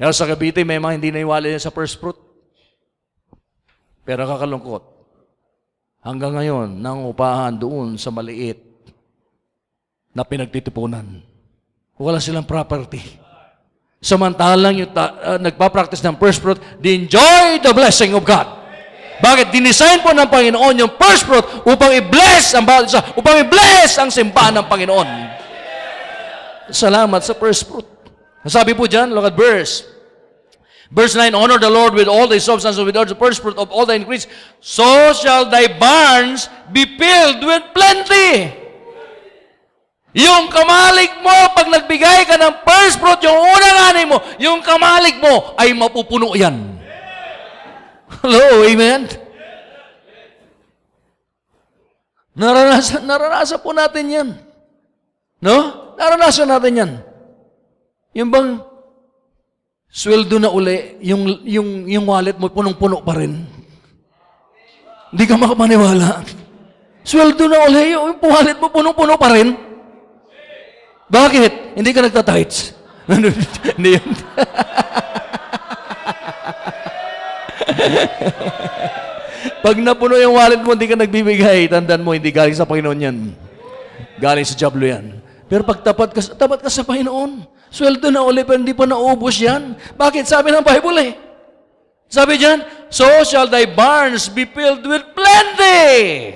Kaya 0.00 0.16
sa 0.16 0.24
Cavite, 0.24 0.64
may 0.64 0.80
mga 0.80 0.96
hindi 0.96 1.10
naiwala 1.12 1.52
sa 1.60 1.68
first 1.68 2.00
fruit. 2.00 2.16
Pero 4.08 4.24
kakalungkot, 4.24 5.00
Hanggang 6.00 6.32
ngayon, 6.32 6.80
nang 6.80 7.04
upahan 7.04 7.52
doon 7.52 8.00
sa 8.00 8.08
maliit 8.08 8.56
na 10.16 10.24
pinagtitipunan. 10.24 11.04
Wala 12.00 12.16
silang 12.16 12.48
property. 12.48 13.20
Samantalang 14.00 14.80
yung 14.80 14.92
ta- 14.96 15.36
uh, 15.36 15.36
nagpa-practice 15.36 16.00
ng 16.00 16.16
first 16.16 16.40
fruit, 16.40 16.56
they 16.80 16.96
enjoy 16.96 17.60
the 17.60 17.68
blessing 17.76 18.16
of 18.16 18.24
God. 18.24 18.48
Bakit? 19.20 19.52
Dinesign 19.52 20.00
po 20.00 20.16
ng 20.16 20.28
Panginoon 20.28 20.74
yung 20.80 20.92
first 20.96 21.28
fruit 21.28 21.44
upang 21.68 21.92
i-bless 21.92 22.56
ang 22.56 22.64
bawat 22.64 22.88
isa, 22.88 23.00
upang 23.14 23.36
i-bless 23.44 24.00
ang 24.00 24.08
simbahan 24.08 24.56
ng 24.60 24.66
Panginoon. 24.66 25.08
Salamat 26.72 27.20
sa 27.20 27.36
first 27.36 27.68
fruit. 27.68 27.84
Sabi 28.48 28.72
po 28.72 28.88
dyan, 28.88 29.12
look 29.12 29.28
at 29.28 29.36
verse 29.36 29.84
Verse 30.90 31.14
9, 31.14 31.38
Honor 31.38 31.62
the 31.62 31.70
Lord 31.70 31.94
with 31.94 32.10
all 32.10 32.26
thy 32.26 32.42
substance 32.42 32.74
and 32.74 32.82
with 32.82 32.98
all 32.98 33.06
the 33.06 33.14
first 33.14 33.38
fruit 33.38 33.54
of 33.54 33.70
all 33.70 33.86
thy 33.86 33.94
increase. 33.94 34.26
So 34.58 35.14
shall 35.14 35.46
thy 35.46 35.70
barns 35.78 36.50
be 36.74 36.82
filled 36.98 37.46
with 37.46 37.62
plenty. 37.70 38.58
Yung 40.10 40.50
kamalig 40.50 41.22
mo, 41.22 41.54
pag 41.54 41.70
nagbigay 41.70 42.26
ka 42.26 42.34
ng 42.34 42.66
first 42.66 42.98
fruit, 42.98 43.22
yung 43.22 43.38
unang 43.38 43.78
ani 43.86 44.02
mo, 44.10 44.18
yung 44.42 44.58
kamalig 44.58 45.14
mo 45.22 45.54
ay 45.54 45.70
mapupuno 45.70 46.34
yan. 46.34 46.79
Hello, 48.20 48.68
amen? 48.68 49.08
Naranasan, 52.36 53.08
naranasan 53.08 53.60
po 53.64 53.72
natin 53.72 54.04
yan. 54.12 54.28
No? 55.40 55.56
Naranasan 55.96 56.48
natin 56.52 56.72
yan. 56.76 56.90
Yung 58.12 58.28
bang 58.28 58.60
sweldo 59.88 60.36
na 60.36 60.52
uli, 60.52 61.00
yung, 61.00 61.24
yung, 61.48 61.68
yung 61.88 62.04
wallet 62.04 62.36
mo 62.36 62.52
punong-puno 62.52 63.00
pa 63.00 63.16
rin. 63.16 63.40
Hindi 65.10 65.24
ka 65.24 65.40
makapaniwala. 65.40 66.20
Sweldo 67.00 67.44
na 67.48 67.58
uli, 67.72 67.96
yung 67.96 68.20
wallet 68.20 68.60
mo 68.60 68.68
punong-puno 68.68 69.16
pa 69.16 69.32
rin. 69.32 69.56
Bakit? 71.08 71.80
Hindi 71.80 71.90
ka 71.96 72.04
nagtatights. 72.04 72.76
Hindi 73.80 73.96
yun. 73.96 74.10
Pag 79.64 79.76
napuno 79.80 80.16
yung 80.16 80.36
wallet 80.36 80.60
mo, 80.60 80.72
hindi 80.72 80.88
ka 80.88 80.96
nagbibigay, 80.96 81.68
tandaan 81.68 82.04
mo, 82.04 82.12
hindi 82.12 82.28
galing 82.32 82.56
sa 82.56 82.68
Panginoon 82.68 83.04
yan. 83.04 83.16
Galing 84.20 84.44
sa 84.44 84.56
Diablo 84.56 84.84
yan. 84.84 85.20
Pero 85.50 85.66
pag 85.66 85.82
tapat 85.82 86.14
ka, 86.14 86.20
tapat 86.36 86.62
ka 86.62 86.70
sa 86.70 86.86
Panginoon, 86.86 87.42
sweldo 87.72 88.12
na 88.12 88.22
uli, 88.22 88.46
pero 88.46 88.60
hindi 88.60 88.76
pa 88.76 88.86
naubos 88.86 89.40
yan. 89.40 89.74
Bakit? 89.96 90.24
Sabi 90.28 90.54
ng 90.54 90.62
Bible 90.62 90.98
eh. 91.00 91.12
Sabi 92.10 92.38
dyan, 92.38 92.62
So 92.90 93.06
shall 93.26 93.46
thy 93.50 93.66
barns 93.66 94.30
be 94.30 94.46
filled 94.46 94.82
with 94.86 95.02
plenty. 95.14 96.34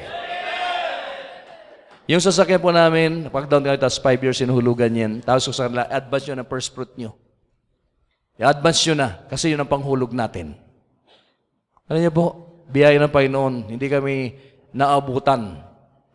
Yung 2.05 2.20
sasakyan 2.20 2.61
po 2.61 2.68
namin, 2.68 3.32
pag 3.32 3.49
down 3.49 3.64
kami, 3.64 3.80
tapos 3.80 3.97
five 3.97 4.20
years 4.20 4.36
sinuhulugan 4.36 4.92
yan, 4.92 5.12
tapos 5.24 5.49
sa 5.49 5.66
advance 5.88 6.28
nyo 6.28 6.36
ng 6.36 6.49
first 6.49 6.68
fruit 6.76 6.92
nyo. 7.01 7.16
I-advance 8.36 8.82
nyo 8.84 8.95
na 8.99 9.09
kasi 9.30 9.55
yun 9.55 9.62
ang 9.62 9.70
panghulog 9.70 10.12
natin. 10.12 10.59
Alam 11.85 12.01
niyo 12.01 12.12
po, 12.12 12.26
biyaya 12.72 12.97
ng 12.97 13.12
Panginoon, 13.12 13.55
hindi 13.76 13.87
kami 13.93 14.32
naabutan 14.72 15.61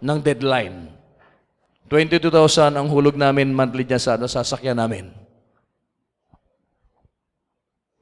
ng 0.02 0.18
deadline. 0.26 0.90
22,000 1.90 2.74
ang 2.74 2.90
hulog 2.90 3.18
namin 3.18 3.54
monthly 3.54 3.86
dyan 3.86 4.02
sa 4.02 4.18
ano, 4.18 4.26
sasakyan 4.26 4.78
namin. 4.78 5.14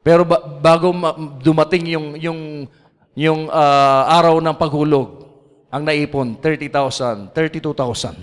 Pero 0.03 0.23
ba- 0.23 0.39
bago 0.39 0.95
ma- 0.95 1.15
dumating 1.43 1.91
yung 1.91 2.07
yung 2.15 2.39
yung 3.17 3.51
ah, 3.51 4.07
araw 4.15 4.39
ng 4.39 4.55
paghulog, 4.55 5.27
ang 5.67 5.83
naipon 5.83 6.39
30,000, 6.39 7.35
32,000. 7.35 8.15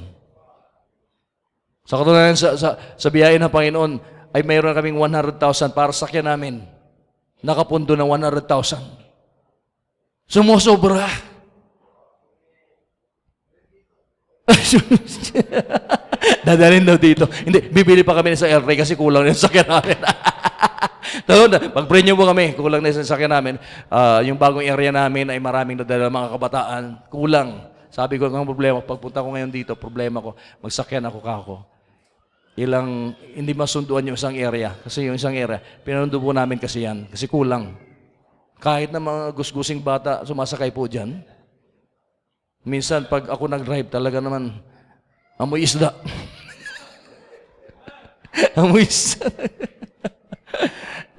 Sa 1.84 2.00
katunayan 2.00 2.32
sa, 2.32 2.56
sa, 2.56 2.80
sa 2.96 3.08
biyaya 3.12 3.36
ng 3.36 3.52
Panginoon, 3.52 3.92
ay 4.32 4.40
mayroon 4.40 4.72
kaming 4.72 4.96
100,000 4.96 5.76
para 5.76 5.92
sa 5.92 6.08
sakyan 6.08 6.24
namin. 6.32 6.64
Nakapundo 7.44 7.92
ng 7.92 8.08
100,000. 8.08 9.03
Sumusobra. 10.24 11.34
Dadalhin 16.46 16.84
daw 16.84 17.00
dito. 17.00 17.24
Hindi, 17.44 17.60
bibili 17.72 18.04
pa 18.04 18.14
kami 18.16 18.36
sa 18.36 18.48
airray 18.48 18.76
kasi 18.76 18.96
kulang 18.96 19.24
na 19.24 19.32
yung 19.32 19.40
sakyan 19.40 19.68
namin. 19.68 19.98
Pag-pray 21.72 22.02
niyo 22.04 22.16
po 22.16 22.28
kami, 22.28 22.52
kulang 22.56 22.82
na 22.84 22.92
yung 22.92 23.04
sakyan 23.04 23.32
namin. 23.32 23.56
Ah, 23.88 24.20
yung 24.20 24.36
bagong 24.36 24.64
area 24.64 24.92
namin 24.92 25.30
ay 25.32 25.40
maraming 25.40 25.80
nadala 25.80 26.12
mga 26.12 26.28
kabataan. 26.36 26.84
Kulang. 27.08 27.72
Sabi 27.94 28.18
ko, 28.18 28.26
ang 28.26 28.48
problema, 28.48 28.82
pagpunta 28.82 29.22
ko 29.22 29.30
ngayon 29.32 29.54
dito, 29.54 29.78
problema 29.78 30.18
ko, 30.18 30.34
magsakyan 30.58 31.06
ako 31.06 31.18
kako. 31.22 31.56
Ilang, 32.54 33.14
hindi 33.34 33.52
masunduan 33.54 34.06
yung 34.06 34.18
isang 34.18 34.34
area. 34.34 34.74
Kasi 34.82 35.06
yung 35.06 35.18
isang 35.18 35.34
area, 35.34 35.62
pinanundo 35.82 36.18
po 36.18 36.34
namin 36.34 36.58
kasi 36.58 36.82
yan. 36.82 37.06
Kasi 37.10 37.30
kulang. 37.30 37.74
Kahit 38.62 38.90
na 38.94 39.02
mga 39.02 39.34
gusgusing 39.34 39.82
bata, 39.82 40.22
sumasakay 40.22 40.70
po 40.70 40.86
dyan. 40.88 41.20
Minsan, 42.64 43.04
pag 43.06 43.28
ako 43.28 43.44
nag-drive, 43.44 43.92
talaga 43.92 44.24
naman, 44.24 44.56
amoy 45.36 45.64
isda. 45.64 45.92
amoy 48.60 48.88
isda. 48.88 49.28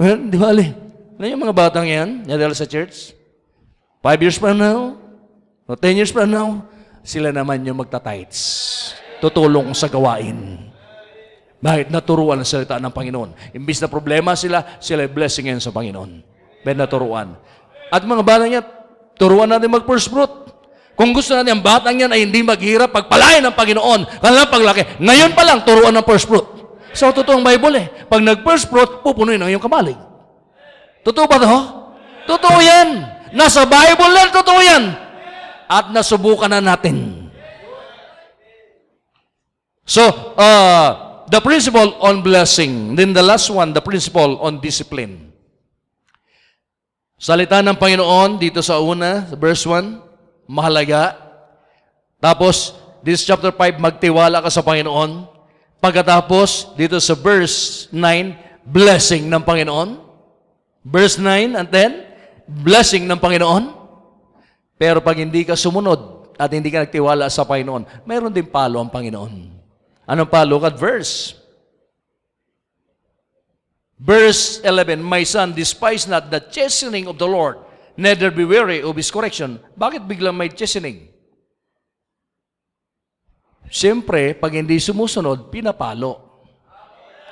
well, 0.01 0.19
di 0.25 0.37
ba, 0.41 0.49
Ali? 0.49 0.73
Ano 1.15 1.25
yung 1.29 1.43
mga 1.45 1.55
batang 1.55 1.87
yan? 1.87 2.25
Nadala 2.25 2.57
sa 2.57 2.67
church? 2.67 3.13
Five 4.01 4.19
years 4.19 4.37
from 4.41 4.57
now? 4.57 4.97
O 5.65 5.77
ten 5.77 5.97
years 5.97 6.11
from 6.11 6.29
now? 6.29 6.65
Sila 7.05 7.29
naman 7.29 7.61
yung 7.63 7.77
magta-tights. 7.77 8.41
Tutulong 9.21 9.69
sa 9.77 9.85
gawain. 9.85 10.65
Bakit? 11.61 11.89
Naturuan 11.89 12.41
ang 12.41 12.45
salita 12.45 12.77
ng 12.81 12.93
Panginoon. 12.93 13.53
Imbis 13.57 13.81
na 13.81 13.89
problema 13.89 14.37
sila, 14.37 14.77
sila 14.77 15.05
blessing 15.09 15.49
yan 15.49 15.61
sa 15.61 15.73
Panginoon. 15.73 16.34
May 16.65 16.73
naturuan. 16.73 17.37
At 17.93 18.01
mga 18.01 18.25
batang 18.25 18.49
yan, 18.49 18.65
turuan 19.21 19.45
natin 19.45 19.69
mag-first 19.69 20.09
fruit. 20.09 20.49
Kung 20.97 21.13
gusto 21.13 21.37
natin 21.37 21.59
ang 21.59 21.63
batang 21.63 21.93
yan 21.93 22.09
ay 22.09 22.25
hindi 22.25 22.41
maghirap, 22.41 22.89
pagpalain 22.89 23.43
ng 23.45 23.53
Panginoon. 23.53 24.01
Kaya 24.23 24.49
paglaki. 24.49 24.97
Ngayon 24.97 25.37
pa 25.37 25.43
lang, 25.45 25.61
turuan 25.61 25.93
ng 25.93 26.07
first 26.07 26.25
fruit. 26.25 26.47
So, 26.95 27.11
totoong 27.11 27.43
Bible 27.43 27.75
eh. 27.75 27.85
Pag 28.07 28.23
nag-first 28.23 28.71
fruit, 28.71 29.03
pupunuin 29.03 29.37
ang 29.37 29.51
iyong 29.51 29.61
kamalig. 29.61 29.99
Totoo 31.03 31.27
ba 31.27 31.37
to? 31.37 31.59
Totoo 32.25 32.57
yan. 32.63 33.03
Nasa 33.35 33.67
Bible 33.67 34.15
yan, 34.15 34.29
totoo 34.31 34.59
yan. 34.63 34.83
At 35.67 35.91
nasubukan 35.91 36.47
na 36.47 36.63
natin. 36.63 37.27
So, 39.83 40.07
uh, 40.39 40.89
the 41.27 41.43
principle 41.43 41.99
on 41.99 42.23
blessing. 42.23 42.95
Then 42.95 43.11
the 43.11 43.21
last 43.21 43.51
one, 43.51 43.75
the 43.75 43.83
principle 43.83 44.39
on 44.39 44.63
discipline. 44.63 45.34
Salita 47.15 47.63
ng 47.63 47.79
Panginoon 47.79 48.35
dito 48.35 48.59
sa 48.59 48.75
una, 48.83 49.23
verse 49.39 49.63
1, 49.63 50.03
mahalaga. 50.51 51.15
Tapos, 52.19 52.75
this 52.99 53.23
chapter 53.23 53.55
5, 53.55 53.79
magtiwala 53.79 54.43
ka 54.43 54.51
sa 54.51 54.59
Panginoon. 54.59 55.23
Pagkatapos, 55.79 56.75
dito 56.75 56.99
sa 56.99 57.15
verse 57.15 57.87
9, 57.95 58.67
blessing 58.67 59.31
ng 59.31 59.39
Panginoon. 59.47 59.95
Verse 60.83 61.15
9 61.15 61.55
and 61.55 61.67
10, 61.71 62.03
blessing 62.67 63.07
ng 63.07 63.15
Panginoon. 63.15 63.71
Pero 64.75 64.99
pag 64.99 65.15
hindi 65.15 65.47
ka 65.47 65.55
sumunod 65.55 66.35
at 66.35 66.51
hindi 66.51 66.67
ka 66.67 66.83
nagtiwala 66.83 67.31
sa 67.31 67.47
Panginoon, 67.47 68.03
mayroon 68.03 68.35
din 68.35 68.43
palo 68.43 68.83
ang 68.83 68.91
Panginoon. 68.91 69.55
Anong 70.03 70.27
palo? 70.27 70.59
Look 70.59 70.67
at 70.67 70.75
verse. 70.75 71.44
Verse 73.95 74.59
11, 74.59 74.99
My 74.99 75.23
son, 75.23 75.55
despise 75.55 76.03
not 76.03 76.27
the 76.27 76.43
chastening 76.51 77.07
of 77.07 77.15
the 77.15 77.27
Lord, 77.27 77.63
neither 77.95 78.27
be 78.27 78.43
weary 78.43 78.83
of 78.83 78.95
His 78.99 79.07
correction. 79.07 79.59
Bakit 79.79 80.03
biglang 80.03 80.35
may 80.35 80.51
chastening? 80.51 81.15
Siyempre, 83.71 84.35
pag 84.35 84.53
hindi 84.53 84.77
sumusunod, 84.77 85.49
pinapalo. 85.49 86.43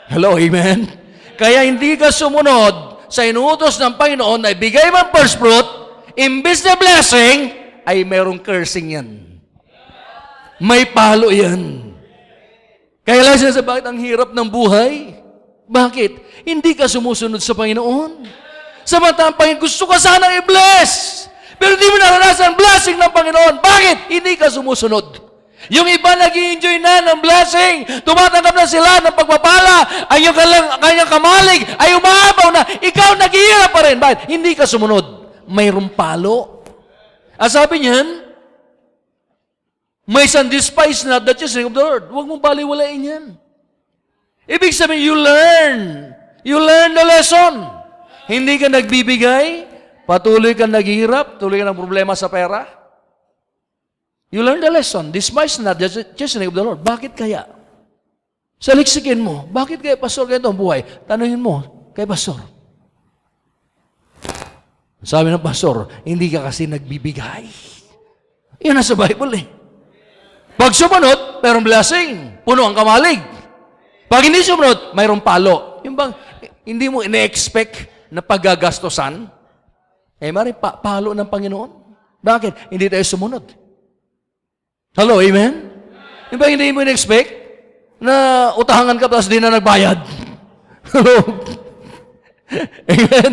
Hello, 0.08 0.40
amen? 0.40 0.88
Kaya 1.36 1.68
hindi 1.68 2.00
ka 2.00 2.10
sumunod 2.10 3.06
sa 3.12 3.28
inutos 3.28 3.78
ng 3.78 3.94
Panginoon 4.00 4.42
na 4.42 4.52
ibigay 4.56 4.90
mo 4.90 5.04
ang 5.04 5.12
first 5.14 5.38
fruit, 5.38 5.68
imbis 6.18 6.66
na 6.66 6.74
blessing, 6.80 7.54
ay 7.84 8.02
merong 8.08 8.40
cursing 8.40 8.96
yan. 8.98 9.08
May 10.64 10.88
palo 10.88 11.28
yan. 11.28 11.94
Kaya 13.04 13.22
lang 13.22 13.36
siya 13.36 13.52
ang 13.60 14.00
hirap 14.00 14.32
ng 14.32 14.48
buhay? 14.48 15.13
Bakit? 15.74 16.12
Hindi 16.46 16.78
ka 16.78 16.86
sumusunod 16.86 17.42
sa 17.42 17.58
Panginoon. 17.58 18.30
Samantalang 18.86 19.34
Panginoon, 19.34 19.66
gusto 19.66 19.90
ka 19.90 19.98
sana 19.98 20.30
i-bless. 20.38 21.26
Pero 21.58 21.74
hindi 21.74 21.90
mo 21.90 21.98
naranasan 21.98 22.54
ang 22.54 22.58
blessing 22.60 22.98
ng 23.02 23.10
Panginoon. 23.10 23.54
Bakit? 23.58 23.98
Hindi 24.14 24.38
ka 24.38 24.54
sumusunod. 24.54 25.34
Yung 25.72 25.88
iba 25.88 26.12
nag 26.14 26.36
enjoy 26.36 26.78
na 26.78 27.02
ng 27.02 27.20
blessing. 27.24 28.04
Tumatanggap 28.04 28.54
na 28.54 28.68
sila 28.68 29.00
ng 29.02 29.16
pagpapala. 29.16 30.06
Ay 30.12 30.28
yung 30.28 30.36
kanyang, 30.36 30.78
kanyang 30.78 31.10
kamalig 31.10 31.62
ay 31.80 31.96
umaabaw 31.96 32.50
na. 32.52 32.62
Ikaw 32.84 33.10
naghihirap 33.16 33.72
pa 33.72 33.82
rin. 33.88 33.98
Bakit? 33.98 34.20
Hindi 34.30 34.54
ka 34.54 34.68
sumunod. 34.68 35.32
Mayroong 35.48 35.90
palo. 35.96 36.62
At 37.40 37.50
sabi 37.56 37.88
niyan, 37.88 38.28
may 40.04 40.28
son 40.28 40.52
despise 40.52 41.08
not 41.08 41.24
the 41.24 41.32
chastening 41.32 41.72
of 41.72 41.74
the 41.74 41.80
Lord. 41.80 42.12
Huwag 42.12 42.28
mong 42.28 42.44
baliwalain 42.44 43.00
yan. 43.00 43.26
Ibig 44.44 44.76
sabihin, 44.76 45.04
you 45.08 45.16
learn. 45.16 46.12
You 46.44 46.60
learn 46.60 46.92
the 46.92 47.06
lesson. 47.08 47.64
Hindi 48.28 48.60
ka 48.60 48.68
nagbibigay, 48.68 49.68
patuloy 50.04 50.56
ka 50.56 50.68
naghihirap, 50.68 51.40
tuloy 51.40 51.64
ka 51.64 51.68
ng 51.68 51.80
problema 51.80 52.16
sa 52.16 52.28
pera. 52.28 52.68
You 54.32 54.44
learn 54.44 54.60
the 54.60 54.72
lesson. 54.72 55.12
Despise 55.14 55.60
not 55.62 55.80
the 55.80 55.88
chastening 56.16 56.50
of 56.50 56.56
the 56.56 56.64
Lord. 56.64 56.80
Bakit 56.82 57.14
kaya? 57.14 57.46
Saliksikin 58.58 59.20
mo. 59.20 59.46
Bakit 59.52 59.84
kaya, 59.84 59.96
Pastor, 60.00 60.26
ganito 60.26 60.50
ang 60.50 60.58
buhay? 60.58 60.84
Tanungin 61.04 61.40
mo 61.40 61.92
kay 61.92 62.08
Pastor. 62.08 62.40
Sabi 65.04 65.36
ng 65.36 65.44
Pastor, 65.44 65.92
hindi 66.08 66.32
ka 66.32 66.48
kasi 66.48 66.64
nagbibigay. 66.66 67.44
Yan 68.64 68.80
nasa 68.80 68.96
Bible 68.96 69.36
eh. 69.36 69.46
Pag 70.56 70.72
sumunod, 70.72 71.44
mayroong 71.44 71.68
blessing. 71.68 72.10
Puno 72.48 72.64
ang 72.64 72.76
kamalig. 72.76 73.33
Pag 74.14 74.30
hindi 74.30 74.46
sumunod, 74.46 74.94
mayroong 74.94 75.26
palo. 75.26 75.82
Yung 75.82 75.98
bang, 75.98 76.14
hindi 76.70 76.86
mo 76.86 77.02
ine-expect 77.02 77.90
na 78.14 78.22
paggagastosan, 78.22 79.26
eh, 80.22 80.30
mari 80.30 80.54
pa, 80.54 80.78
palo 80.78 81.18
ng 81.18 81.26
Panginoon. 81.26 81.70
Bakit? 82.22 82.70
Hindi 82.70 82.94
tayo 82.94 83.02
sumunod. 83.02 83.42
Hello, 84.94 85.18
amen? 85.18 85.66
Yung 86.30 86.38
bang 86.38 86.54
hindi 86.54 86.70
mo 86.70 86.86
ine-expect 86.86 87.34
na 87.98 88.54
utahangan 88.54 89.02
ka 89.02 89.10
tapos 89.10 89.26
di 89.26 89.42
na 89.42 89.50
nagbayad? 89.50 89.98
Hello? 90.94 91.18
amen? 92.94 93.32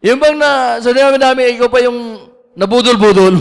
Yung 0.00 0.16
bang 0.16 0.36
na, 0.40 0.80
sa 0.80 0.96
dami-dami, 0.96 1.60
ikaw 1.60 1.68
pa 1.68 1.84
yung 1.84 2.24
nabudol-budol. 2.56 3.36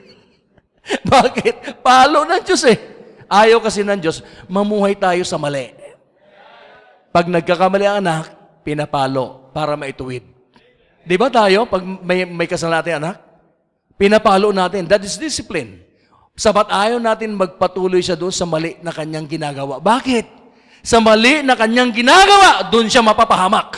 Bakit? 1.12 1.84
Palo 1.84 2.24
ng 2.24 2.40
Diyos 2.40 2.64
eh. 2.64 2.97
Ayaw 3.28 3.60
kasi 3.60 3.84
ng 3.84 4.00
Diyos, 4.00 4.24
mamuhay 4.48 4.96
tayo 4.96 5.20
sa 5.22 5.36
mali. 5.36 5.76
Pag 7.12 7.28
nagkakamali 7.28 7.84
ang 7.84 8.00
anak, 8.00 8.32
pinapalo 8.64 9.52
para 9.52 9.76
maituwid. 9.76 10.24
Di 11.04 11.16
ba 11.16 11.28
tayo, 11.32 11.68
pag 11.68 11.84
may, 11.84 12.24
may 12.24 12.48
kasalanan 12.48 13.00
anak, 13.04 13.16
pinapalo 14.00 14.52
natin. 14.52 14.88
That 14.88 15.04
is 15.04 15.20
discipline. 15.20 15.84
Sabat 16.38 16.70
ayaw 16.70 17.02
natin 17.02 17.34
magpatuloy 17.34 18.00
siya 18.00 18.14
doon 18.14 18.30
sa 18.30 18.46
mali 18.46 18.78
na 18.80 18.94
kanyang 18.94 19.26
ginagawa. 19.26 19.80
Bakit? 19.82 20.26
Sa 20.86 21.02
mali 21.02 21.42
na 21.42 21.58
kanyang 21.58 21.90
ginagawa, 21.90 22.70
doon 22.70 22.86
siya 22.86 23.02
mapapahamak. 23.02 23.76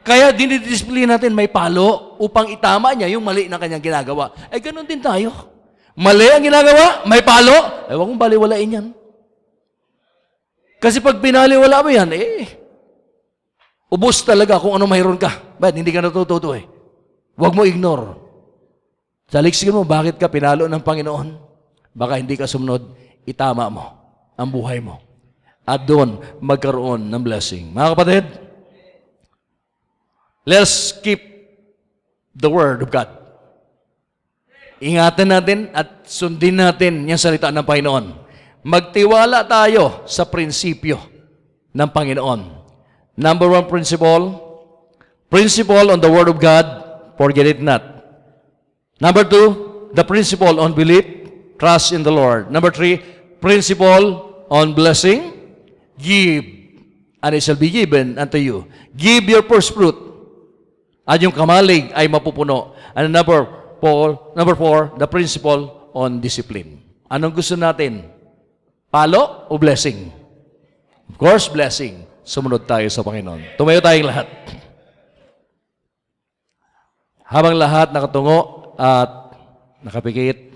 Kaya 0.00 0.32
dinidisiplina 0.32 1.20
natin 1.20 1.36
may 1.36 1.52
palo 1.52 2.16
upang 2.16 2.48
itama 2.48 2.96
niya 2.96 3.12
yung 3.12 3.20
mali 3.20 3.44
na 3.46 3.60
kanyang 3.60 3.84
ginagawa. 3.84 4.32
Ay 4.48 4.64
ganun 4.64 4.88
din 4.88 5.04
tayo. 5.04 5.57
Mali 5.98 6.30
ang 6.30 6.46
ginagawa, 6.46 7.02
may 7.10 7.26
palo, 7.26 7.90
eh 7.90 7.94
huwag 7.98 8.06
mong 8.06 8.22
baliwalain 8.22 8.76
yan. 8.78 8.86
Kasi 10.78 11.02
pag 11.02 11.18
pinaliwala 11.18 11.82
mo 11.82 11.90
yan, 11.90 12.14
eh, 12.14 12.58
Ubus 13.88 14.20
talaga 14.20 14.60
kung 14.60 14.76
ano 14.76 14.84
mayroon 14.84 15.16
ka. 15.16 15.56
Ba't 15.56 15.72
hindi 15.72 15.88
ka 15.88 16.04
natututo 16.04 16.52
eh? 16.52 16.68
Huwag 17.40 17.56
mo 17.56 17.64
ignore. 17.64 18.20
Saliksikin 19.32 19.72
mo, 19.72 19.84
bakit 19.84 20.20
ka 20.20 20.28
pinalo 20.28 20.68
ng 20.68 20.84
Panginoon? 20.84 21.28
Baka 21.96 22.20
hindi 22.20 22.36
ka 22.36 22.44
sumunod, 22.44 22.92
itama 23.24 23.64
mo 23.72 23.84
ang 24.36 24.48
buhay 24.52 24.84
mo. 24.84 25.00
At 25.64 25.88
doon, 25.88 26.20
magkaroon 26.40 27.08
ng 27.08 27.22
blessing. 27.24 27.72
Mga 27.72 27.88
kapatid, 27.92 28.24
let's 30.44 30.92
keep 31.00 31.20
the 32.36 32.48
Word 32.48 32.84
of 32.84 32.92
God. 32.92 33.08
Ingatan 34.78 35.28
natin 35.34 35.58
at 35.74 36.06
sundin 36.06 36.58
natin 36.58 37.02
yung 37.10 37.18
salita 37.18 37.50
ng 37.50 37.66
Panginoon. 37.66 38.14
Magtiwala 38.62 39.42
tayo 39.46 40.06
sa 40.06 40.22
prinsipyo 40.26 40.98
ng 41.74 41.88
Panginoon. 41.90 42.40
Number 43.18 43.50
one 43.50 43.66
principle, 43.66 44.38
principle 45.26 45.90
on 45.90 45.98
the 45.98 46.06
Word 46.06 46.30
of 46.30 46.38
God, 46.38 46.66
forget 47.18 47.50
it 47.50 47.58
not. 47.58 47.82
Number 49.02 49.26
two, 49.26 49.90
the 49.94 50.06
principle 50.06 50.62
on 50.62 50.74
belief, 50.74 51.06
trust 51.58 51.90
in 51.90 52.06
the 52.06 52.14
Lord. 52.14 52.50
Number 52.50 52.70
three, 52.70 53.02
principle 53.42 54.46
on 54.46 54.78
blessing, 54.78 55.34
give, 55.98 56.46
and 57.18 57.34
it 57.34 57.42
shall 57.42 57.58
be 57.58 57.70
given 57.70 58.14
unto 58.14 58.38
you. 58.38 58.70
Give 58.94 59.26
your 59.26 59.42
first 59.42 59.74
fruit, 59.74 59.98
at 61.08 61.18
yung 61.18 61.32
kamalig 61.32 61.90
ay 61.96 62.06
mapupuno. 62.06 62.78
And 62.94 63.10
number 63.10 63.48
four, 63.78 64.34
number 64.34 64.54
four, 64.54 64.94
the 64.98 65.06
principle 65.06 65.90
on 65.94 66.22
discipline. 66.22 66.82
Anong 67.08 67.34
gusto 67.34 67.56
natin? 67.56 68.04
Palo 68.92 69.48
o 69.48 69.56
blessing? 69.56 70.12
Of 71.08 71.16
course, 71.16 71.48
blessing. 71.48 72.04
Sumunod 72.24 72.68
tayo 72.68 72.84
sa 72.92 73.00
Panginoon. 73.00 73.56
Tumayo 73.56 73.80
tayong 73.80 74.08
lahat. 74.08 74.28
Habang 77.28 77.56
lahat 77.56 77.92
nakatungo 77.92 78.72
at 78.80 79.36
nakapikit, 79.84 80.47